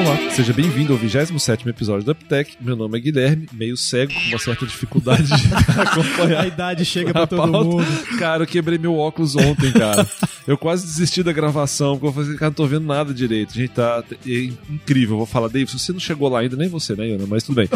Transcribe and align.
Olá, 0.00 0.30
seja 0.30 0.52
bem-vindo 0.54 0.94
ao 0.94 0.98
27 0.98 1.68
episódio 1.68 2.04
do 2.04 2.12
Uptech. 2.12 2.56
Meu 2.58 2.74
nome 2.74 2.96
é 2.96 3.00
Guilherme, 3.02 3.46
meio 3.52 3.76
cego, 3.76 4.12
com 4.14 4.28
uma 4.30 4.38
certa 4.38 4.64
dificuldade 4.64 5.24
de 5.24 5.32
acompanhar. 5.78 6.44
A 6.44 6.46
idade 6.46 6.84
chega 6.86 7.12
pra 7.12 7.26
todo 7.26 7.50
pauta. 7.52 7.68
mundo. 7.68 7.84
Cara, 8.18 8.42
eu 8.42 8.46
quebrei 8.46 8.78
meu 8.78 8.96
óculos 8.96 9.36
ontem, 9.36 9.70
cara. 9.72 10.06
Eu 10.46 10.56
quase 10.56 10.86
desisti 10.86 11.22
da 11.22 11.32
gravação, 11.32 11.98
porque 11.98 12.06
eu 12.06 12.12
falei, 12.24 12.38
cara, 12.38 12.50
não 12.50 12.54
tô 12.54 12.66
vendo 12.66 12.86
nada 12.86 13.12
direito. 13.12 13.52
Gente, 13.52 13.70
tá 13.72 14.02
é 14.26 14.38
incrível. 14.70 15.14
Eu 15.14 15.18
vou 15.18 15.26
falar, 15.26 15.48
Dave, 15.48 15.70
você 15.70 15.92
não 15.92 16.00
chegou 16.00 16.28
lá 16.30 16.40
ainda, 16.40 16.56
nem 16.56 16.68
você, 16.68 16.94
né, 16.96 17.06
Iona? 17.08 17.26
Mas 17.26 17.42
tudo 17.42 17.56
bem. 17.56 17.68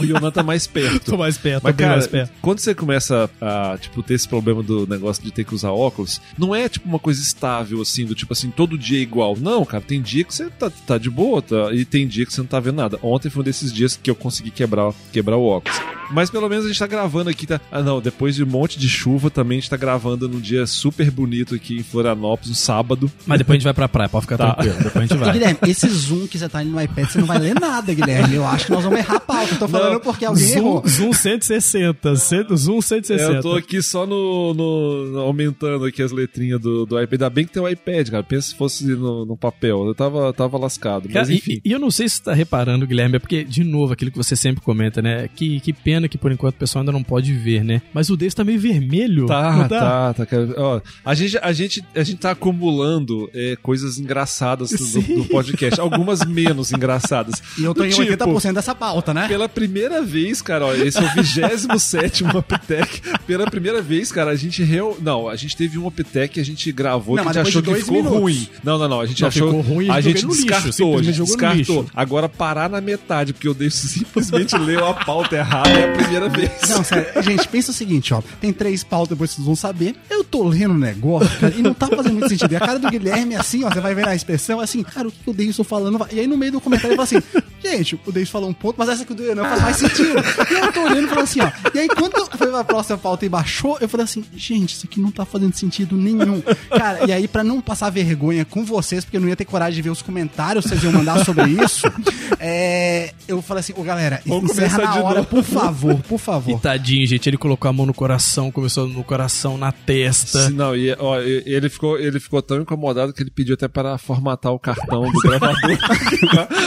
O 0.00 0.04
Iona 0.04 0.30
tá 0.30 0.42
mais 0.44 0.66
perto. 0.68 1.00
Tô 1.10 1.16
mais 1.18 1.36
perto, 1.36 1.64
Mas, 1.64 1.74
cara, 1.74 1.92
mais 1.92 2.06
perto. 2.06 2.32
quando 2.40 2.60
você 2.60 2.74
começa 2.74 3.28
a, 3.40 3.76
tipo, 3.80 4.00
ter 4.02 4.14
esse 4.14 4.28
problema 4.28 4.62
do 4.62 4.86
negócio 4.86 5.22
de 5.22 5.32
ter 5.32 5.44
que 5.44 5.54
usar 5.54 5.72
óculos, 5.72 6.20
não 6.38 6.54
é, 6.54 6.68
tipo, 6.68 6.88
uma 6.88 7.00
coisa 7.00 7.20
estável, 7.20 7.80
assim, 7.82 8.06
do 8.06 8.14
tipo 8.14 8.32
assim, 8.32 8.50
todo 8.50 8.78
dia 8.78 8.98
é 8.98 9.02
igual. 9.02 9.36
Não, 9.36 9.64
cara, 9.64 9.82
tem 9.82 10.00
dia 10.00 10.22
que 10.22 10.32
você 10.32 10.48
tá, 10.50 10.70
tá 10.70 10.98
de 10.98 11.10
boa, 11.10 11.31
tá, 11.40 11.72
e 11.72 11.84
tem 11.84 12.06
dia 12.06 12.26
que 12.26 12.32
você 12.32 12.40
não 12.40 12.48
tá 12.48 12.58
vendo 12.60 12.76
nada. 12.76 12.98
Ontem 13.02 13.30
foi 13.30 13.40
um 13.40 13.44
desses 13.44 13.72
dias 13.72 13.96
que 14.00 14.10
eu 14.10 14.14
consegui 14.14 14.50
quebrar, 14.50 14.92
quebrar 15.12 15.36
o 15.36 15.44
óculos. 15.44 15.78
Mas 16.10 16.28
pelo 16.28 16.46
menos 16.46 16.66
a 16.66 16.68
gente 16.68 16.78
tá 16.78 16.86
gravando 16.86 17.30
aqui, 17.30 17.46
tá? 17.46 17.58
Ah, 17.70 17.80
não, 17.82 17.98
depois 18.00 18.34
de 18.34 18.44
um 18.44 18.46
monte 18.46 18.78
de 18.78 18.86
chuva, 18.88 19.30
também 19.30 19.56
a 19.56 19.60
gente 19.62 19.70
tá 19.70 19.78
gravando 19.78 20.28
num 20.28 20.40
dia 20.40 20.66
super 20.66 21.10
bonito 21.10 21.54
aqui 21.54 21.78
em 21.78 21.82
Florianópolis, 21.82 22.50
um 22.50 22.54
sábado. 22.54 23.10
Mas 23.26 23.38
depois 23.38 23.54
a 23.54 23.58
gente 23.58 23.64
vai 23.64 23.72
pra 23.72 23.88
praia, 23.88 24.08
pode 24.10 24.22
ficar 24.26 24.36
Tá. 24.36 24.52
tranquilo. 24.54 24.76
Depois 24.82 24.96
a 24.96 25.00
gente 25.00 25.14
E, 25.14 25.16
vai. 25.24 25.32
Guilherme, 25.32 25.58
esse 25.68 25.88
zoom 25.88 26.26
que 26.26 26.38
você 26.38 26.48
tá 26.50 26.58
ali 26.58 26.68
no 26.68 26.78
iPad, 26.82 27.08
você 27.08 27.18
não 27.18 27.26
vai 27.26 27.38
ler 27.38 27.54
nada, 27.58 27.94
Guilherme. 27.94 28.34
Eu 28.34 28.44
acho 28.46 28.66
que 28.66 28.72
nós 28.72 28.84
vamos 28.84 28.98
errar 28.98 29.16
a 29.16 29.20
pauta. 29.20 29.54
Eu 29.54 29.58
tô 29.58 29.68
falando 29.68 29.92
Não, 29.94 30.00
porque 30.00 30.24
alguém 30.26 30.44
Zoom, 30.44 30.58
errou. 30.58 30.82
zoom 30.86 31.12
160, 31.14 32.16
cento- 32.16 32.56
zoom 32.56 32.80
160. 32.82 33.32
É, 33.32 33.36
eu 33.38 33.42
tô 33.42 33.54
aqui 33.54 33.80
só 33.80 34.06
no, 34.06 34.52
no- 34.54 35.20
aumentando 35.20 35.84
aqui 35.86 36.02
as 36.02 36.12
letrinhas 36.12 36.60
do, 36.60 36.84
do 36.84 37.00
iPad. 37.00 37.12
Ainda 37.22 37.30
bem 37.30 37.46
que 37.46 37.52
tem 37.52 37.62
o 37.62 37.68
iPad, 37.68 38.10
cara. 38.10 38.22
Pensa 38.22 38.48
se 38.48 38.54
fosse 38.54 38.84
no, 38.86 39.24
no 39.24 39.36
papel. 39.36 39.86
Eu 39.86 39.94
tava, 39.94 40.30
tava 40.32 40.58
lascado. 40.58 41.04
Mas 41.06 41.12
Cara, 41.14 41.21
e- 41.30 41.36
enfim. 41.36 41.60
e, 41.64 41.68
e 41.70 41.72
eu 41.72 41.78
não 41.78 41.90
sei 41.90 42.08
se 42.08 42.16
você 42.16 42.22
tá 42.24 42.32
reparando, 42.34 42.86
Guilherme, 42.86 43.16
é 43.16 43.18
porque, 43.18 43.44
de 43.44 43.62
novo, 43.64 43.92
aquilo 43.92 44.10
que 44.10 44.16
você 44.16 44.34
sempre 44.36 44.62
comenta, 44.62 45.00
né? 45.02 45.28
Que, 45.34 45.60
que 45.60 45.72
pena 45.72 46.08
que 46.08 46.18
por 46.18 46.30
enquanto 46.32 46.54
o 46.54 46.58
pessoal 46.58 46.80
ainda 46.82 46.92
não 46.92 47.02
pode 47.02 47.32
ver, 47.32 47.64
né? 47.64 47.82
Mas 47.92 48.10
o 48.10 48.16
Davis 48.16 48.34
tá 48.34 48.44
meio 48.44 48.58
vermelho. 48.60 49.26
Tá, 49.26 49.68
tá, 49.68 50.14
tá. 50.14 50.26
cara. 50.26 50.48
Ó, 50.56 50.80
a, 51.04 51.14
gente, 51.14 51.38
a, 51.38 51.52
gente, 51.52 51.84
a 51.94 52.02
gente 52.02 52.18
tá 52.18 52.30
acumulando 52.32 53.30
é, 53.34 53.56
coisas 53.62 53.98
engraçadas 53.98 54.70
do, 54.70 55.00
do 55.02 55.24
podcast. 55.26 55.80
Algumas 55.80 56.24
menos 56.24 56.72
engraçadas. 56.72 57.42
E 57.58 57.64
eu 57.64 57.74
tô 57.74 57.82
Do 57.82 57.86
em 57.86 57.90
tipo, 57.90 58.02
80% 58.02 58.52
dessa 58.54 58.74
pauta, 58.74 59.12
né? 59.14 59.28
Pela 59.28 59.48
primeira 59.48 60.02
vez, 60.02 60.40
cara, 60.42 60.66
ó, 60.66 60.74
esse 60.74 60.98
é 60.98 61.02
o 61.02 61.08
27 61.14 62.24
Uptech. 62.24 63.02
Pela 63.26 63.46
primeira 63.50 63.80
vez, 63.80 64.10
cara, 64.12 64.30
a 64.30 64.36
gente 64.36 64.62
real... 64.62 64.96
Não, 65.00 65.28
a 65.28 65.36
gente 65.36 65.56
teve 65.56 65.78
um 65.78 65.86
Uptech 65.86 66.34
que 66.34 66.40
a 66.40 66.44
gente 66.44 66.70
gravou 66.72 67.16
Não, 67.16 67.22
que 67.24 67.28
a 67.28 67.32
mas 67.32 67.36
gente 67.36 67.48
achou 67.48 67.62
que 67.62 67.74
ficou 67.80 67.96
minutos. 67.96 68.18
ruim. 68.18 68.48
Não, 68.62 68.78
não, 68.78 68.88
não. 68.88 69.00
A 69.00 69.06
gente 69.06 69.20
Não, 69.22 69.28
achou. 69.28 69.48
ficou 69.48 69.60
ruim, 69.74 69.90
a 69.90 70.00
gente 70.00 70.24
no 70.24 70.34
lixo, 70.34 70.72
a 71.12 71.14
gente 71.14 71.28
jogou 71.28 71.36
no 71.36 71.54
descartou. 71.54 71.82
lixo. 71.82 71.92
Agora 71.94 72.28
parar 72.28 72.68
na 72.68 72.80
metade, 72.80 73.32
porque 73.32 73.48
o 73.48 73.54
David 73.54 73.74
simplesmente 73.74 74.56
leu 74.56 74.86
a 74.86 74.94
pauta 74.94 75.36
errada 75.36 75.70
é 75.70 75.92
a 75.92 75.96
primeira 75.96 76.28
vez. 76.28 76.50
Não, 76.68 76.82
sério. 76.82 77.22
Gente, 77.22 77.46
pensa 77.48 77.70
o 77.70 77.74
seguinte, 77.74 78.12
ó. 78.14 78.22
Tem 78.40 78.52
três 78.52 78.82
pautas, 78.82 79.10
depois 79.10 79.30
vocês 79.30 79.44
vão 79.44 79.56
saber. 79.56 79.94
Eu 80.10 80.24
tô 80.24 80.42
lendo 80.44 80.72
o 80.72 80.78
negócio, 80.78 81.30
cara, 81.38 81.54
e 81.56 81.62
não 81.62 81.74
tá 81.74 81.86
fazendo 81.88 82.14
muito 82.14 82.28
sentido. 82.28 82.52
E 82.52 82.56
a 82.56 82.60
cara 82.60 82.78
do 82.78 82.88
Guilherme 82.90 83.34
é 83.34 83.38
assim, 83.38 83.64
ó. 83.64 83.70
Você 83.70 83.80
vai 83.80 83.94
ver 83.94 84.06
na 84.06 84.14
expressão, 84.14 84.60
é 84.60 84.64
assim, 84.64 84.82
cara, 84.82 85.08
o 85.08 85.12
que 85.12 85.28
o 85.28 85.32
Deilson 85.32 85.64
falando? 85.64 86.06
E 86.10 86.20
aí 86.20 86.26
no 86.26 86.36
meio 86.36 86.52
do 86.52 86.60
comentário 86.60 86.94
ele 86.94 87.04
fala 87.04 87.20
assim, 87.22 87.42
gente, 87.62 88.00
o 88.06 88.12
Deilson 88.12 88.32
falou 88.32 88.48
um 88.48 88.54
ponto, 88.54 88.76
mas 88.78 88.88
essa 88.88 89.04
que 89.04 89.12
o 89.12 89.14
do 89.14 89.22
Renan 89.22 89.44
faz 89.44 89.62
mais 89.62 89.76
sentido. 89.76 90.14
E 90.50 90.54
eu 90.54 90.72
tô 90.72 90.80
olhando 90.82 91.04
e 91.04 91.08
falando 91.08 91.24
assim, 91.24 91.40
ó. 91.40 91.50
E 91.74 91.78
aí 91.78 91.88
quando 91.88 92.26
foi 92.36 92.46
pra 92.46 92.64
próxima 92.64 92.98
pauta 92.98 93.26
e 93.26 93.28
baixou, 93.28 93.78
eu 93.80 93.88
falei 93.88 94.04
assim, 94.04 94.24
gente, 94.34 94.74
isso 94.74 94.86
aqui 94.86 95.00
não 95.00 95.10
tá 95.10 95.24
fazendo 95.24 95.54
sentido 95.54 95.96
nenhum. 95.96 96.42
Cara, 96.70 97.06
e 97.06 97.12
aí 97.12 97.28
pra 97.28 97.44
não 97.44 97.60
passar 97.60 97.90
vergonha 97.90 98.44
com 98.44 98.64
vocês, 98.64 99.04
porque 99.04 99.16
eu 99.16 99.20
não 99.20 99.28
ia 99.28 99.36
ter 99.36 99.44
coragem 99.44 99.74
de 99.76 99.82
ver 99.82 99.90
os 99.90 100.02
comentários 100.02 100.64
vocês 100.64 100.82
iam 100.82 100.92
mandar 101.04 101.24
sobre 101.24 101.48
isso, 101.50 101.86
é, 102.38 103.12
eu 103.28 103.40
falei 103.42 103.60
assim, 103.60 103.72
ô 103.76 103.82
galera, 103.82 104.20
Vamos 104.26 104.52
encerra 104.52 104.78
na 104.78 104.90
de 104.92 104.98
hora, 104.98 105.14
novo. 105.16 105.28
por 105.28 105.42
favor, 105.42 105.96
por 106.02 106.14
E 106.16 106.18
favor. 106.18 106.60
tadinho, 106.60 107.06
gente, 107.06 107.28
ele 107.28 107.36
colocou 107.36 107.68
a 107.68 107.72
mão 107.72 107.86
no 107.86 107.94
coração, 107.94 108.50
começou 108.50 108.88
no 108.88 109.02
coração, 109.04 109.56
na 109.58 109.72
testa. 109.72 110.46
Se 110.46 110.52
Não, 110.52 110.74
e, 110.76 110.94
ó, 110.98 111.20
e- 111.20 111.42
ele, 111.46 111.68
ficou, 111.68 111.98
ele 111.98 112.18
ficou 112.20 112.40
tão 112.42 112.60
incomodado 112.60 113.12
que 113.12 113.22
ele 113.22 113.30
pediu 113.30 113.54
até 113.54 113.68
para 113.68 113.98
formatar 113.98 114.52
o 114.52 114.58
cartão 114.58 115.10
do 115.10 115.18
gravador 115.20 115.78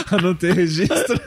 pra 0.08 0.18
não 0.22 0.34
ter 0.34 0.54
registro. 0.54 1.20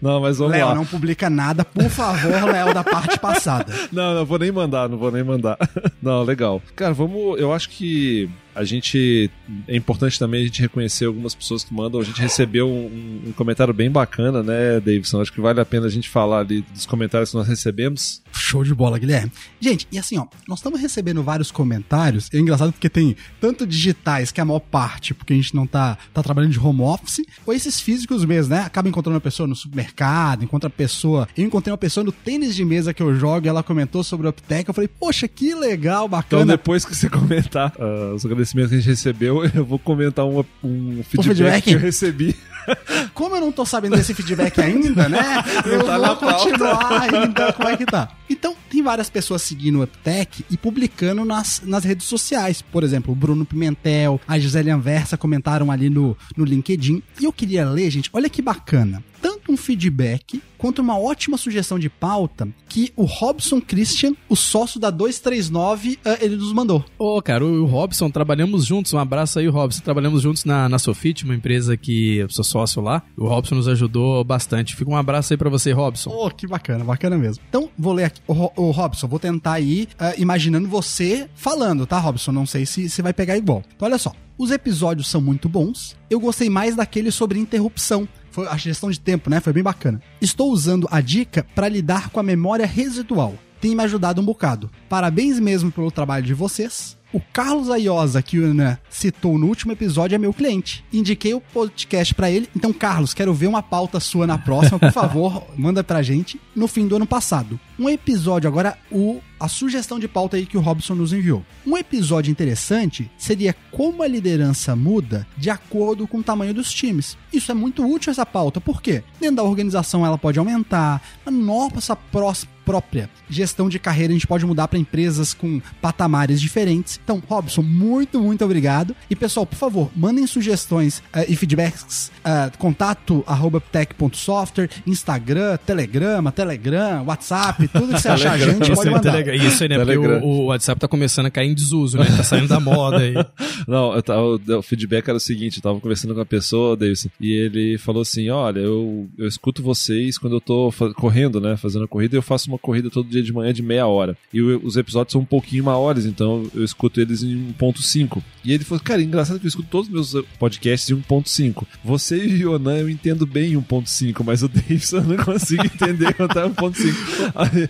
Não, 0.00 0.20
mas 0.20 0.38
vamos 0.38 0.52
Léo, 0.52 0.66
lá. 0.68 0.74
não 0.74 0.84
publica 0.86 1.28
nada, 1.30 1.64
por 1.64 1.88
favor, 1.88 2.44
Léo, 2.50 2.72
da 2.74 2.84
parte 2.84 3.18
passada. 3.18 3.72
Não, 3.92 4.14
não 4.14 4.24
vou 4.24 4.38
nem 4.38 4.52
mandar, 4.52 4.88
não 4.88 4.98
vou 4.98 5.10
nem 5.10 5.22
mandar. 5.24 5.56
Não, 6.02 6.22
legal. 6.22 6.62
Cara, 6.76 6.92
vamos. 6.92 7.38
Eu 7.40 7.52
acho 7.52 7.68
que 7.70 8.28
a 8.54 8.64
gente. 8.64 9.30
É 9.66 9.76
importante 9.76 10.18
também 10.18 10.42
a 10.42 10.44
gente 10.44 10.60
reconhecer 10.60 11.04
algumas 11.04 11.34
pessoas 11.34 11.64
que 11.64 11.72
mandam. 11.74 12.00
A 12.00 12.04
gente 12.04 12.20
recebeu 12.20 12.68
um, 12.68 13.22
um 13.28 13.32
comentário 13.32 13.72
bem 13.72 13.90
bacana, 13.90 14.42
né, 14.42 14.80
Davidson? 14.80 15.20
Acho 15.20 15.32
que 15.32 15.40
vale 15.40 15.60
a 15.60 15.64
pena 15.64 15.86
a 15.86 15.90
gente 15.90 16.08
falar 16.08 16.40
ali 16.40 16.62
dos 16.72 16.86
comentários 16.86 17.30
que 17.30 17.36
nós 17.36 17.46
recebemos. 17.48 18.22
Show 18.32 18.64
de 18.64 18.74
bola, 18.74 18.98
Guilherme. 18.98 19.32
Gente, 19.60 19.86
e 19.90 19.98
assim, 19.98 20.18
ó, 20.18 20.26
nós 20.48 20.58
estamos 20.58 20.80
recebendo 20.80 21.22
vários 21.22 21.50
comentários. 21.50 22.28
É 22.32 22.38
engraçado 22.38 22.72
porque 22.72 22.88
tem 22.88 23.16
tanto 23.40 23.66
digitais, 23.66 24.30
que 24.32 24.40
é 24.40 24.42
a 24.42 24.46
maior 24.46 24.60
parte, 24.60 25.14
porque 25.14 25.32
a 25.32 25.36
gente 25.36 25.54
não 25.54 25.66
tá, 25.66 25.96
tá 26.12 26.22
trabalhando 26.22 26.52
de 26.52 26.58
home 26.58 26.80
office, 26.82 27.22
ou 27.46 27.52
esses 27.52 27.80
físicos 27.80 28.24
mesmo, 28.24 28.54
né? 28.54 28.62
Acaba 28.62 28.88
encontrando 28.88 29.14
uma 29.14 29.20
pessoa 29.20 29.46
no 29.46 29.54
supermercado, 29.54 30.44
encontra 30.44 30.68
a 30.68 30.70
pessoa. 30.70 31.28
Eu 31.36 31.44
encontrei 31.44 31.72
uma 31.72 31.78
pessoa 31.78 32.04
no 32.04 32.12
tênis 32.12 32.54
de 32.54 32.64
mesa 32.64 32.92
que 32.94 33.02
eu 33.02 33.14
jogo 33.14 33.46
e 33.46 33.48
ela 33.48 33.62
comentou 33.62 34.02
sobre 34.02 34.26
o 34.26 34.30
Uptech. 34.30 34.68
Eu 34.68 34.74
falei, 34.74 34.88
poxa, 34.88 35.26
que 35.28 35.54
legal, 35.54 36.06
Então, 36.06 36.08
bacana. 36.08 36.44
depois 36.46 36.84
que 36.84 36.94
você 36.94 37.08
comentar 37.10 37.72
ah, 37.78 38.14
os 38.14 38.24
agradecimentos 38.24 38.49
que 38.52 38.74
a 38.74 38.78
gente 38.78 38.86
recebeu, 38.86 39.44
eu 39.54 39.64
vou 39.64 39.78
comentar 39.78 40.24
um, 40.24 40.44
um 40.62 41.02
feedback, 41.02 41.36
feedback? 41.36 41.64
que 41.64 41.72
eu 41.72 41.78
recebi. 41.78 42.36
Como 43.14 43.34
eu 43.36 43.40
não 43.40 43.52
tô 43.52 43.64
sabendo 43.64 43.96
desse 43.96 44.14
feedback 44.14 44.60
ainda, 44.60 45.08
né? 45.08 45.18
Eu 45.64 45.84
tá 45.84 45.96
vou 45.96 46.06
na 46.06 46.14
pauta. 46.14 46.44
continuar 46.44 47.02
ainda 47.02 47.52
como 47.52 47.68
é 47.68 47.76
que 47.76 47.86
tá. 47.86 48.10
Então, 48.28 48.54
tem 48.70 48.82
várias 48.82 49.10
pessoas 49.10 49.42
seguindo 49.42 49.80
o 49.80 49.82
Uptech 49.82 50.44
e 50.50 50.56
publicando 50.56 51.24
nas, 51.24 51.62
nas 51.64 51.84
redes 51.84 52.06
sociais. 52.06 52.62
Por 52.62 52.84
exemplo, 52.84 53.12
o 53.12 53.16
Bruno 53.16 53.44
Pimentel, 53.44 54.20
a 54.26 54.38
Gisele 54.38 54.70
Anversa 54.70 55.16
comentaram 55.16 55.70
ali 55.70 55.90
no, 55.90 56.16
no 56.36 56.44
LinkedIn. 56.44 57.02
E 57.20 57.24
eu 57.24 57.32
queria 57.32 57.64
ler, 57.68 57.90
gente, 57.90 58.10
olha 58.12 58.28
que 58.28 58.42
bacana. 58.42 59.02
Tanto 59.20 59.29
um 59.50 59.56
feedback 59.56 60.42
quanto 60.56 60.82
uma 60.82 60.98
ótima 60.98 61.38
sugestão 61.38 61.78
de 61.78 61.88
pauta 61.88 62.48
que 62.68 62.92
o 62.94 63.04
Robson 63.04 63.60
Christian, 63.60 64.12
o 64.28 64.36
sócio 64.36 64.78
da 64.78 64.90
239, 64.90 65.98
eh, 66.04 66.18
ele 66.20 66.36
nos 66.36 66.52
mandou. 66.52 66.84
Ô, 66.98 67.20
cara, 67.22 67.44
o 67.44 67.64
Robson, 67.64 68.10
trabalhamos 68.10 68.66
juntos. 68.66 68.92
Um 68.92 68.98
abraço 68.98 69.38
aí, 69.38 69.48
Robson. 69.48 69.82
Trabalhamos 69.82 70.22
juntos 70.22 70.44
na, 70.44 70.68
na 70.68 70.78
Sofit, 70.78 71.24
uma 71.24 71.34
empresa 71.34 71.76
que 71.76 72.18
eu 72.18 72.28
sou 72.28 72.44
sócio 72.44 72.82
lá. 72.82 73.02
O 73.16 73.26
Robson 73.26 73.54
nos 73.54 73.66
ajudou 73.68 74.22
bastante. 74.22 74.76
Fica 74.76 74.90
um 74.90 74.96
abraço 74.96 75.32
aí 75.32 75.36
pra 75.36 75.48
você, 75.50 75.72
Robson. 75.72 76.10
Oh, 76.12 76.30
que 76.30 76.46
bacana, 76.46 76.84
bacana 76.84 77.16
mesmo. 77.16 77.42
Então, 77.48 77.70
vou 77.76 77.94
ler 77.94 78.04
aqui. 78.04 78.20
Ô, 78.28 78.52
ô, 78.54 78.70
Robson, 78.70 79.08
vou 79.08 79.18
tentar 79.18 79.54
aí 79.54 79.88
ah, 79.98 80.14
imaginando 80.18 80.68
você 80.68 81.28
falando, 81.34 81.86
tá, 81.86 81.98
Robson? 81.98 82.32
Não 82.32 82.46
sei 82.46 82.66
se 82.66 82.88
você 82.88 83.02
vai 83.02 83.14
pegar 83.14 83.36
igual. 83.36 83.64
Então, 83.74 83.88
olha 83.88 83.98
só. 83.98 84.12
Os 84.40 84.50
episódios 84.50 85.06
são 85.06 85.20
muito 85.20 85.50
bons. 85.50 85.94
Eu 86.08 86.18
gostei 86.18 86.48
mais 86.48 86.74
daquele 86.74 87.10
sobre 87.10 87.38
interrupção. 87.38 88.08
Foi 88.30 88.46
a 88.46 88.56
gestão 88.56 88.90
de 88.90 89.00
tempo, 89.00 89.28
né? 89.28 89.40
Foi 89.40 89.52
bem 89.52 89.62
bacana. 89.62 90.00
Estou 90.20 90.52
usando 90.52 90.86
a 90.90 91.00
dica 91.00 91.46
para 91.54 91.68
lidar 91.68 92.10
com 92.10 92.20
a 92.20 92.22
memória 92.22 92.66
residual. 92.66 93.34
Tem 93.60 93.74
me 93.74 93.82
ajudado 93.82 94.20
um 94.20 94.24
bocado. 94.24 94.70
Parabéns 94.88 95.38
mesmo 95.38 95.70
pelo 95.70 95.90
trabalho 95.90 96.24
de 96.24 96.32
vocês. 96.32 96.96
O 97.12 97.20
Carlos 97.20 97.68
Aiosa, 97.70 98.22
que 98.22 98.38
o 98.38 98.44
Ana 98.44 98.80
citou 98.88 99.36
no 99.36 99.48
último 99.48 99.72
episódio, 99.72 100.14
é 100.14 100.18
meu 100.18 100.32
cliente. 100.32 100.84
Indiquei 100.92 101.34
o 101.34 101.40
podcast 101.40 102.14
pra 102.14 102.30
ele. 102.30 102.48
Então, 102.54 102.72
Carlos, 102.72 103.12
quero 103.12 103.34
ver 103.34 103.48
uma 103.48 103.62
pauta 103.62 103.98
sua 103.98 104.28
na 104.28 104.38
próxima. 104.38 104.78
Por 104.78 104.92
favor, 104.92 105.44
manda 105.58 105.82
pra 105.82 106.02
gente. 106.02 106.40
No 106.54 106.68
fim 106.68 106.86
do 106.86 106.94
ano 106.96 107.06
passado. 107.06 107.58
Um 107.78 107.88
episódio, 107.88 108.46
agora, 108.46 108.78
o, 108.92 109.20
a 109.40 109.48
sugestão 109.48 109.98
de 109.98 110.06
pauta 110.06 110.36
aí 110.36 110.46
que 110.46 110.56
o 110.56 110.60
Robson 110.60 110.94
nos 110.94 111.12
enviou. 111.12 111.44
Um 111.66 111.76
episódio 111.76 112.30
interessante 112.30 113.10
seria 113.18 113.56
como 113.72 114.02
a 114.02 114.06
liderança 114.06 114.76
muda 114.76 115.26
de 115.36 115.50
acordo 115.50 116.06
com 116.06 116.18
o 116.18 116.22
tamanho 116.22 116.54
dos 116.54 116.72
times. 116.72 117.16
Isso 117.32 117.50
é 117.50 117.54
muito 117.54 117.84
útil 117.84 118.12
essa 118.12 118.24
pauta. 118.24 118.60
Por 118.60 118.80
quê? 118.80 119.02
Dentro 119.18 119.36
da 119.36 119.42
organização 119.42 120.06
ela 120.06 120.18
pode 120.18 120.38
aumentar. 120.38 121.02
A 121.26 121.30
nossa 121.30 121.96
próxima 121.96 122.59
própria 122.70 123.10
gestão 123.28 123.68
de 123.68 123.80
carreira 123.80 124.12
a 124.12 124.14
gente 124.14 124.28
pode 124.28 124.46
mudar 124.46 124.68
para 124.68 124.78
empresas 124.78 125.34
com 125.34 125.60
patamares 125.82 126.40
diferentes. 126.40 127.00
Então, 127.02 127.20
Robson, 127.28 127.62
muito, 127.62 128.20
muito 128.20 128.44
obrigado. 128.44 128.94
E 129.10 129.16
pessoal, 129.16 129.44
por 129.44 129.56
favor, 129.56 129.90
mandem 129.96 130.24
sugestões 130.24 130.98
uh, 130.98 131.24
e 131.28 131.34
feedbacks. 131.34 132.12
Uh, 132.20 132.56
contato 132.58 133.24
arroba 133.26 133.60
tech.software, 133.60 134.70
Instagram, 134.86 135.56
Telegrama, 135.66 136.30
Telegram, 136.30 137.04
WhatsApp, 137.04 137.66
tudo 137.66 137.94
que 137.94 138.00
você 138.00 138.08
achar 138.08 138.34
a 138.34 138.38
gente 138.38 138.72
pode 138.72 138.90
mandar. 138.90 139.34
Isso 139.34 139.64
aí, 139.64 139.68
né? 139.68 139.84
Porque 139.84 139.98
o, 139.98 140.24
o, 140.24 140.44
WhatsApp 140.46 140.80
tá 140.80 140.86
começando 140.86 141.26
a 141.26 141.30
cair 141.30 141.50
em 141.50 141.54
desuso, 141.54 141.98
né? 141.98 142.04
Tá 142.04 142.22
saindo 142.22 142.46
da 142.46 142.60
moda 142.60 142.98
aí. 142.98 143.14
Não, 143.66 143.92
eu 143.94 144.02
tava, 144.02 144.22
o 144.58 144.62
feedback 144.62 145.08
era 145.08 145.16
o 145.16 145.20
seguinte, 145.20 145.56
eu 145.56 145.62
tava 145.62 145.80
conversando 145.80 146.14
com 146.14 146.20
uma 146.20 146.26
pessoa, 146.26 146.76
Davidson, 146.76 147.08
e 147.20 147.32
ele 147.32 147.78
falou 147.78 148.02
assim, 148.02 148.30
olha, 148.30 148.60
eu, 148.60 149.08
eu 149.18 149.26
escuto 149.26 149.60
vocês 149.60 150.18
quando 150.18 150.36
eu 150.36 150.40
tô 150.40 150.72
correndo, 150.94 151.40
né? 151.40 151.56
Fazendo 151.56 151.84
a 151.84 151.88
corrida, 151.88 152.16
eu 152.16 152.22
faço 152.22 152.48
uma 152.48 152.59
corrida 152.60 152.90
todo 152.90 153.08
dia 153.08 153.22
de 153.22 153.32
manhã 153.32 153.52
de 153.52 153.62
meia 153.62 153.86
hora. 153.86 154.16
E 154.32 154.40
os 154.40 154.76
episódios 154.76 155.12
são 155.12 155.22
um 155.22 155.26
pouquinho 155.26 155.64
maiores, 155.64 156.06
então 156.06 156.46
eu 156.54 156.64
escuto 156.64 157.00
eles 157.00 157.22
em 157.22 157.54
1.5. 157.58 158.22
E 158.44 158.52
ele 158.52 158.64
falou, 158.64 158.82
cara, 158.82 159.02
engraçado 159.02 159.38
que 159.38 159.46
eu 159.46 159.48
escuto 159.48 159.68
todos 159.68 159.88
os 159.88 159.92
meus 159.92 160.26
podcasts 160.38 160.90
em 160.90 161.00
1.5. 161.00 161.64
Você 161.84 162.24
e 162.24 162.44
o 162.44 162.54
Yonan 162.54 162.78
eu 162.78 162.90
entendo 162.90 163.26
bem 163.26 163.52
em 163.52 163.56
1.5, 163.56 164.22
mas 164.24 164.42
o 164.42 164.48
Davidson 164.48 164.98
eu 164.98 165.04
não 165.04 165.16
consigo 165.16 165.64
entender 165.64 166.14
quando 166.14 166.34
tá 166.34 166.48
1.5. 166.48 166.90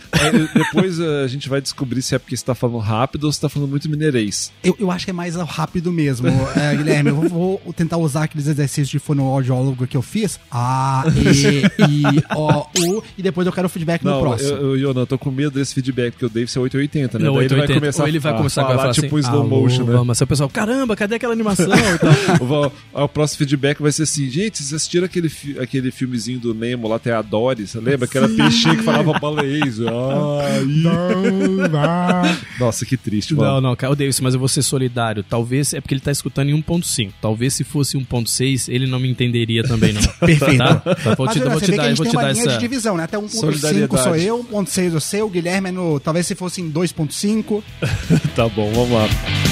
depois 0.54 1.00
a 1.00 1.26
gente 1.26 1.48
vai 1.48 1.60
descobrir 1.60 2.02
se 2.02 2.14
é 2.14 2.18
porque 2.18 2.36
você 2.36 2.44
tá 2.44 2.54
falando 2.54 2.78
rápido 2.78 3.24
ou 3.24 3.32
se 3.32 3.40
tá 3.40 3.48
falando 3.48 3.70
muito 3.70 3.88
mineirês. 3.88 4.52
Eu, 4.62 4.76
eu 4.78 4.90
acho 4.90 5.04
que 5.04 5.10
é 5.10 5.14
mais 5.14 5.34
rápido 5.36 5.92
mesmo, 5.92 6.28
é, 6.56 6.74
Guilherme. 6.76 7.10
Eu 7.10 7.16
vou, 7.16 7.60
vou, 7.64 7.72
tentar 7.72 7.96
usar 7.96 8.24
aqueles 8.24 8.46
exercícios 8.46 8.88
de 8.88 8.98
fonoaudiólogo 8.98 9.86
que 9.86 9.96
eu 9.96 10.02
fiz. 10.02 10.38
A, 10.50 11.04
E, 11.08 11.64
I, 11.82 12.24
O, 12.36 12.96
U. 12.98 13.04
E 13.16 13.22
depois 13.22 13.46
eu 13.46 13.52
quero 13.52 13.66
o 13.66 13.68
feedback 13.68 14.02
não, 14.02 14.16
no 14.16 14.20
próximo. 14.20 14.50
Eu, 14.50 14.76
eu, 14.76 14.76
Yonan, 14.80 15.02
eu 15.02 15.06
tô 15.06 15.18
com 15.18 15.30
medo 15.30 15.50
desse 15.50 15.74
feedback, 15.74 16.12
porque 16.12 16.26
o 16.26 16.28
Davidson 16.28 16.60
é 16.60 16.62
880, 16.64 17.18
né? 17.18 17.24
Não, 17.24 17.34
Daí 17.34 17.44
880, 17.44 17.72
ele 17.72 17.80
vai 17.80 17.80
começar, 17.80 18.02
ou 18.02 18.08
ele 18.08 18.18
vai 18.18 18.36
começar 18.36 18.62
a 18.62 18.64
falar, 18.66 18.78
falar 18.78 18.92
tipo 18.92 19.16
assim, 19.16 19.26
slow 19.28 19.48
motion, 19.48 19.84
né? 19.84 20.02
Mas 20.04 20.20
o 20.20 20.26
pessoal, 20.26 20.48
caramba, 20.48 20.96
cadê 20.96 21.14
aquela 21.16 21.32
animação? 21.32 21.66
o, 22.40 23.02
o, 23.04 23.08
próximo 23.08 23.38
feedback 23.38 23.80
vai 23.80 23.92
ser 23.92 24.02
assim, 24.04 24.28
gente, 24.28 24.58
vocês 24.58 24.72
assistiram 24.72 25.04
aquele, 25.06 25.30
aquele 25.60 25.90
filmezinho 25.90 26.38
do 26.38 26.54
Nemo 26.54 26.88
lá, 26.88 26.96
até 26.96 27.12
a 27.12 27.22
Dory, 27.22 27.66
você 27.66 27.80
lembra? 27.80 28.06
Que 28.06 28.18
era 28.18 28.28
peixinho 28.28 28.76
que 28.76 28.82
falava 28.82 29.18
baleias. 29.18 29.78
Nossa, 32.58 32.84
que 32.84 32.96
triste, 32.96 33.34
mano. 33.34 33.54
Não, 33.54 33.60
não, 33.60 33.76
cara, 33.76 33.92
o 33.92 33.96
Davis, 33.96 34.20
mas 34.20 34.34
eu 34.34 34.40
vou 34.40 34.48
ser 34.48 34.62
solidário. 34.62 35.22
Talvez 35.22 35.74
é 35.74 35.80
porque 35.80 35.94
ele 35.94 36.00
tá 36.00 36.10
escutando 36.10 36.50
em 36.50 36.62
1.5. 36.62 37.12
Talvez 37.20 37.54
se 37.54 37.64
fosse 37.64 37.96
1.6, 37.96 38.72
ele 38.72 38.86
não 38.86 39.00
me 39.00 39.08
entenderia 39.08 39.62
também, 39.62 39.92
não. 39.92 40.02
Perfeito. 40.20 40.58
Tá? 40.58 40.74
Tá, 40.76 41.14
vou 41.14 41.26
Mas, 41.26 41.34
te, 41.34 41.40
olha, 41.40 41.50
vou 41.50 41.60
te 41.60 41.72
a 41.72 41.76
dar, 41.76 41.94
vou 41.94 42.06
te 42.06 42.16
dar 42.16 42.30
essa. 42.30 42.48
de 42.48 42.58
divisão, 42.58 42.96
né? 42.96 43.04
Até 43.04 43.16
1.5 43.18 43.28
Solidariedade. 43.28 44.02
sou 44.02 44.16
eu, 44.16 44.44
1.6 44.44 44.59
o 44.68 45.00
seu, 45.00 45.28
Guilherme 45.28 45.68
é 45.68 45.72
no. 45.72 45.98
Talvez 46.00 46.26
se 46.26 46.34
fosse 46.34 46.60
em 46.60 46.70
2.5. 46.70 47.62
tá 48.34 48.48
bom, 48.48 48.70
vamos 48.72 48.90
lá 48.92 49.49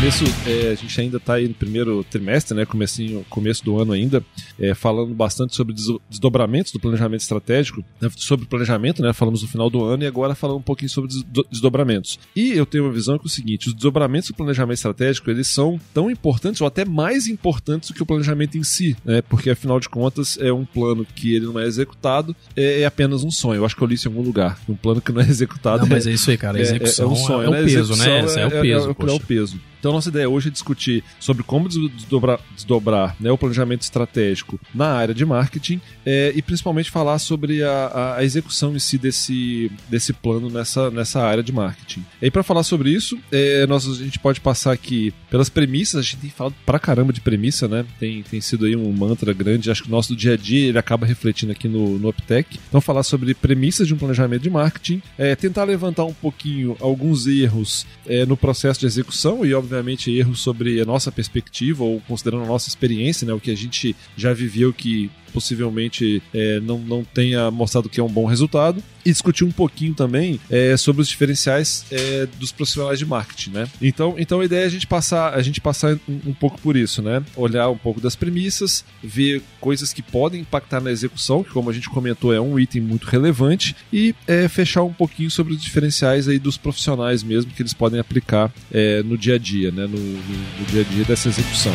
começo, 0.00 0.24
é, 0.46 0.70
a 0.70 0.74
gente 0.74 0.98
ainda 0.98 1.18
está 1.18 1.34
aí 1.34 1.46
no 1.46 1.52
primeiro 1.52 2.02
trimestre, 2.04 2.56
né, 2.56 2.64
comecinho, 2.64 3.22
começo 3.28 3.62
do 3.62 3.78
ano 3.78 3.92
ainda, 3.92 4.24
é, 4.58 4.72
falando 4.72 5.12
bastante 5.12 5.54
sobre 5.54 5.74
desdobramentos 6.08 6.72
do 6.72 6.80
planejamento 6.80 7.20
estratégico, 7.20 7.84
né, 8.00 8.08
sobre 8.16 8.46
planejamento, 8.46 9.02
né, 9.02 9.12
falamos 9.12 9.42
no 9.42 9.48
final 9.48 9.68
do 9.68 9.84
ano 9.84 10.02
e 10.02 10.06
agora 10.06 10.34
falando 10.34 10.56
um 10.56 10.62
pouquinho 10.62 10.88
sobre 10.88 11.10
desdobramentos. 11.50 12.18
E 12.34 12.52
eu 12.52 12.64
tenho 12.64 12.84
uma 12.84 12.92
visão 12.92 13.18
que 13.18 13.26
é 13.26 13.28
o 13.28 13.30
seguinte, 13.30 13.68
os 13.68 13.74
desdobramentos 13.74 14.30
do 14.30 14.34
planejamento 14.34 14.78
estratégico, 14.78 15.30
eles 15.30 15.48
são 15.48 15.78
tão 15.92 16.10
importantes 16.10 16.62
ou 16.62 16.66
até 16.66 16.82
mais 16.82 17.26
importantes 17.26 17.90
do 17.90 17.94
que 17.94 18.02
o 18.02 18.06
planejamento 18.06 18.56
em 18.56 18.64
si, 18.64 18.96
né, 19.04 19.20
porque 19.20 19.50
afinal 19.50 19.78
de 19.78 19.90
contas 19.90 20.38
é 20.40 20.50
um 20.50 20.64
plano 20.64 21.06
que 21.14 21.34
ele 21.34 21.44
não 21.44 21.60
é 21.60 21.66
executado, 21.66 22.34
é, 22.56 22.80
é 22.80 22.86
apenas 22.86 23.22
um 23.22 23.30
sonho. 23.30 23.58
Eu 23.58 23.66
acho 23.66 23.76
que 23.76 23.82
eu 23.82 23.86
li 23.86 23.96
isso 23.96 24.08
em 24.08 24.12
algum 24.12 24.22
lugar, 24.22 24.58
um 24.66 24.74
plano 24.74 25.02
que 25.02 25.12
não 25.12 25.20
é 25.20 25.28
executado. 25.28 25.82
Não, 25.82 25.88
mas 25.88 26.06
é 26.06 26.12
isso 26.12 26.30
aí, 26.30 26.38
cara, 26.38 26.56
a 26.56 26.60
execução 26.62 27.04
é, 27.04 27.08
é, 27.08 27.12
um 27.12 27.16
sonho, 27.16 27.42
é 27.42 27.48
o 27.48 27.50
né? 27.50 27.64
peso, 27.64 27.96
né? 27.96 28.18
É, 28.18 28.46
o 28.46 28.50
peso. 28.62 28.96
é 28.98 29.12
o 29.12 29.20
peso. 29.20 29.60
Então, 29.80 29.92
nossa 29.92 30.10
ideia 30.10 30.28
hoje 30.28 30.48
é 30.48 30.52
discutir 30.52 31.02
sobre 31.18 31.42
como 31.42 31.68
desdobrar, 31.68 32.38
desdobrar 32.54 33.16
né, 33.18 33.30
o 33.30 33.38
planejamento 33.38 33.80
estratégico 33.80 34.60
na 34.74 34.88
área 34.88 35.14
de 35.14 35.24
marketing 35.24 35.80
é, 36.04 36.32
e 36.36 36.42
principalmente 36.42 36.90
falar 36.90 37.18
sobre 37.18 37.62
a, 37.64 38.16
a, 38.18 38.24
execução 38.24 38.76
em 38.76 38.78
si 38.78 38.98
desse, 38.98 39.72
desse 39.88 40.12
plano 40.12 40.50
nessa, 40.50 40.90
nessa 40.90 41.22
área 41.22 41.42
de 41.42 41.50
marketing. 41.50 42.04
E 42.20 42.30
para 42.30 42.42
falar 42.42 42.62
sobre 42.62 42.90
isso, 42.90 43.18
é, 43.32 43.66
nós, 43.66 43.88
a 43.88 43.94
gente 43.94 44.18
pode 44.18 44.40
passar 44.40 44.72
aqui 44.72 45.14
pelas 45.30 45.48
premissas, 45.48 46.00
a 46.00 46.02
gente 46.02 46.18
tem 46.18 46.30
falado 46.30 46.54
pra 46.66 46.78
caramba 46.78 47.12
de 47.12 47.20
premissa, 47.22 47.66
né? 47.66 47.86
Tem, 47.98 48.22
tem 48.22 48.40
sido 48.40 48.66
aí 48.66 48.76
um 48.76 48.92
mantra 48.92 49.32
grande, 49.32 49.70
acho 49.70 49.84
que 49.84 49.88
o 49.88 49.92
nosso 49.92 50.14
dia 50.14 50.34
a 50.34 50.36
dia 50.36 50.68
ele 50.68 50.78
acaba 50.78 51.06
refletindo 51.06 51.52
aqui 51.52 51.68
no, 51.68 51.98
no 51.98 52.10
Uptech. 52.10 52.60
Então, 52.68 52.80
falar 52.82 53.02
sobre 53.02 53.32
premissas 53.32 53.86
de 53.86 53.94
um 53.94 53.96
planejamento 53.96 54.42
de 54.42 54.50
marketing, 54.50 55.02
é, 55.16 55.34
tentar 55.34 55.64
levantar 55.64 56.04
um 56.04 56.12
pouquinho 56.12 56.76
alguns 56.80 57.26
erros 57.26 57.86
é, 58.06 58.26
no 58.26 58.36
processo 58.36 58.80
de 58.80 58.86
execução 58.86 59.44
e, 59.44 59.54
obviamente, 59.54 59.69
obviamente, 59.70 60.10
erros 60.10 60.40
sobre 60.40 60.80
a 60.80 60.84
nossa 60.84 61.12
perspectiva 61.12 61.84
ou 61.84 62.00
considerando 62.00 62.44
a 62.44 62.46
nossa 62.46 62.68
experiência, 62.68 63.26
né, 63.26 63.32
o 63.32 63.40
que 63.40 63.50
a 63.50 63.56
gente 63.56 63.94
já 64.16 64.32
viveu 64.32 64.72
que 64.72 65.10
possivelmente 65.30 66.22
é, 66.34 66.60
não, 66.60 66.78
não 66.78 67.04
tenha 67.04 67.50
mostrado 67.50 67.88
que 67.88 68.00
é 68.00 68.02
um 68.02 68.08
bom 68.08 68.26
resultado. 68.26 68.82
E 69.04 69.10
discutir 69.10 69.44
um 69.44 69.50
pouquinho 69.50 69.94
também 69.94 70.38
é, 70.50 70.76
sobre 70.76 71.00
os 71.00 71.08
diferenciais 71.08 71.86
é, 71.90 72.26
dos 72.38 72.52
profissionais 72.52 72.98
de 72.98 73.06
marketing, 73.06 73.50
né? 73.50 73.68
Então, 73.80 74.14
então 74.18 74.40
a 74.40 74.44
ideia 74.44 74.64
é 74.64 74.66
a 74.66 74.68
gente 74.68 74.86
passar, 74.86 75.32
a 75.32 75.40
gente 75.40 75.58
passar 75.58 75.98
um, 76.06 76.20
um, 76.26 76.34
pouco 76.34 76.60
por 76.60 76.76
isso, 76.76 77.00
né? 77.00 77.22
Olhar 77.34 77.70
um 77.70 77.78
pouco 77.78 77.98
das 77.98 78.14
premissas, 78.14 78.84
ver 79.02 79.42
coisas 79.58 79.92
que 79.94 80.02
podem 80.02 80.42
impactar 80.42 80.80
na 80.80 80.90
execução, 80.90 81.42
que 81.42 81.50
como 81.50 81.70
a 81.70 81.72
gente 81.72 81.88
comentou 81.88 82.34
é 82.34 82.40
um 82.40 82.58
item 82.58 82.82
muito 82.82 83.06
relevante, 83.06 83.74
e 83.90 84.14
é, 84.26 84.46
fechar 84.48 84.82
um 84.82 84.92
pouquinho 84.92 85.30
sobre 85.30 85.54
os 85.54 85.62
diferenciais 85.62 86.28
aí 86.28 86.38
dos 86.38 86.58
profissionais 86.58 87.22
mesmo 87.22 87.52
que 87.52 87.62
eles 87.62 87.72
podem 87.72 87.98
aplicar 87.98 88.52
é, 88.70 89.02
no 89.02 89.16
dia 89.16 89.36
a 89.36 89.38
dia, 89.38 89.70
né? 89.70 89.86
No, 89.86 89.98
no, 89.98 90.58
no 90.58 90.66
dia 90.70 90.82
a 90.82 90.84
dia 90.84 91.04
dessa 91.04 91.28
execução. 91.28 91.72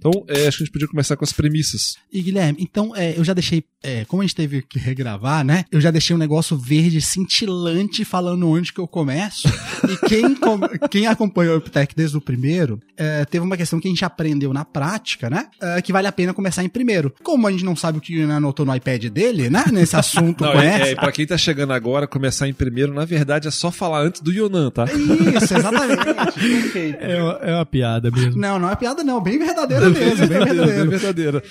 Então, 0.00 0.24
é, 0.26 0.48
acho 0.48 0.56
que 0.56 0.62
a 0.62 0.66
gente 0.66 0.72
podia 0.72 0.88
começar 0.88 1.14
com 1.14 1.24
as 1.24 1.32
premissas. 1.32 1.96
E 2.10 2.22
Guilherme, 2.22 2.56
então, 2.58 2.96
é, 2.96 3.18
eu 3.18 3.22
já 3.22 3.34
deixei, 3.34 3.62
é, 3.82 4.06
como 4.06 4.22
a 4.22 4.24
gente 4.24 4.34
teve 4.34 4.62
que 4.62 4.78
regravar, 4.78 5.44
né? 5.44 5.66
Eu 5.70 5.80
já 5.80 5.90
deixei 5.90 6.16
um 6.16 6.18
negócio 6.18 6.56
verde 6.56 7.02
cintilante 7.02 8.02
falando 8.04 8.48
onde 8.48 8.72
que 8.72 8.80
eu 8.80 8.88
começo. 8.88 9.46
e 9.86 10.08
quem, 10.08 10.34
quem 10.90 11.06
acompanhou 11.06 11.54
o 11.54 11.58
Uptech 11.58 11.94
desde 11.94 12.16
o 12.16 12.20
primeiro, 12.20 12.80
é, 12.96 13.26
teve 13.26 13.44
uma 13.44 13.58
questão 13.58 13.78
que 13.78 13.88
a 13.88 13.90
gente 13.90 14.04
aprendeu 14.04 14.54
na 14.54 14.64
prática, 14.64 15.28
né? 15.28 15.48
É, 15.60 15.82
que 15.82 15.92
vale 15.92 16.06
a 16.06 16.12
pena 16.12 16.32
começar 16.32 16.64
em 16.64 16.68
primeiro. 16.68 17.14
Como 17.22 17.46
a 17.46 17.52
gente 17.52 17.64
não 17.64 17.76
sabe 17.76 17.98
o 17.98 18.00
que 18.00 18.24
o 18.24 18.32
anotou 18.32 18.64
no 18.64 18.74
iPad 18.74 19.04
dele, 19.06 19.50
né? 19.50 19.64
Nesse 19.70 19.96
assunto, 19.96 20.44
não, 20.44 20.52
conhece. 20.52 20.90
É, 20.90 20.92
é, 20.92 20.94
pra 20.94 21.12
quem 21.12 21.26
tá 21.26 21.36
chegando 21.36 21.74
agora, 21.74 22.06
começar 22.06 22.48
em 22.48 22.54
primeiro, 22.54 22.94
na 22.94 23.04
verdade, 23.04 23.48
é 23.48 23.50
só 23.50 23.70
falar 23.70 24.00
antes 24.00 24.22
do 24.22 24.32
Yonan, 24.32 24.70
tá? 24.70 24.86
Isso, 24.86 25.54
exatamente. 25.54 26.00
é, 27.00 27.22
uma, 27.22 27.32
é 27.42 27.54
uma 27.54 27.66
piada 27.66 28.10
mesmo. 28.10 28.40
Não, 28.40 28.58
não 28.58 28.70
é 28.70 28.76
piada 28.76 29.04
não, 29.04 29.20
bem 29.20 29.38
verdadeira 29.38 29.89
mesmo, 29.92 30.26
bem 30.26 30.44
verdadeiro. 30.44 30.90
Bem 30.90 30.98
verdadeiro. 30.98 31.42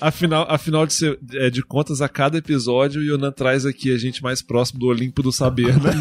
afinal, 0.00 0.46
afinal 0.48 0.86
de, 0.86 0.92
ser, 0.92 1.18
é, 1.34 1.50
de 1.50 1.62
contas, 1.62 2.00
a 2.00 2.08
cada 2.08 2.38
episódio, 2.38 3.00
o 3.00 3.04
Yonan 3.04 3.32
traz 3.32 3.66
aqui 3.66 3.92
a 3.92 3.98
gente 3.98 4.22
mais 4.22 4.42
próximo 4.42 4.80
do 4.80 4.86
Olimpo 4.86 5.22
do 5.22 5.32
Saber, 5.32 5.74
né? 5.80 5.92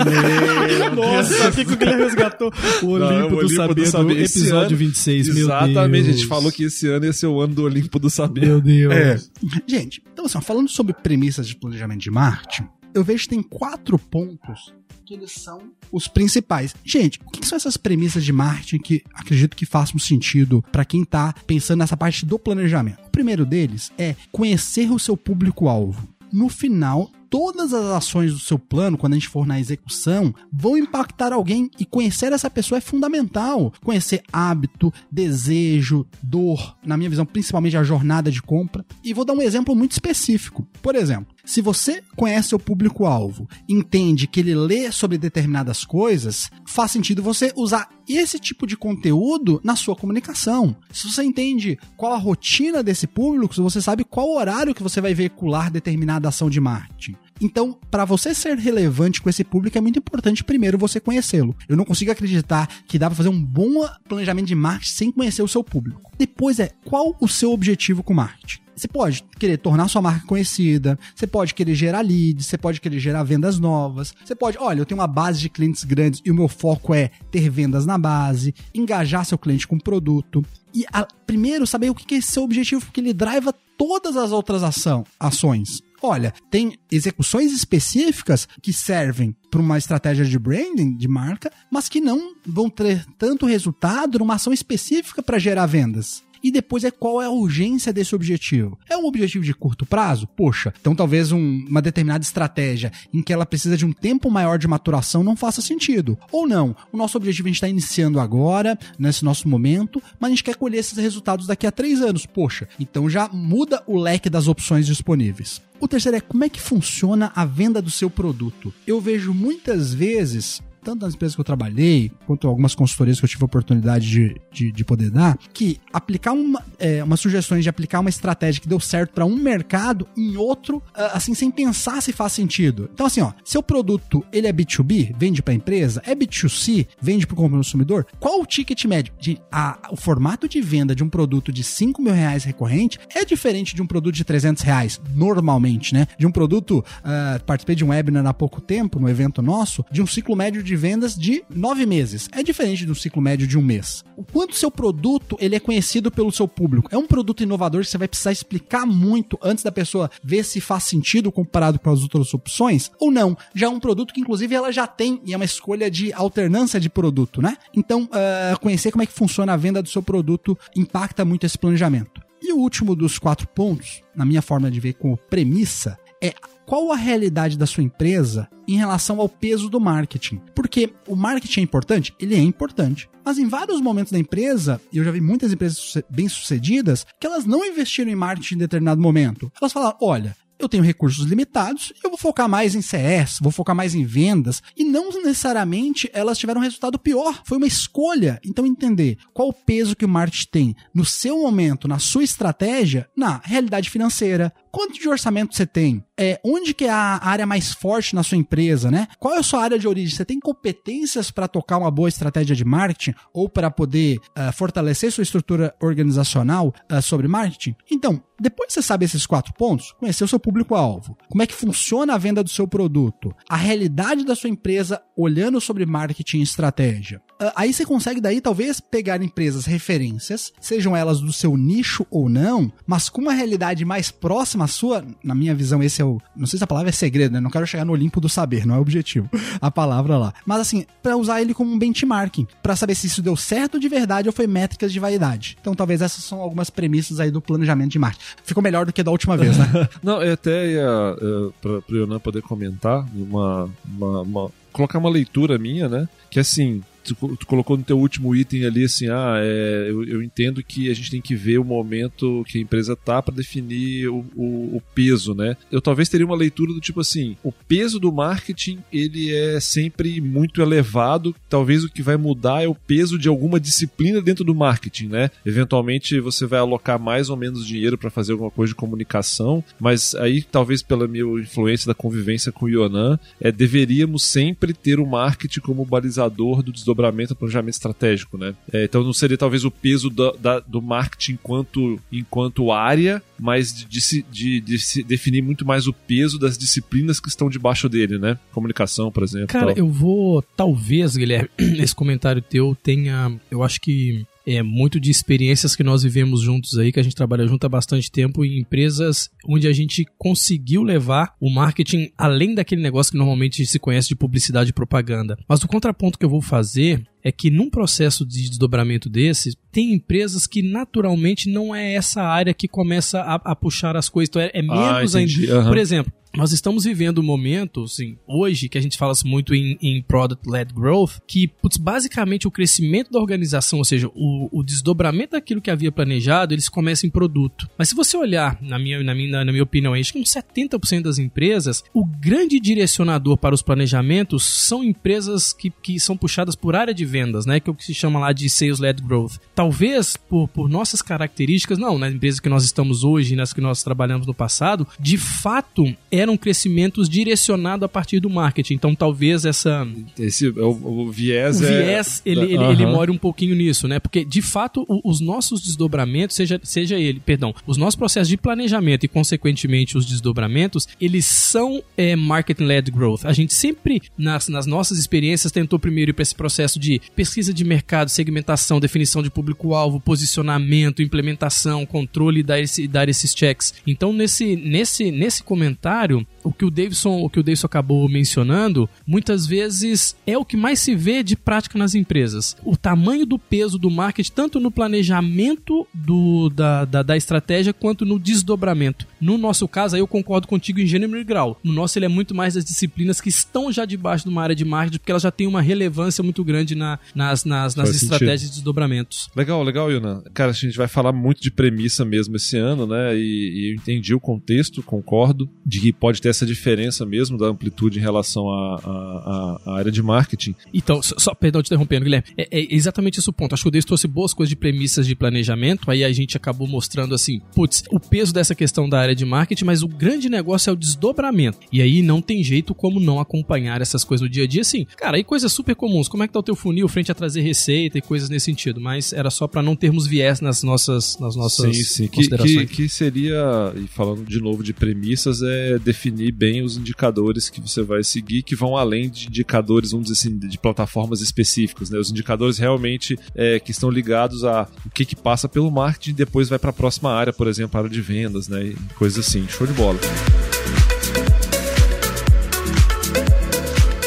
Nossa, 0.96 1.50
o 1.50 1.52
que, 1.52 1.66
que 1.66 1.74
o 1.74 1.78
Guilherme 1.78 2.04
resgatou? 2.04 2.52
O 2.82 2.88
Olimpo, 2.88 3.12
Não, 3.12 3.30
o 3.30 3.38
Olimpo 3.38 3.42
do, 3.42 3.56
Saber, 3.56 3.74
do 3.74 3.86
Saber, 3.86 4.16
do 4.16 4.22
episódio 4.22 4.68
ano, 4.68 4.78
26, 4.78 5.28
Exatamente, 5.30 6.10
a 6.10 6.14
gente 6.14 6.28
falou 6.28 6.52
que 6.52 6.64
esse 6.64 6.88
ano 6.88 7.06
ia 7.06 7.14
ser 7.14 7.28
o 7.28 7.40
ano 7.40 7.56
do 7.56 7.64
Olimpo 7.64 8.00
do 8.00 8.10
Saber. 8.10 8.46
Meu 8.46 8.62
Deus. 8.62 8.94
É. 8.94 9.20
Gente, 9.68 10.02
então 10.12 10.26
assim, 10.26 10.42
falando 10.42 10.70
sobre 10.70 10.94
premissas 10.94 11.48
de 11.48 11.56
planejamento 11.56 12.02
de 12.02 12.12
marketing, 12.12 12.68
eu 12.94 13.04
vejo 13.04 13.24
que 13.24 13.30
tem 13.30 13.42
quatro 13.42 13.98
pontos 13.98 14.74
que 15.06 15.14
eles 15.14 15.32
são 15.32 15.72
os 15.92 16.08
principais. 16.08 16.76
Gente, 16.84 17.20
o 17.26 17.30
que 17.30 17.46
são 17.46 17.56
essas 17.56 17.78
premissas 17.78 18.24
de 18.24 18.32
marketing 18.32 18.80
que 18.80 19.04
acredito 19.14 19.56
que 19.56 19.66
façam 19.66 20.00
sentido 20.00 20.64
para 20.72 20.86
quem 20.86 21.04
está 21.04 21.34
pensando 21.46 21.80
nessa 21.80 21.98
parte 21.98 22.26
do 22.26 22.40
planejamento? 22.40 23.06
O 23.06 23.10
primeiro 23.10 23.46
deles 23.46 23.92
é 23.98 24.16
conhecer 24.32 24.92
o 24.92 25.00
seu 25.00 25.18
público-alvo. 25.18 26.08
No 26.32 26.50
final, 26.50 27.12
todas 27.34 27.74
as 27.74 27.86
ações 27.86 28.32
do 28.32 28.38
seu 28.38 28.60
plano, 28.60 28.96
quando 28.96 29.14
a 29.14 29.16
gente 29.16 29.28
for 29.28 29.48
na 29.48 29.60
execução, 29.60 30.36
vão 30.52 30.78
impactar 30.78 31.34
alguém 31.34 31.68
e 31.80 31.86
conhecer 31.86 32.32
essa 32.32 32.48
pessoa 32.48 32.78
é 32.78 32.82
fundamental. 32.82 33.74
Conhecer 33.84 34.22
hábito, 34.32 34.94
desejo, 35.12 36.06
dor, 36.22 36.78
na 36.86 36.96
minha 36.96 37.10
visão, 37.10 37.26
principalmente 37.26 37.76
a 37.76 37.84
jornada 37.84 38.32
de 38.32 38.40
compra. 38.40 38.86
E 39.04 39.16
vou 39.16 39.26
dar 39.26 39.34
um 39.34 39.42
exemplo 39.42 39.76
muito 39.76 39.94
específico. 39.94 40.68
Por 40.80 40.96
exemplo, 40.96 41.34
se 41.46 41.62
você 41.62 42.02
conhece 42.16 42.50
seu 42.50 42.60
público-alvo, 42.60 43.48
entende 43.68 44.28
que 44.28 44.40
ele 44.40 44.56
lê 44.56 44.92
sobre 44.92 45.18
determinadas 45.18 45.84
coisas, 45.84 46.50
faz 46.66 46.92
sentido 46.92 47.22
você 47.22 47.52
usar 47.56 47.90
esse 48.08 48.40
tipo 48.40 48.66
de 48.66 48.78
conteúdo 48.78 49.60
na 49.64 49.76
sua 49.76 49.96
comunicação. 49.96 50.76
Se 50.92 51.10
você 51.10 51.24
entende 51.24 51.78
qual 51.98 52.14
a 52.14 52.18
rotina 52.18 52.82
desse 52.82 53.08
público, 53.08 53.54
você 53.56 53.82
sabe 53.82 54.04
qual 54.04 54.30
horário 54.30 54.74
que 54.74 54.84
você 54.84 55.02
vai 55.02 55.14
veicular 55.14 55.72
determinada 55.72 56.30
ação 56.30 56.50
de 56.50 56.60
marketing. 56.60 57.16
Então, 57.42 57.78
para 57.92 58.06
você 58.06 58.34
ser 58.34 58.58
relevante 58.58 59.22
com 59.22 59.30
esse 59.30 59.44
público, 59.44 59.78
é 59.78 59.82
muito 59.82 60.00
importante 60.00 60.44
primeiro 60.44 60.78
você 60.78 61.00
conhecê-lo. 61.00 61.56
Eu 61.68 61.76
não 61.76 61.84
consigo 61.84 62.12
acreditar 62.12 62.70
que 62.88 63.00
dá 63.00 63.08
pra 63.08 63.18
fazer 63.18 63.30
um 63.30 63.44
bom 63.44 63.86
planejamento 64.08 64.48
de 64.48 64.56
marketing 64.56 64.92
sem 64.92 65.12
conhecer 65.12 65.42
o 65.42 65.48
seu 65.48 65.64
público. 65.64 66.12
Depois 66.18 66.60
é 66.60 66.70
qual 66.86 67.18
o 67.20 67.28
seu 67.28 67.52
objetivo 67.52 68.02
com 68.02 68.14
o 68.14 68.16
marketing. 68.16 68.63
Você 68.76 68.88
pode 68.88 69.24
querer 69.40 69.58
tornar 69.58 69.88
sua 69.88 70.02
marca 70.02 70.26
conhecida, 70.26 70.98
você 71.16 71.28
pode 71.28 71.54
querer 71.54 71.76
gerar 71.76 72.02
leads, 72.02 72.46
você 72.46 72.58
pode 72.58 72.82
querer 72.82 73.00
gerar 73.00 73.24
vendas 73.24 73.60
novas, 73.60 74.14
você 74.24 74.36
pode, 74.36 74.58
olha, 74.58 74.80
eu 74.80 74.86
tenho 74.86 75.00
uma 75.00 75.08
base 75.08 75.40
de 75.40 75.50
clientes 75.50 75.84
grandes 75.84 76.22
e 76.26 76.32
o 76.32 76.36
meu 76.36 76.48
foco 76.48 76.94
é 76.94 77.12
ter 77.32 77.50
vendas 77.50 77.86
na 77.86 77.98
base, 77.98 78.54
engajar 78.74 79.26
seu 79.26 79.38
cliente 79.38 79.68
com 79.68 79.78
produto. 79.78 80.44
E 80.74 80.86
a, 80.92 81.06
primeiro 81.26 81.68
saber 81.68 81.90
o 81.90 81.96
que 81.96 82.16
é 82.16 82.22
seu 82.22 82.44
objetivo, 82.44 82.82
porque 82.84 83.00
ele 83.00 83.14
driva 83.14 83.54
todas 83.78 84.18
as 84.18 84.32
outras 84.32 84.64
ação, 84.64 85.04
ações. 85.20 85.82
Olha, 86.02 86.34
tem 86.52 86.78
execuções 86.92 87.54
específicas 87.54 88.46
que 88.62 88.74
servem 88.74 89.34
para 89.50 89.62
uma 89.62 89.78
estratégia 89.78 90.26
de 90.26 90.38
branding, 90.38 90.98
de 90.98 91.08
marca, 91.08 91.50
mas 91.72 91.88
que 91.88 92.02
não 92.02 92.36
vão 92.46 92.70
ter 92.70 93.06
tanto 93.18 93.46
resultado 93.46 94.20
numa 94.20 94.36
ação 94.36 94.52
específica 94.52 95.24
para 95.24 95.40
gerar 95.40 95.66
vendas. 95.66 96.22
E 96.44 96.52
depois 96.52 96.84
é 96.84 96.92
qual 96.92 97.22
é 97.22 97.26
a 97.26 97.30
urgência 97.30 97.94
desse 97.94 98.14
objetivo. 98.14 98.78
É 98.90 98.98
um 98.98 99.06
objetivo 99.06 99.46
de 99.46 99.54
curto 99.54 99.86
prazo? 99.86 100.28
Poxa, 100.28 100.74
então 100.80 100.94
talvez 100.94 101.32
um, 101.32 101.66
uma 101.70 101.82
determinada 101.82 102.24
estratégia 102.24 102.92
em 103.14 103.22
que 103.22 103.32
ela 103.32 103.46
precisa 103.46 103.78
de 103.78 103.86
um 103.86 103.94
tempo 103.94 104.30
maior 104.30 104.58
de 104.58 104.68
maturação 104.68 105.24
não 105.24 105.38
faça 105.38 105.62
sentido. 105.62 106.18
Ou 106.32 106.48
não, 106.48 106.76
o 106.92 106.98
nosso 106.98 107.18
objetivo 107.18 107.48
a 107.48 107.50
gente 107.50 107.58
está 107.58 107.70
iniciando 107.70 108.20
agora, 108.20 108.78
nesse 109.00 109.24
nosso 109.24 109.48
momento, 109.48 110.04
mas 110.20 110.28
a 110.28 110.32
gente 110.32 110.44
quer 110.44 110.56
colher 110.56 110.80
esses 110.80 110.98
resultados 110.98 111.48
daqui 111.48 111.66
a 111.66 111.72
três 111.72 112.02
anos. 112.02 112.26
Poxa, 112.26 112.68
então 112.80 113.10
já 113.10 113.30
muda 113.30 113.82
o 113.88 113.98
leque 113.98 114.30
das 114.30 114.48
opções 114.48 114.86
disponíveis. 114.86 115.62
O 115.80 115.88
terceiro 115.88 116.18
é 116.18 116.22
como 116.22 116.44
é 116.44 116.50
que 116.50 116.62
funciona 116.62 117.32
a 117.36 117.46
venda 117.46 117.82
do 117.82 117.92
seu 117.92 118.10
produto. 118.10 118.74
Eu 118.86 119.00
vejo 119.00 119.34
muitas 119.34 119.94
vezes 119.94 120.62
tanto 120.84 121.06
nas 121.06 121.16
empresas 121.16 121.36
que 121.36 121.42
eu 121.42 121.46
trabalhei, 121.46 122.12
quanto 122.28 122.48
algumas 122.48 122.76
consultorias 122.76 123.20
que 123.20 123.26
eu 123.26 123.30
tive 123.30 123.44
a 123.44 123.46
oportunidade 123.46 124.10
de, 124.10 124.42
de, 124.52 124.72
de 124.72 124.86
poder 124.86 125.10
dar, 125.10 125.38
que 125.54 125.80
aplicar 125.92 126.34
uma, 126.34 126.64
é, 126.78 127.04
umas 127.04 127.20
sugestões 127.20 127.64
de 127.64 127.70
aplicar 127.70 128.00
uma 128.00 128.10
estratégia 128.10 128.62
que 128.62 128.68
deu 128.68 128.80
certo 128.80 129.14
para 129.14 129.26
um 129.26 129.36
mercado 129.36 130.08
em 130.18 130.36
outro, 130.38 130.82
ah, 130.94 131.12
assim, 131.14 131.34
sem 131.34 131.50
pensar 131.50 132.02
se 132.02 132.12
faz 132.12 132.34
sentido. 132.34 132.90
Então, 132.94 133.06
assim, 133.06 133.22
ó, 133.22 133.32
seu 133.44 133.64
produto 133.64 134.24
ele 134.32 134.48
é 134.48 134.54
B2B, 134.54 135.16
vende 135.18 135.42
para 135.42 135.54
empresa, 135.54 136.02
é 136.06 136.16
B2C, 136.16 136.88
vende 137.02 137.26
para 137.26 137.34
o 137.34 137.50
consumidor, 137.50 138.06
qual 138.20 138.42
o 138.42 138.46
ticket 138.46 138.86
médio? 138.86 139.14
De, 139.20 139.40
a, 139.52 139.90
o 139.92 139.96
formato 139.96 140.48
de 140.48 140.62
venda 140.62 140.96
de 140.96 141.04
um 141.04 141.10
produto 141.10 141.52
de 141.52 141.64
5 141.64 142.02
mil 142.02 142.14
reais 142.14 142.44
recorrente 142.44 143.00
é 143.14 143.24
diferente 143.24 143.76
de 143.76 143.82
um 143.82 143.88
produto 143.88 144.16
de 144.16 144.24
300 144.24 144.64
reais, 144.64 145.02
normalmente, 145.16 145.94
né? 145.94 146.08
De 146.18 146.26
um 146.26 146.32
produto, 146.32 146.80
uh, 146.80 147.44
participei 147.46 147.76
de 147.76 147.86
um 147.86 147.90
webinar 147.90 148.26
há 148.26 148.34
pouco 148.34 148.60
tempo, 148.60 149.00
no 149.00 149.10
evento 149.10 149.42
nosso, 149.42 149.86
de 149.92 150.02
um 150.02 150.08
ciclo 150.08 150.36
médio 150.36 150.64
de 150.64 150.73
de 150.74 150.76
vendas 150.78 151.16
de 151.16 151.44
nove 151.54 151.86
meses. 151.86 152.28
É 152.32 152.42
diferente 152.42 152.84
do 152.84 152.96
ciclo 152.96 153.22
médio 153.22 153.46
de 153.46 153.60
um 153.60 153.62
mês. 153.62 154.04
O 154.18 154.24
quanto 154.24 154.56
seu 154.56 154.72
produto 154.72 155.38
ele 155.40 155.56
é 155.56 155.60
conhecido 155.60 156.10
pelo 156.10 156.32
seu 156.32 156.48
público. 156.48 156.90
É 156.92 156.98
um 156.98 157.06
produto 157.06 157.44
inovador 157.44 157.84
que 157.84 157.90
você 157.90 157.98
vai 157.98 158.08
precisar 158.08 158.32
explicar 158.32 158.86
muito 158.88 159.38
antes 159.42 159.64
da 159.64 159.72
pessoa 159.72 160.10
ver 160.24 160.44
se 160.44 160.60
faz 160.60 160.86
sentido 160.86 161.32
comparado 161.32 161.78
com 161.80 161.92
as 161.92 162.02
outras 162.02 162.34
opções 162.34 162.90
ou 163.00 163.12
não. 163.12 163.38
Já 163.54 163.68
é 163.68 163.70
um 163.70 163.80
produto 163.80 164.14
que, 164.14 164.22
inclusive, 164.22 164.56
ela 164.56 164.72
já 164.72 164.88
tem 164.88 165.22
e 165.24 165.34
é 165.34 165.36
uma 165.36 165.46
escolha 165.46 165.92
de 165.92 166.12
alternância 166.12 166.80
de 166.80 166.90
produto, 166.90 167.40
né? 167.40 167.56
Então, 167.76 168.04
uh, 168.06 168.60
conhecer 168.60 168.92
como 168.92 169.04
é 169.04 169.06
que 169.06 169.14
funciona 169.14 169.54
a 169.54 169.58
venda 169.58 169.84
do 169.84 169.90
seu 169.90 170.02
produto 170.02 170.58
impacta 170.76 171.24
muito 171.24 171.46
esse 171.46 171.58
planejamento. 171.58 172.20
E 172.42 172.52
o 172.52 172.58
último 172.58 172.96
dos 172.96 173.20
quatro 173.20 173.48
pontos, 173.48 174.02
na 174.16 174.26
minha 174.26 174.42
forma 174.42 174.70
de 174.70 174.80
ver 174.80 174.94
como 174.94 175.16
premissa, 175.16 175.98
é 176.24 176.34
qual 176.66 176.90
a 176.94 176.96
realidade 176.96 177.58
da 177.58 177.66
sua 177.66 177.84
empresa 177.84 178.48
em 178.66 178.78
relação 178.78 179.20
ao 179.20 179.28
peso 179.28 179.70
do 179.70 179.80
marketing. 179.80 180.42
Porque 180.56 180.94
o 181.06 181.18
marketing 181.18 181.60
é 181.60 181.64
importante? 181.64 182.16
Ele 182.18 182.34
é 182.34 182.40
importante. 182.40 183.10
Mas 183.26 183.38
em 183.38 183.48
vários 183.48 183.82
momentos 183.82 184.14
da 184.14 184.18
empresa, 184.18 184.80
e 184.92 184.98
eu 184.98 185.04
já 185.04 185.12
vi 185.12 185.20
muitas 185.20 185.52
empresas 185.52 186.02
bem-sucedidas, 186.10 187.06
que 187.20 187.28
elas 187.28 187.46
não 187.46 187.66
investiram 187.66 188.10
em 188.10 188.16
marketing 188.16 188.56
em 188.56 188.60
determinado 188.60 189.02
momento. 189.02 189.52
Elas 189.60 189.74
falaram: 189.74 189.98
olha, 190.02 190.34
eu 190.64 190.70
tenho 190.70 190.84
recursos 190.84 191.26
limitados, 191.26 191.92
eu 192.02 192.10
vou 192.10 192.18
focar 192.18 192.48
mais 192.48 192.74
em 192.74 192.82
CS, 192.82 193.40
vou 193.42 193.52
focar 193.52 193.76
mais 193.76 193.96
em 193.96 194.06
vendas, 194.06 194.62
e 194.78 194.86
não 194.86 195.10
necessariamente 195.22 196.10
elas 196.14 196.38
tiveram 196.38 196.62
um 196.62 196.64
resultado 196.64 196.98
pior. 196.98 197.42
Foi 197.44 197.58
uma 197.58 197.68
escolha. 197.68 198.40
Então, 198.46 198.66
entender 198.66 199.18
qual 199.34 199.50
o 199.50 199.54
peso 199.54 199.96
que 199.96 200.06
o 200.06 200.10
marketing 200.10 200.48
tem 200.52 200.76
no 200.94 201.04
seu 201.04 201.40
momento, 201.40 201.88
na 201.88 202.00
sua 202.00 202.24
estratégia, 202.24 203.10
na 203.16 203.42
realidade 203.44 203.90
financeira, 203.90 204.54
quanto 204.74 205.00
de 205.00 205.08
orçamento 205.08 205.56
você 205.56 205.68
tem? 205.68 206.04
É, 206.20 206.42
onde 206.44 206.74
que 206.74 206.86
é 206.86 206.90
a 206.90 207.20
área 207.24 207.46
mais 207.46 207.72
forte 207.72 208.16
na 208.16 208.24
sua 208.24 208.38
empresa, 208.38 208.90
né? 208.90 209.08
Qual 209.20 209.36
é 209.36 209.38
a 209.38 209.44
sua 209.44 209.62
área 209.62 209.78
de 209.78 209.88
origem? 209.88 210.16
Você 210.16 210.26
tem 210.26 210.40
competências 210.40 211.30
para 211.30 211.48
tocar 211.48 211.78
uma 211.78 211.92
boa 211.92 212.10
estratégia 212.10 212.56
de 212.56 212.66
marketing 212.66 213.14
ou 213.32 213.48
para 213.48 213.70
poder 213.70 214.18
uh, 214.18 214.52
fortalecer 214.52 215.12
sua 215.12 215.22
estrutura 215.22 215.76
organizacional 215.80 216.74
uh, 216.92 217.02
sobre 217.04 217.28
marketing? 217.28 217.76
Então, 217.92 218.22
depois 218.40 218.68
que 218.68 218.74
você 218.74 218.82
sabe 218.82 219.06
esses 219.06 219.28
quatro 219.28 219.54
pontos, 219.54 219.94
conhecer 219.94 220.24
o 220.24 220.28
seu 220.28 220.40
público-alvo, 220.40 221.16
como 221.30 221.44
é 221.44 221.48
que 221.48 221.54
funciona 221.54 222.16
a 222.16 222.18
venda 222.18 222.44
do 222.44 222.50
seu 222.50 222.68
produto, 222.68 223.34
a 223.48 223.56
realidade 223.56 224.26
da 224.26 224.36
sua 224.36 224.50
empresa 224.50 225.02
olhando 225.16 225.62
sobre 225.62 225.86
marketing 225.86 226.40
e 226.40 226.44
estratégia, 226.44 227.22
aí 227.56 227.74
você 227.74 227.86
consegue 227.86 228.22
daí 228.22 228.42
talvez 228.42 228.80
pegar 228.80 229.22
empresas 229.22 229.66
referências, 229.66 230.54
sejam 230.60 230.96
elas 230.96 231.20
do 231.20 231.34
seu 231.34 231.56
nicho 231.58 232.06
ou 232.10 232.30
não, 232.30 232.72
mas 232.86 233.10
com 233.10 233.22
uma 233.22 233.34
realidade 233.34 233.86
mais 233.86 234.12
próxima 234.12 234.66
à 234.66 234.68
sua, 234.68 235.06
na 235.24 235.36
minha 235.36 235.56
visão 235.56 235.82
esse 235.82 236.02
é 236.02 236.06
o, 236.06 236.20
não 236.36 236.46
sei 236.46 236.58
se 236.58 236.64
a 236.64 236.68
palavra 236.68 236.90
é 236.90 236.94
segredo, 236.94 237.34
né? 237.34 237.40
Não 237.40 237.50
quero 237.50 237.68
chegar 237.68 237.86
no 237.86 237.94
Olimpo 237.94 238.22
do 238.22 238.30
saber, 238.30 238.66
não 238.66 238.76
é 238.76 238.78
o 238.78 238.82
objetivo, 238.82 239.30
a 239.60 239.72
palavra 239.72 240.18
lá. 240.18 240.34
Mas 240.46 240.62
assim, 240.62 240.86
para 241.02 241.18
usar 241.18 241.42
ele 241.42 241.54
como 241.54 241.72
um 241.72 241.80
benchmarking, 241.80 242.48
para 242.62 242.76
saber 242.76 242.96
se 242.96 243.08
isso 243.08 243.22
deu 243.22 243.36
certo 243.36 243.80
de 243.80 243.88
verdade 243.88 244.28
ou 244.30 244.34
foi 244.34 244.48
métricas 244.48 244.92
de 244.92 245.00
vaidade. 245.00 245.58
Então 245.60 245.74
talvez 245.76 246.02
essas 246.02 246.24
são 246.24 246.40
algumas 246.40 246.70
premissas 246.70 247.20
aí 247.20 247.32
do 247.32 247.42
planejamento 247.42 247.92
de 247.92 248.00
marketing. 248.00 248.26
Ficou 248.44 248.64
melhor 248.64 248.86
do 248.86 248.94
que 248.94 249.04
da 249.04 249.12
última 249.12 249.38
vez, 249.38 249.58
né? 249.58 249.90
não, 250.04 250.22
eu 250.22 250.34
até 250.34 250.72
ia, 250.72 251.16
uh, 251.22 251.54
para 251.62 251.72
o 251.72 251.98
Yonan 251.98 252.20
poder 252.20 252.42
comentar 252.42 253.06
uma, 253.14 253.70
uma, 253.86 254.22
uma 254.22 254.52
colocar 254.72 254.98
uma 254.98 255.10
leitura 255.10 255.58
minha, 255.58 255.88
né? 255.88 256.10
Que 256.30 256.40
assim, 256.40 256.82
tu, 257.04 257.16
tu, 257.38 257.46
colocou 257.46 257.78
no 257.78 257.84
teu 257.84 257.98
último 257.98 258.36
item 258.36 258.66
ali 258.66 258.86
assim, 258.86 259.08
ah, 259.10 259.36
é, 259.38 259.88
eu, 259.90 260.04
eu, 260.06 260.24
entendo 260.24 260.64
que 260.64 260.90
a 260.90 260.94
gente 260.94 261.12
tem 261.12 261.22
que 261.22 261.36
ver 261.36 261.58
o 261.58 261.64
momento 261.64 262.44
que 262.48 262.58
a 262.58 262.62
empresa 262.62 262.96
tá 262.96 263.22
para 263.22 263.36
definir 263.36 264.08
o, 264.08 264.26
o, 264.36 264.78
o, 264.78 264.84
peso, 264.96 265.34
né? 265.34 265.58
Eu 265.72 265.82
talvez 265.82 266.10
teria 266.10 266.26
uma 266.26 266.36
leitura 266.36 266.74
do 266.74 266.80
tipo 266.80 267.02
assim, 267.02 267.36
o 267.44 267.52
peso 267.52 268.00
do 268.00 268.12
marketing 268.12 268.80
ele 268.92 269.34
é 269.34 269.60
sempre 269.60 270.22
muito 270.22 270.62
elevado, 270.62 271.36
talvez 271.50 271.84
o 271.84 271.90
que 271.90 272.02
vai 272.02 272.18
mudar 272.18 272.64
é 272.64 272.68
o 272.68 272.76
peso 272.76 273.18
de 273.18 273.28
alguma 273.28 273.60
disciplina 273.60 274.22
dentro 274.22 274.44
do 274.44 274.56
marketing, 274.56 275.08
né? 275.08 275.30
Eventualmente 275.46 276.20
você 276.20 276.46
vai 276.46 276.60
alocar 276.60 277.00
mais 277.00 277.30
ou 277.30 277.38
menos 277.38 277.66
dinheiro 277.66 277.98
para 277.98 278.10
fazer 278.10 278.32
alguma 278.34 278.52
coisa 278.52 278.72
de 278.72 278.76
comunicação, 278.76 279.64
mas 279.80 280.16
aí 280.16 280.42
talvez 280.42 280.82
pela 280.82 281.08
minha 281.08 281.26
influência 281.42 281.88
da 281.88 281.94
convivência 281.94 282.52
com 282.52 282.66
o 282.66 282.70
Yonan, 282.70 283.20
é, 283.40 283.52
deveríamos 283.52 284.24
sempre 284.24 284.74
ter 284.74 285.00
o 285.00 285.06
marketing 285.06 285.60
como 285.60 285.86
balizador 285.86 286.62
do 286.64 286.72
desdobramento 286.72 286.93
desdobramento, 286.94 287.36
planejamento 287.36 287.74
estratégico, 287.74 288.38
né? 288.38 288.54
É, 288.72 288.86
então 288.86 289.04
não 289.04 289.14
seria 289.14 289.38
talvez 289.38 289.66
o 289.66 289.72
peso 289.72 290.10
do, 290.10 290.32
da, 290.34 290.60
do 290.60 290.82
marketing 290.82 291.34
enquanto, 291.34 292.00
enquanto 292.12 292.72
área, 292.72 293.22
mas 293.40 293.74
de, 293.74 293.86
de, 293.86 294.24
de, 294.32 294.62
de 294.62 295.04
definir 295.04 295.42
muito 295.42 295.66
mais 295.66 295.88
o 295.88 295.94
peso 295.94 296.40
das 296.40 296.58
disciplinas 296.58 297.20
que 297.20 297.28
estão 297.28 297.50
debaixo 297.50 297.90
dele, 297.90 298.18
né? 298.18 298.38
Comunicação, 298.52 299.12
por 299.12 299.24
exemplo. 299.24 299.48
Cara, 299.48 299.74
tal. 299.74 299.78
eu 299.78 299.90
vou, 299.90 300.42
talvez, 300.56 301.18
Guilherme, 301.18 301.50
esse 301.58 301.96
comentário 301.96 302.42
teu 302.42 302.78
tenha, 302.82 303.34
eu 303.50 303.64
acho 303.64 303.82
que 303.82 304.26
é 304.46 304.62
muito 304.62 305.00
de 305.00 305.10
experiências 305.10 305.76
que 305.76 305.84
nós 305.84 306.04
vivemos 306.04 306.42
juntos 306.42 306.78
aí, 306.78 306.92
que 306.92 307.00
a 307.00 307.04
gente 307.04 307.16
trabalha 307.16 307.48
junto 307.48 307.66
há 307.66 307.70
bastante 307.70 308.12
tempo 308.12 308.44
em 308.44 308.60
empresas 308.60 309.30
onde 309.46 309.68
a 309.68 309.74
gente 309.74 310.06
conseguiu 310.18 310.84
levar 310.84 311.34
o 311.40 311.50
marketing 311.50 312.12
além 312.18 312.54
daquele 312.54 312.82
negócio 312.82 313.12
que 313.12 313.18
normalmente 313.18 313.66
se 313.66 313.80
conhece 313.80 314.10
de 314.10 314.16
publicidade 314.16 314.72
e 314.72 314.74
propaganda. 314.74 315.38
Mas 315.48 315.64
o 315.64 315.68
contraponto 315.68 316.20
que 316.20 316.26
eu 316.26 316.30
vou 316.30 316.42
fazer 316.42 317.04
é 317.24 317.32
que 317.32 317.50
num 317.50 317.70
processo 317.70 318.26
de 318.26 318.50
desdobramento 318.50 319.10
desse, 319.10 319.56
tem 319.72 319.94
empresas 319.94 320.46
que 320.46 320.62
naturalmente 320.62 321.50
não 321.50 321.74
é 321.74 321.94
essa 321.94 322.22
área 322.22 322.54
que 322.54 322.68
começa 322.68 323.22
a, 323.22 323.36
a 323.36 323.56
puxar 323.56 323.96
as 323.96 324.10
coisas. 324.10 324.30
Então 324.30 324.42
é, 324.42 324.52
é 324.54 324.60
ah, 324.60 324.94
menos 324.96 325.16
ah, 325.16 325.20
ainda. 325.20 325.60
Uhum. 325.60 325.68
Por 325.68 325.78
exemplo, 325.78 326.12
nós 326.36 326.52
estamos 326.52 326.84
vivendo 326.84 327.20
um 327.20 327.24
momento, 327.24 327.84
assim, 327.84 328.18
hoje, 328.28 328.68
que 328.68 328.78
a 328.78 328.82
gente 328.82 328.98
fala 328.98 329.14
muito 329.24 329.54
em, 329.54 329.78
em 329.80 330.02
Product-Led 330.02 330.74
Growth, 330.74 331.20
que, 331.28 331.48
putz, 331.48 331.78
basicamente 331.78 332.48
o 332.48 332.52
crescimento 332.52 333.12
da 333.12 333.20
organização, 333.20 333.78
ou 333.78 333.86
seja, 333.86 334.08
o, 334.16 334.50
o, 334.52 334.64
desdobramento 334.64 335.34
daquilo 335.34 335.62
que 335.62 335.70
havia 335.70 335.92
planejado, 335.92 336.54
eles 336.54 336.68
começam 336.68 337.08
em 337.08 337.12
produto. 337.12 337.70
Mas 337.78 337.90
se 337.90 337.96
você 337.96 338.18
olhar, 338.18 338.58
na 338.62 338.80
minha, 338.80 339.04
na 339.04 339.14
minha, 339.14 339.46
na 339.46 339.52
minha 339.52 339.64
opinião, 339.64 339.94
acho 339.94 340.14
que 340.14 340.20
uns 340.20 340.32
70% 340.32 341.04
das 341.04 341.20
empresas, 341.20 341.84
o 341.94 342.04
grande 342.04 342.60
direcionador 342.60 343.38
para 343.38 343.54
os 343.54 343.62
planejamentos 343.62 344.44
são 344.44 344.84
empresas 344.84 345.54
que, 345.54 345.70
que 345.70 346.00
são 346.00 346.18
puxadas 346.18 346.56
por 346.56 346.76
área 346.76 346.94
de 346.94 347.06
vendas, 347.06 347.46
né? 347.46 347.60
Que 347.60 347.70
é 347.70 347.74
o 347.74 347.76
que 347.76 347.86
se 347.86 347.94
chama 347.94 348.20
lá 348.20 348.34
de 348.34 348.50
Sales-Led 348.50 349.04
Growth. 349.04 349.34
Talvez, 349.54 350.18
por, 350.18 350.48
por 350.48 350.68
nossas 350.68 351.02
características, 351.02 351.78
não, 351.78 352.00
na 352.00 352.10
empresa 352.10 352.42
que 352.42 352.50
nós 352.50 352.64
estamos 352.64 353.04
hoje, 353.04 353.36
nas 353.36 353.54
que 353.54 353.62
nós 353.62 353.84
trabalhamos 353.84 354.26
no 354.26 354.34
passado, 354.34 354.88
de 355.00 355.18
fato, 355.18 355.86
é 356.10 356.23
geram 356.24 356.38
crescimentos 356.38 357.10
direcionados 357.10 357.84
a 357.84 357.90
partir 357.90 358.20
do 358.22 358.30
marketing. 358.30 358.76
Então 358.76 358.96
talvez 358.96 359.44
essa. 359.46 359.86
Esse, 360.18 360.48
o, 360.48 360.70
o 361.06 361.12
viés 361.12 361.60
o 361.60 361.66
é. 361.66 361.84
viés, 361.84 362.22
ele, 362.26 362.42
ele, 362.46 362.58
Aham. 362.58 362.72
ele 362.72 362.86
mora 362.86 363.12
um 363.12 363.18
pouquinho 363.18 363.56
nisso, 363.56 363.88
né? 363.88 364.00
Porque, 364.00 364.24
de 364.24 364.42
fato, 364.42 364.86
o- 364.88 365.02
os 365.10 365.20
nossos 365.20 365.62
desdobramentos, 365.62 366.36
seja, 366.36 366.60
seja 366.64 366.98
ele, 366.98 367.20
perdão, 367.20 367.54
os 367.68 367.78
nossos 367.78 367.96
processos 367.96 368.30
de 368.30 368.38
planejamento 368.38 369.04
e, 369.06 369.08
consequentemente, 369.08 369.98
os 369.98 370.06
desdobramentos, 370.06 370.88
eles 371.00 371.26
são 371.26 371.82
é, 371.98 372.16
marketing-led 372.16 372.90
growth. 372.92 373.26
A 373.26 373.34
gente 373.34 373.54
sempre, 373.54 374.02
nas, 374.18 374.48
nas 374.48 374.66
nossas 374.66 374.98
experiências, 374.98 375.52
tentou 375.52 375.78
primeiro 375.80 376.12
ir 376.12 376.14
para 376.14 376.24
esse 376.24 376.36
processo 376.36 376.80
de 376.80 377.02
pesquisa 377.16 377.54
de 377.54 377.64
mercado, 377.66 378.10
segmentação, 378.10 378.80
definição 378.80 379.22
de 379.22 379.30
público-alvo, 379.30 380.00
posicionamento, 380.00 381.02
implementação, 381.02 381.86
controle 381.86 382.40
e 382.40 382.44
dar, 382.44 382.60
esse, 382.60 382.88
dar 382.88 383.10
esses 383.10 383.34
checks. 383.36 383.74
Então, 383.86 384.14
nesse, 384.14 384.56
nesse, 384.56 385.12
nesse 385.12 385.44
comentário, 385.44 386.13
o 386.44 386.52
que 386.52 386.66
o 386.66 386.70
Davidson, 386.70 387.22
o 387.22 387.30
que 387.30 387.40
o 387.40 387.44
Davidson 387.44 387.68
acabou 387.68 388.08
mencionando, 388.10 388.90
muitas 389.08 389.48
vezes 389.48 390.16
é 390.28 390.38
o 390.38 390.46
que 390.46 390.58
mais 390.58 390.80
se 390.80 390.96
vê 390.96 391.24
de 391.24 391.36
prática 391.36 391.78
nas 391.78 391.96
empresas. 391.96 392.56
O 392.64 392.76
tamanho 392.76 393.26
do 393.26 393.40
peso 393.40 393.78
do 393.78 393.90
marketing, 393.90 394.32
tanto 394.32 394.60
no 394.60 394.70
planejamento 394.70 395.88
do, 395.94 396.50
da, 396.50 396.86
da, 396.86 397.02
da 397.02 397.18
estratégia, 397.18 397.74
quanto 397.74 398.06
no 398.06 398.20
desdobramento. 398.20 399.08
No 399.20 399.38
nosso 399.38 399.68
caso, 399.68 399.96
aí 399.96 400.02
eu 400.02 400.08
concordo 400.08 400.48
contigo 400.48 400.80
em 400.80 400.86
gênero 400.86 401.18
e 401.18 401.24
grau. 401.24 401.60
No 401.64 401.72
nosso, 401.72 401.98
ele 401.98 402.06
é 402.06 402.10
muito 402.10 402.36
mais 402.36 402.56
das 402.56 402.66
disciplinas 402.66 403.22
que 403.22 403.30
estão 403.30 403.72
já 403.72 403.86
debaixo 403.86 404.26
de 404.26 404.30
uma 404.30 404.42
área 404.42 404.56
de 404.56 404.66
marketing, 404.66 404.98
porque 404.98 405.12
elas 405.12 405.24
já 405.24 405.32
têm 405.32 405.48
uma 405.48 405.62
relevância 405.62 406.24
muito 406.24 406.44
grande 406.44 406.76
na, 406.76 407.00
nas, 407.16 407.46
nas, 407.46 407.76
nas 407.76 407.90
sentido. 407.90 408.04
estratégias 408.04 408.50
de 408.50 408.56
desdobramentos. 408.58 409.30
Legal, 409.36 409.64
legal, 409.64 409.92
Yuna. 409.92 410.24
Cara, 410.34 410.52
a 410.52 410.54
gente 410.54 410.78
vai 410.78 410.88
falar 410.88 411.14
muito 411.14 411.42
de 411.42 411.52
premissa 411.52 412.04
mesmo 412.04 412.36
esse 412.36 412.58
ano, 412.58 412.86
né? 412.86 413.16
E, 413.16 413.22
e 413.22 413.72
eu 413.72 413.76
entendi 413.76 414.14
o 414.14 414.20
contexto, 414.20 414.84
concordo, 414.84 415.50
de 415.66 415.80
que 415.80 415.94
pode 416.04 416.22
ter 416.22 416.28
essa 416.28 416.46
diferença 416.46 417.06
mesmo 417.06 417.38
da 417.38 417.46
amplitude 417.46 417.98
em 417.98 418.02
relação 418.02 418.50
à 418.50 419.62
área 419.78 419.90
de 419.90 420.04
marketing. 420.04 420.54
Então, 420.74 421.02
só, 421.02 421.16
só- 421.18 421.34
perdão 421.34 421.64
te 421.64 421.68
interrompendo, 421.68 422.04
Guilherme. 422.04 422.28
É, 422.38 422.60
é 422.60 422.76
exatamente 422.76 423.20
esse 423.20 423.30
o 423.30 423.32
ponto. 423.32 423.54
Acho 423.54 423.64
que 423.64 423.70
o 423.70 423.72
Deus 423.72 423.86
trouxe 423.86 424.06
boas 424.06 424.34
coisas 424.34 424.50
de 424.50 424.58
premissas 424.58 425.08
de 425.08 425.16
planejamento, 425.16 425.90
aí 425.90 426.04
a 426.04 426.12
gente 426.12 426.36
acabou 426.36 426.68
mostrando 426.68 427.16
assim, 427.16 427.40
putz, 427.56 427.86
o 427.90 428.02
peso 428.02 428.34
dessa 428.34 428.54
questão 428.54 428.90
da 428.90 429.00
área 429.00 429.16
de 429.16 429.24
marketing, 429.24 429.64
mas 429.64 429.82
o 429.82 429.88
grande 429.88 430.28
negócio 430.28 430.70
é 430.70 430.74
o 430.74 430.76
desdobramento. 430.76 431.60
E 431.72 431.82
aí 431.82 432.02
não 432.02 432.22
tem 432.22 432.44
jeito 432.44 432.76
como 432.76 433.00
não 433.00 433.18
acompanhar 433.18 433.82
essas 433.82 434.04
coisas 434.04 434.28
no 434.28 434.30
dia 434.30 434.44
a 434.44 434.48
dia, 434.48 434.60
assim. 434.60 434.86
Cara, 434.98 435.16
aí 435.16 435.24
coisas 435.24 435.54
super 435.54 435.74
comuns. 435.74 436.10
Como 436.10 436.22
é 436.22 436.28
que 436.28 436.34
tá 436.34 436.40
o 436.40 436.44
teu 436.44 436.56
funil 436.56 436.90
frente 436.90 437.14
a 437.14 437.16
trazer 437.16 437.40
receita 437.44 437.98
e 437.98 438.02
coisas 438.02 438.30
nesse 438.30 438.48
sentido? 438.48 438.82
Mas 438.82 439.14
era 439.14 439.30
só 439.30 439.48
para 439.48 439.62
não 439.62 439.74
termos 439.74 440.06
viés 440.06 440.42
nas 440.42 440.64
nossas, 440.64 441.18
nas 441.18 441.34
nossas 441.38 441.78
sim, 441.78 441.84
sim. 441.84 442.08
Que, 442.08 442.18
considerações. 442.18 442.70
que, 442.70 442.76
que 442.76 442.90
seria, 442.90 443.74
e 443.78 443.88
falando 443.88 444.26
de 444.26 444.42
novo 444.42 444.62
de 444.62 444.74
premissas, 444.74 445.42
é 445.42 445.80
definir 445.94 446.32
bem 446.32 446.64
os 446.64 446.76
indicadores 446.76 447.50
que 447.50 447.62
você 447.62 447.84
vai 447.84 448.04
seguir, 448.04 448.42
que 448.42 448.56
vão 448.56 448.76
além 448.76 449.10
de 449.10 449.28
indicadores, 449.28 449.92
vamos 449.92 450.08
dizer 450.08 450.28
assim, 450.28 450.38
de 450.38 450.58
plataformas 450.58 451.22
específicas, 451.22 451.90
né? 451.90 452.00
Os 452.00 452.10
indicadores 452.10 452.58
realmente 452.58 453.18
é, 453.36 453.60
que 453.60 453.72
estão 453.72 453.90
ligados 453.90 454.44
a 454.44 454.68
o 454.86 454.90
que, 454.90 455.06
que 455.06 455.16
passa 455.16 455.48
pelo 455.48 455.72
marketing 455.72 456.12
e 456.12 456.14
depois 456.14 456.50
vai 456.50 456.60
para 456.60 456.72
a 456.72 456.74
próxima 456.74 457.12
área, 457.12 457.32
por 457.32 457.48
exemplo, 457.48 457.78
área 457.78 457.90
de 457.90 458.02
vendas, 458.02 458.48
né? 458.48 458.66
E 458.66 458.76
coisas 458.96 459.26
assim. 459.26 459.48
Show 459.48 459.68
de 459.68 459.74
bola. 459.74 460.00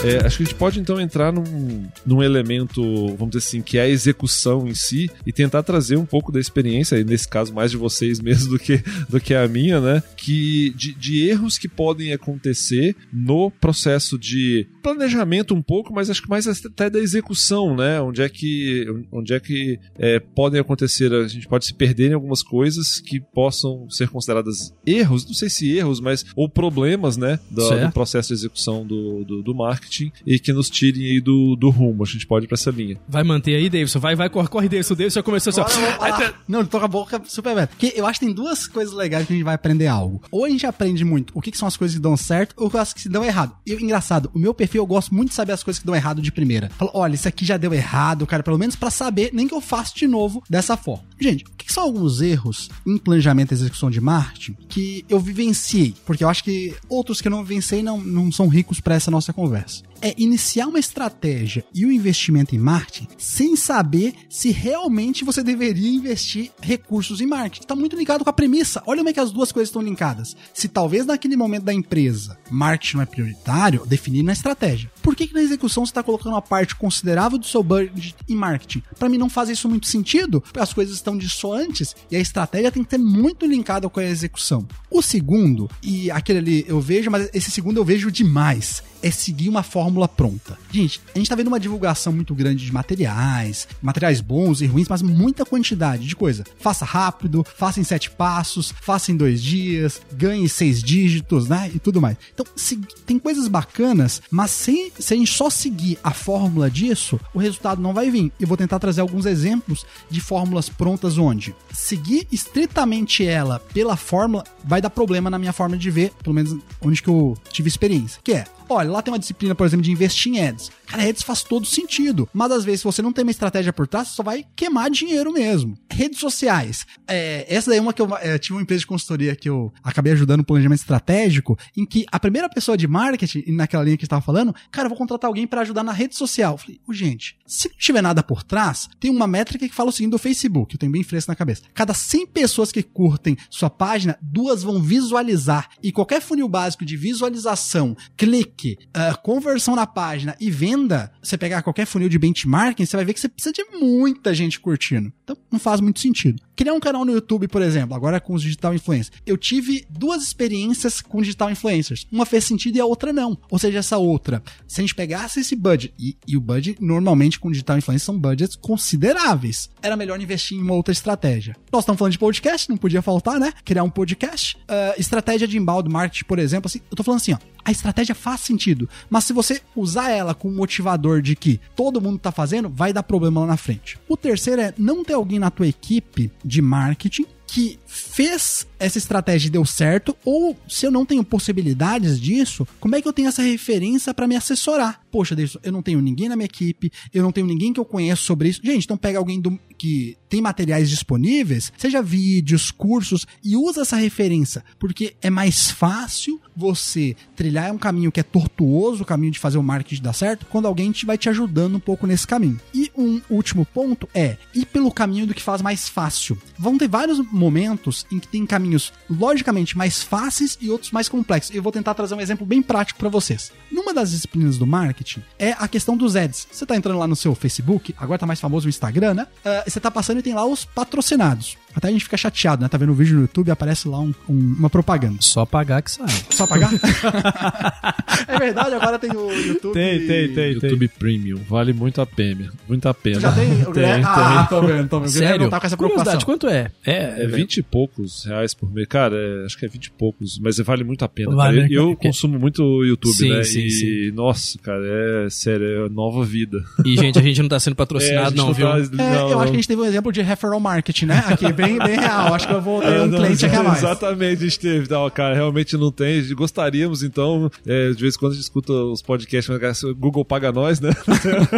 É, 0.07 0.25
acho 0.25 0.37
que 0.37 0.43
a 0.45 0.47
gente 0.47 0.55
pode 0.55 0.79
então 0.79 1.01
entrar 1.01 1.33
num, 1.33 1.89
num 2.05 2.23
elemento, 2.23 2.83
vamos 3.17 3.35
dizer 3.35 3.47
assim, 3.47 3.63
que 3.63 3.77
é 3.77 3.83
a 3.83 3.89
execução 3.89 4.67
em 4.69 4.75
si 4.75 5.11
e 5.27 5.33
tentar 5.33 5.63
trazer 5.63 5.97
um 5.97 6.07
pouco 6.07 6.31
da 6.31 6.39
experiência, 6.39 6.97
e 6.97 7.05
nesse 7.05 7.29
caso 7.29 7.53
mais 7.53 7.71
de 7.71 7.77
vocês 7.77 8.21
mesmo 8.23 8.51
do 8.51 8.59
que, 8.59 8.83
do 9.09 9.21
que 9.21 9.35
a 9.35 9.47
minha, 9.49 9.81
né? 9.81 10.03
Que 10.17 10.71
de, 10.71 10.95
de 10.95 11.29
erros 11.29 11.59
que 11.59 11.69
podem 11.69 12.13
acontecer 12.13 12.95
no 13.13 13.51
processo 13.51 14.19
de 14.19 14.67
planejamento 14.83 15.55
um 15.55 15.63
pouco, 15.63 15.93
mas 15.93 16.09
acho 16.09 16.23
que 16.23 16.31
mais 16.31 16.47
até 16.47 16.89
da 16.89 16.99
execução, 16.99 17.75
né? 17.75 18.01
Onde 18.01 18.23
é 18.23 18.29
que, 18.29 18.87
onde 19.11 19.35
é 19.35 19.41
que 19.41 19.79
é, 19.99 20.21
podem 20.21 20.61
acontecer, 20.61 21.13
a 21.13 21.27
gente 21.27 21.49
pode 21.49 21.67
se 21.67 21.75
perder 21.75 22.11
em 22.11 22.15
algumas 22.15 22.43
coisas 22.43 23.01
que 23.01 23.19
possam 23.19 23.91
ser 23.91 24.09
consideradas 24.09 24.73
erros, 24.87 25.27
não 25.27 25.35
sei 25.35 25.51
se 25.51 25.77
erros, 25.77 26.01
mas 26.01 26.25
ou 26.37 26.49
problemas, 26.49 27.17
né? 27.17 27.41
Do, 27.51 27.69
do 27.69 27.93
processo 27.93 28.29
de 28.29 28.35
execução 28.35 28.87
do, 28.87 29.25
do, 29.25 29.43
do 29.43 29.55
marketing 29.55 29.96
e 30.27 30.39
que 30.39 30.53
nos 30.53 30.71
tirem 30.71 31.05
aí 31.05 31.21
do, 31.21 31.57
do 31.57 31.71
rumo. 31.71 32.03
A 32.03 32.07
gente 32.07 32.27
pode 32.27 32.47
ir 32.47 32.49
pra 32.49 32.55
essa 32.55 32.71
linha. 32.71 32.99
Vai 33.09 33.25
manter 33.25 33.55
aí, 33.55 33.69
Davidson. 33.69 33.99
Vai, 33.99 34.15
vai, 34.15 34.29
corre, 34.29 34.49
corre, 34.49 34.69
Davidson. 34.69 34.95
O 34.95 34.97
Davidson 34.97 35.19
já 35.21 35.23
começou 35.23 35.51
assim, 35.51 35.61
ó. 35.61 35.65
Agora 35.65 35.81
eu 35.81 35.91
vou 35.91 36.17
falar. 36.17 36.35
Não, 36.49 36.61
ele 36.61 36.69
toca 36.69 36.85
a 36.85 36.89
boca 36.89 37.23
super 37.27 37.51
aberta. 37.51 37.75
Porque 37.75 37.93
eu 37.97 38.07
acho 38.07 38.21
que 38.21 38.27
tem 38.27 38.35
duas 38.35 38.67
coisas 38.67 38.95
legais 38.95 39.27
que 39.27 39.33
a 39.33 39.37
gente 39.37 39.45
vai 39.45 39.55
aprender 39.55 39.87
algo. 39.87 40.23
Ou 40.31 40.45
a 40.45 40.49
gente 40.49 40.67
aprende 40.67 41.05
muito 41.05 41.33
o 41.35 41.41
que, 41.41 41.51
que 41.51 41.59
são 41.59 41.69
as 41.69 41.77
coisas 41.77 41.97
que 41.97 42.03
dão 42.03 42.17
certo, 42.17 42.55
ou 42.57 42.71
as 42.79 42.93
que 42.93 43.01
se 43.01 43.09
dão 43.09 43.25
errado. 43.25 43.55
E 43.67 43.73
engraçado, 43.73 44.31
o 44.35 44.39
meu 44.39 44.55
perfil 44.55 44.83
eu 44.83 44.87
gosto 44.87 45.15
muito 45.15 45.31
de 45.31 45.35
saber 45.35 45.53
as 45.53 45.63
coisas 45.63 45.81
que 45.81 45.87
dão 45.87 45.95
errado 45.95 46.21
de 46.21 46.33
primeira. 46.33 46.71
Falo, 46.71 46.91
olha, 46.95 47.15
isso 47.15 47.29
aqui 47.29 47.45
já 47.45 47.57
deu 47.57 47.73
errado, 47.73 48.27
cara, 48.27 48.43
pelo 48.43 48.59
menos 48.59 48.77
pra 48.77 48.91
saber, 48.91 49.31
nem 49.33 49.49
que 49.49 49.55
eu 49.55 49.61
faço 49.61 49.97
de 49.97 50.07
novo 50.07 50.43
dessa 50.49 50.77
forma. 50.77 51.05
Gente, 51.19 51.45
o 51.45 51.51
que, 51.57 51.67
que 51.67 51.73
são 51.73 51.85
alguns 51.85 52.21
erros 52.21 52.69
em 52.87 52.99
planejamento 52.99 53.53
e 53.53 53.55
execução 53.55 53.91
de 53.91 54.01
marketing 54.01 54.57
que 54.69 55.05
eu 55.09 55.19
vivenciei? 55.19 55.95
Porque 56.05 56.23
eu 56.23 56.29
acho 56.29 56.45
que 56.45 56.75
outros 56.89 57.21
que 57.21 57.29
eu 57.29 57.33
não 57.33 57.45
vivenciei 57.45 57.83
não, 57.83 58.01
não 58.01 58.31
são 58.31 58.49
ricos 58.49 58.81
pra 58.81 58.95
essa 58.95 59.11
nossa 59.11 59.33
conversa. 59.33 59.83
É 60.07 60.15
iniciar 60.19 60.69
uma 60.69 60.79
estratégia 60.79 61.65
e 61.75 61.85
o 61.85 61.91
investimento 61.91 62.55
em 62.55 62.61
marketing 62.61 63.09
sem 63.19 63.57
saber 63.57 64.15
se 64.31 64.53
realmente 64.53 65.25
você 65.25 65.43
deveria 65.43 65.91
investir 65.91 66.53
recursos 66.63 67.21
em 67.21 67.27
marketing. 67.27 67.65
Está 67.65 67.75
muito 67.75 67.97
ligado 67.97 68.23
com 68.23 68.31
a 68.31 68.33
premissa. 68.33 68.81
Olha 68.87 68.99
como 68.99 69.09
é 69.09 69.13
que 69.13 69.19
as 69.19 69.33
duas 69.33 69.51
coisas 69.51 69.69
estão 69.69 69.83
linkadas. 69.83 70.37
Se 70.55 70.69
talvez 70.69 71.07
naquele 71.07 71.37
momento 71.37 71.65
da 71.65 71.75
empresa 71.75 72.39
marketing 72.49 72.99
não 72.99 73.03
é 73.03 73.07
prioritário, 73.07 73.85
definir 73.85 74.23
na 74.23 74.33
estratégia. 74.33 74.89
Por 75.03 75.17
que, 75.17 75.27
que 75.27 75.35
na 75.35 75.43
execução 75.43 75.85
você 75.85 75.91
está 75.91 76.05
colocando 76.05 76.35
uma 76.35 76.43
parte 76.43 76.77
considerável 76.77 77.37
do 77.37 77.47
seu 77.47 77.65
budget 77.65 78.15
em 78.29 78.37
marketing? 78.37 78.85
Para 78.97 79.09
mim 79.09 79.19
não 79.19 79.29
faz 79.29 79.49
isso 79.49 79.69
muito 79.69 79.89
sentido, 79.89 80.41
porque 80.41 80.61
as 80.61 80.73
coisas 80.73 80.95
estão 80.95 81.19
dissoantes 81.19 81.97
e 82.09 82.15
a 82.15 82.21
estratégia 82.21 82.71
tem 82.71 82.85
que 82.85 82.91
ser 82.91 82.99
muito 82.99 83.45
linkada 83.45 83.89
com 83.89 83.99
a 83.99 84.05
execução. 84.05 84.69
O 84.89 85.03
segundo, 85.03 85.69
e 85.83 86.13
aquele 86.13 86.39
ali 86.39 86.65
eu 86.69 86.81
vejo, 86.81 87.11
mas 87.11 87.29
esse 87.35 87.51
segundo 87.51 87.79
eu 87.79 87.85
vejo 87.85 88.09
demais, 88.09 88.85
é 89.03 89.11
seguir 89.11 89.49
uma 89.49 89.63
fórmula 89.63 89.96
pronta. 90.07 90.59
Gente, 90.71 91.01
a 91.15 91.19
gente 91.19 91.29
tá 91.29 91.35
vendo 91.35 91.47
uma 91.49 91.59
divulgação 91.61 92.13
muito 92.13 92.35
grande 92.35 92.65
de 92.67 92.73
materiais, 92.73 93.67
materiais 93.81 94.21
bons 94.21 94.61
e 94.61 94.67
ruins, 94.67 94.89
mas 94.89 95.01
muita 95.03 95.45
quantidade 95.45 96.07
de 96.07 96.15
coisa. 96.15 96.45
Faça 96.61 96.85
rápido, 96.85 97.45
faça 97.57 97.81
em 97.81 97.85
sete 97.85 98.11
passos, 98.11 98.73
faça 98.83 99.11
em 99.13 99.17
dois 99.17 99.43
dias, 99.43 100.01
ganhe 100.13 100.49
seis 100.49 100.83
dígitos, 100.83 101.49
né? 101.49 101.71
E 101.75 101.79
tudo 101.79 102.01
mais. 102.01 102.17
Então, 102.35 102.45
se- 102.55 102.77
tem 103.07 103.19
coisas 103.19 103.49
bacanas, 103.49 104.21
mas 104.31 104.51
sem, 104.51 104.93
se 104.99 105.15
a 105.15 105.17
gente 105.17 105.33
só 105.33 105.49
seguir 105.49 105.99
a 106.03 106.11
fórmula 106.13 106.71
disso, 106.71 107.19
o 107.33 107.39
resultado 107.39 107.81
não 107.81 107.95
vai 107.95 108.11
vir. 108.11 108.33
Eu 108.39 108.47
vou 108.47 108.57
tentar 108.57 108.79
trazer 108.79 109.01
alguns 109.01 109.25
exemplos 109.27 109.87
de 110.11 110.21
fórmulas 110.21 110.69
prontas 110.69 111.17
onde 111.19 111.55
seguir 111.73 112.27
estritamente 112.33 113.25
ela 113.25 113.61
pela 113.73 113.97
fórmula 113.97 114.45
vai 114.65 114.81
dar 114.81 114.91
problema 114.91 115.31
na 115.31 115.39
minha 115.39 115.53
forma 115.53 115.77
de 115.77 115.91
ver, 115.91 116.13
pelo 116.23 116.35
menos 116.35 116.57
onde 116.81 117.03
que 117.03 117.09
eu 117.09 117.37
tive 117.53 117.69
experiência. 117.69 118.21
Que 118.25 118.33
é, 118.33 118.45
olha, 118.69 118.91
lá 118.91 119.03
tem 119.03 119.13
uma 119.13 119.19
disciplina, 119.19 119.55
por 119.55 119.67
exemplo, 119.67 119.85
de 119.85 119.91
investir 119.91 120.33
em 120.33 120.47
ads. 120.47 120.71
Cara, 120.87 121.09
ads 121.09 121.23
faz 121.23 121.43
todo 121.43 121.67
sentido. 121.67 122.29
Mas 122.33 122.51
às 122.53 122.65
vezes, 122.65 122.81
se 122.81 122.85
você 122.85 123.03
não 123.03 123.13
tem 123.13 123.25
uma 123.25 123.31
estratégia 123.31 123.73
por 123.73 123.87
trás, 123.87 124.09
você 124.09 124.15
só 124.15 124.23
vai 124.23 124.45
queimar 124.55 124.91
dinheiro 124.91 125.33
mesmo. 125.33 125.77
Redes 125.91 126.19
sociais. 126.19 126.87
É, 127.07 127.47
essa 127.49 127.71
daí 127.71 127.79
é 127.79 127.83
uma 127.83 127.93
que 127.93 128.03
eu 128.03 128.17
é, 128.17 128.39
tive 128.39 128.55
uma 128.55 128.63
empresa 128.63 128.81
de 128.81 128.87
consultoria 128.87 129.35
que 129.35 129.49
eu 129.49 129.73
acabei 129.83 130.13
ajudando 130.13 130.39
no 130.39 130.45
planejamento 130.45 130.81
estratégico, 130.81 131.59
em 131.77 131.85
que 131.85 132.05
a 132.11 132.21
primeira 132.21 132.49
pessoa 132.49 132.77
de 132.77 132.87
marketing, 132.87 133.45
naquela 133.53 133.85
linha 133.85 133.97
que 133.97 134.05
estava 134.05 134.23
falando, 134.23 134.55
cara, 134.71 134.87
eu 134.87 134.91
vou 134.91 134.99
contratar 134.99 135.29
alguém 135.29 135.47
para 135.47 135.63
ajudar 135.63 135.83
na 135.83 135.93
rede 135.93 136.17
social. 136.17 136.55
Eu 136.55 136.59
falei, 136.59 136.81
"Ô, 136.87 136.93
gente, 136.93 137.37
se 137.47 137.69
não 137.69 137.77
tiver 137.77 138.03
nada 138.03 138.23
por 138.23 138.43
trás, 138.43 138.89
tem 138.99 139.11
uma 139.11 139.27
métrica 139.27 139.69
que 139.69 139.75
fala 139.75 139.91
o 139.91 139.93
seguinte 139.93 140.13
do 140.13 140.19
Facebook, 140.19 140.75
eu 140.75 140.79
tenho 140.79 140.93
bem 140.93 141.03
fresco 141.03 141.31
na 141.31 141.37
cabeça. 141.37 141.63
Cada 141.75 141.95
100 141.95 142.27
pessoas 142.27 142.73
que 142.73 142.83
curtem 142.83 143.37
sua 143.51 143.71
página, 143.71 144.19
duas 144.21 144.63
vão 144.63 144.83
visualizar. 144.83 145.69
E 145.83 145.93
qualquer 145.93 146.21
funil 146.21 146.49
básico 146.49 146.85
de 146.85 146.97
visualização, 146.97 147.97
clique, 148.17 148.56
ah, 148.95 149.15
conversão 149.15 149.75
na 149.77 149.87
página 149.87 150.37
e 150.41 150.51
venda, 150.51 151.13
você 151.23 151.37
pegar 151.37 151.63
qualquer 151.63 151.87
funil 151.87 152.09
de 152.09 152.19
benchmarking, 152.19 152.87
você 152.87 152.97
vai 152.97 153.05
ver 153.05 153.15
que 153.15 153.21
você 153.21 153.29
precisa 153.29 153.53
de 153.53 153.65
muita 153.79 154.35
gente 154.35 154.61
curtindo. 154.61 155.13
Então, 155.25 155.37
não 155.51 155.59
faz 155.59 155.81
muito 155.81 156.01
sentido. 156.01 156.43
Criar 156.57 156.73
um 156.73 156.81
canal 156.81 157.05
no 157.05 157.13
YouTube, 157.13 157.49
por 157.49 157.61
exemplo, 157.61 157.95
agora 157.95 158.19
com 158.19 158.33
os 158.33 158.41
digital 158.41 158.75
influencers. 158.75 159.13
Eu 159.27 159.37
tive 159.37 159.87
duas 159.91 160.23
experiências 160.23 161.03
com 161.03 161.21
digital 161.21 161.51
influencers. 161.51 162.07
Uma 162.11 162.25
fez 162.25 162.45
sentido 162.45 162.77
e 162.77 162.81
a 162.81 162.87
outra 162.87 163.13
não. 163.13 163.37
Ou 163.51 163.59
seja, 163.59 163.81
essa 163.81 163.99
outra, 163.99 164.43
se 164.67 164.81
a 164.81 164.83
gente 164.83 164.95
pegasse 164.95 165.41
esse 165.41 165.55
budget, 165.55 165.93
e, 165.99 166.17
e 166.27 166.35
o 166.35 166.41
budget 166.41 166.83
normalmente 166.83 167.39
com 167.39 167.51
digital 167.51 167.77
influencers 167.77 168.05
são 168.05 168.19
budgets 168.19 168.57
consideráveis, 168.57 169.69
era 169.83 169.97
melhor 169.97 170.19
investir 170.19 170.57
em 170.57 170.63
uma 170.63 170.73
outra 170.73 170.93
estratégia. 170.93 171.55
Nós 171.71 171.83
estamos 171.83 171.99
falando 171.99 172.13
de 172.13 172.19
podcast, 172.19 172.71
não 172.71 172.79
podia 172.79 173.03
faltar, 173.03 173.39
né? 173.39 173.53
Criar 173.63 173.83
um 173.83 173.91
podcast. 173.91 174.57
Ah, 174.67 174.95
estratégia 174.97 175.47
de 175.47 175.59
inbound 175.59 175.91
marketing, 175.91 176.25
por 176.25 176.39
exemplo, 176.39 176.69
assim, 176.69 176.81
eu 176.91 176.97
tô 176.97 177.03
falando 177.03 177.21
assim, 177.21 177.35
ó. 177.35 177.39
A 177.67 177.73
estratégia 177.73 178.15
faz 178.15 178.43
sentido, 178.43 178.89
mas 179.11 179.25
se 179.25 179.33
você 179.33 179.61
usar 179.75 180.11
ela 180.11 180.35
com 180.35 180.49
o 180.49 180.53
motivador 180.53 181.21
de 181.21 181.35
que 181.35 181.61
todo 181.75 182.01
mundo 182.01 182.17
tá 182.17 182.31
fazendo, 182.31 182.69
vai 182.69 182.93
dar 182.93 183.03
problema 183.03 183.41
lá 183.41 183.47
na 183.49 183.57
frente. 183.57 183.99
O 184.09 184.17
terceiro 184.17 184.63
é 184.63 184.73
não 184.79 185.03
ter 185.03 185.15
alguém 185.15 185.41
na 185.41 185.51
tua 185.51 185.67
equipe 185.67 186.31
de 186.47 186.63
marketing 186.63 187.27
que 187.47 187.79
fez 187.87 188.67
essa 188.79 188.99
estratégia 188.99 189.49
e 189.49 189.51
deu 189.51 189.65
certo, 189.65 190.17
ou 190.25 190.57
se 190.69 190.87
eu 190.87 190.91
não 190.91 191.07
tenho 191.07 191.25
possibilidades 191.25 192.21
disso, 192.21 192.67
como 192.79 192.95
é 192.95 193.01
que 193.01 193.09
eu 193.09 193.13
tenho 193.13 193.29
essa 193.29 193.43
referência 193.43 194.13
para 194.13 194.27
me 194.27 194.37
assessorar? 194.37 195.01
Poxa, 195.11 195.35
Deus, 195.35 195.57
eu 195.63 195.73
não 195.73 195.83
tenho 195.83 196.01
ninguém 196.01 196.29
na 196.29 196.37
minha 196.37 196.47
equipe, 196.47 196.93
eu 197.13 197.23
não 197.23 197.33
tenho 197.33 197.47
ninguém 197.47 197.73
que 197.73 197.81
eu 197.81 197.85
conheço 197.85 198.25
sobre 198.25 198.49
isso. 198.49 198.61
Gente, 198.63 198.85
então 198.85 198.97
pega 198.97 199.19
alguém 199.19 199.41
do, 199.41 199.59
que 199.79 200.17
tem 200.29 200.41
materiais 200.41 200.91
disponíveis, 200.91 201.73
seja 201.77 202.03
vídeos, 202.03 202.71
cursos, 202.71 203.27
e 203.43 203.57
usa 203.57 203.83
essa 203.83 203.97
referência, 203.97 204.65
porque 204.79 205.15
é 205.23 205.31
mais 205.31 205.71
fácil 205.71 206.41
você 206.55 207.17
trilhar 207.35 207.73
um 207.73 207.79
caminho 207.79 208.11
que 208.11 208.21
é 208.21 208.23
tortuoso, 208.23 209.03
o 209.03 209.07
caminho 209.07 209.33
de 209.33 209.39
fazer 209.39 209.59
o 209.59 209.63
marketing 209.63 210.03
dar 210.03 210.13
certo, 210.13 210.47
quando 210.47 210.67
alguém 210.67 210.91
te 210.91 211.07
vai 211.07 211.17
te 211.17 211.29
ajudando 211.29 211.77
um 211.77 211.81
pouco 211.81 212.07
nesse 212.07 212.27
caminho. 212.27 212.61
E 212.75 212.91
um 212.97 213.21
último 213.31 213.65
ponto 213.65 214.09
é 214.15 214.37
ir 214.55 214.67
pelo 214.67 214.91
caminho 214.91 215.27
do 215.27 215.35
que 215.35 215.43
faz 215.43 215.63
mais 215.63 215.89
fácil. 215.89 216.37
Vão 216.59 216.77
ter 216.77 216.89
vários 216.89 217.19
momentos 217.37 218.07
em 218.11 218.19
que 218.19 218.29
tem 218.29 218.47
caminhos 218.47 218.93
logicamente 219.09 219.77
mais 219.77 220.03
fáceis 220.03 220.59
e 220.61 220.71
outros 220.71 220.91
mais 220.91 221.09
complexos. 221.09 221.55
Eu 221.55 221.63
vou 221.63 221.73
tentar 221.73 221.95
trazer 221.95 222.15
um 222.15 222.21
exemplo 222.21 222.47
bem 222.47 222.63
prático 222.63 222.99
para 222.99 223.09
vocês. 223.09 223.53
Numa 223.71 223.93
das 223.93 224.11
disciplinas 224.11 224.59
do 224.59 224.67
marketing 224.67 225.23
é 225.39 225.53
a 225.53 225.69
questão 225.69 225.97
dos 225.97 226.17
ads. 226.17 226.49
Você 226.51 226.67
tá 226.67 226.77
entrando 226.77 226.99
lá 226.99 227.07
no 227.07 227.17
seu 227.17 227.35
Facebook, 227.35 227.95
agora 227.99 228.19
tá 228.19 228.27
mais 228.27 228.41
famoso 228.41 228.67
o 228.67 228.71
Instagram, 228.71 229.15
né? 229.15 229.27
Uh, 229.45 229.71
você 229.71 229.79
tá 229.79 229.91
passando 229.91 230.19
e 230.19 230.23
tem 230.23 230.35
lá 230.35 230.45
os 230.45 230.65
patrocinados. 230.65 231.57
Até 231.77 231.89
a 231.89 231.91
gente 231.91 232.05
fica 232.05 232.17
chateado, 232.17 232.63
né? 232.63 232.69
Tá 232.69 232.79
vendo 232.79 232.93
o 232.93 232.95
vídeo 232.95 233.17
no 233.17 233.21
YouTube 233.23 233.49
e 233.49 233.51
aparece 233.51 233.87
lá 233.87 234.01
um, 234.01 234.15
um, 234.27 234.55
uma 234.59 234.71
propaganda. 234.71 235.19
Só 235.21 235.45
pagar 235.45 235.83
que 235.83 235.91
sai. 235.91 236.07
Só 236.31 236.47
pagar? 236.47 236.71
é 238.27 238.39
verdade, 238.39 238.75
agora 238.75 238.99
tem 238.99 239.11
o 239.11 239.31
YouTube. 239.31 239.75
Tem, 239.75 240.07
tem, 240.07 240.33
tem. 240.33 240.53
YouTube 240.55 240.89
tem. 240.89 240.99
Premium. 240.99 241.37
Vale 241.47 241.75
muito 241.75 242.01
a 242.01 242.07
pena. 242.07 242.51
Muito 242.67 242.89
a 242.89 242.95
pena. 242.95 243.21
Já 243.21 243.33
tem? 243.33 243.49
tem, 243.65 243.73
tem. 243.75 244.03
Ah, 244.05 244.47
tô 244.49 244.63
vendo, 244.63 244.89
tô 244.89 245.01
vendo. 245.01 245.11
Sério? 245.11 245.43
Não 245.43 245.51
tá 245.51 245.61
com 245.61 245.67
essa 245.67 245.77
preocupação. 245.77 246.21
quanto 246.23 246.49
é? 246.49 246.71
É, 246.85 247.25
é 247.25 247.27
20 247.27 247.59
e 247.59 247.63
poucos 247.63 248.25
reais 248.25 248.55
por 248.55 248.73
mês. 248.73 248.87
Cara, 248.89 249.15
é, 249.15 249.45
acho 249.45 249.59
que 249.59 249.67
é 249.67 249.69
20 249.69 249.85
e 249.85 249.91
poucos, 249.91 250.39
mas 250.39 250.59
vale 250.59 250.83
muito 250.83 251.05
a 251.05 251.09
pena. 251.09 251.37
Vale, 251.37 251.63
né? 251.63 251.69
Eu, 251.71 251.91
eu 251.91 251.97
consumo 251.97 252.39
muito 252.39 252.63
YouTube, 252.85 253.15
sim, 253.15 253.29
né? 253.29 253.45
Sim, 253.45 253.67
e, 253.67 253.71
sim. 253.71 254.11
nossa, 254.13 254.59
cara, 254.61 254.83
é 255.27 255.29
sério, 255.29 255.87
é 255.87 255.89
nova 255.91 256.25
vida. 256.25 256.59
E, 256.85 256.97
gente, 256.97 257.19
a 257.19 257.23
gente 257.23 257.43
não 257.43 257.49
tá 257.49 257.61
sendo 257.61 257.77
patrocinado, 257.77 258.35
é, 258.35 258.37
não, 258.37 258.47
não, 258.47 258.55
viu? 258.55 258.67
Tá, 258.67 258.79
É, 258.79 259.15
não, 259.15 259.31
eu 259.31 259.41
acho 259.41 259.51
que 259.51 259.57
a 259.57 259.61
gente 259.61 259.69
teve 259.69 259.83
um 259.83 259.85
exemplo 259.85 260.11
de 260.11 260.23
referral 260.23 260.59
marketing, 260.59 261.07
né? 261.07 261.25
Aqui, 261.29 261.53
bem, 261.53 261.66
bem 261.79 261.99
real. 261.99 262.35
Acho 262.35 262.47
que 262.47 262.55
eu 262.55 262.61
vou 262.61 262.81
ter 262.81 263.01
um 263.01 263.07
não, 263.07 263.19
cliente 263.19 263.47
aqui 263.47 263.57
a 263.57 263.63
mais. 263.63 263.79
Exatamente, 263.79 264.43
a 264.43 264.47
gente 264.47 264.59
teve. 264.59 264.91
Não, 264.91 265.09
cara, 265.11 265.35
realmente 265.35 265.77
não 265.77 265.91
tem. 265.91 266.27
Gostaríamos, 266.35 267.03
então, 267.03 267.51
é, 267.67 267.91
de 267.91 268.01
vez 268.01 268.15
em 268.15 268.19
quando 268.19 268.33
a 268.33 268.35
gente 268.35 268.45
escuta 268.45 268.73
os 268.73 269.03
podcasts, 269.03 269.59
mas 269.61 269.83
o 269.83 269.95
Google 269.95 270.25
paga 270.25 270.53
nós, 270.53 270.81
né? 270.81 270.91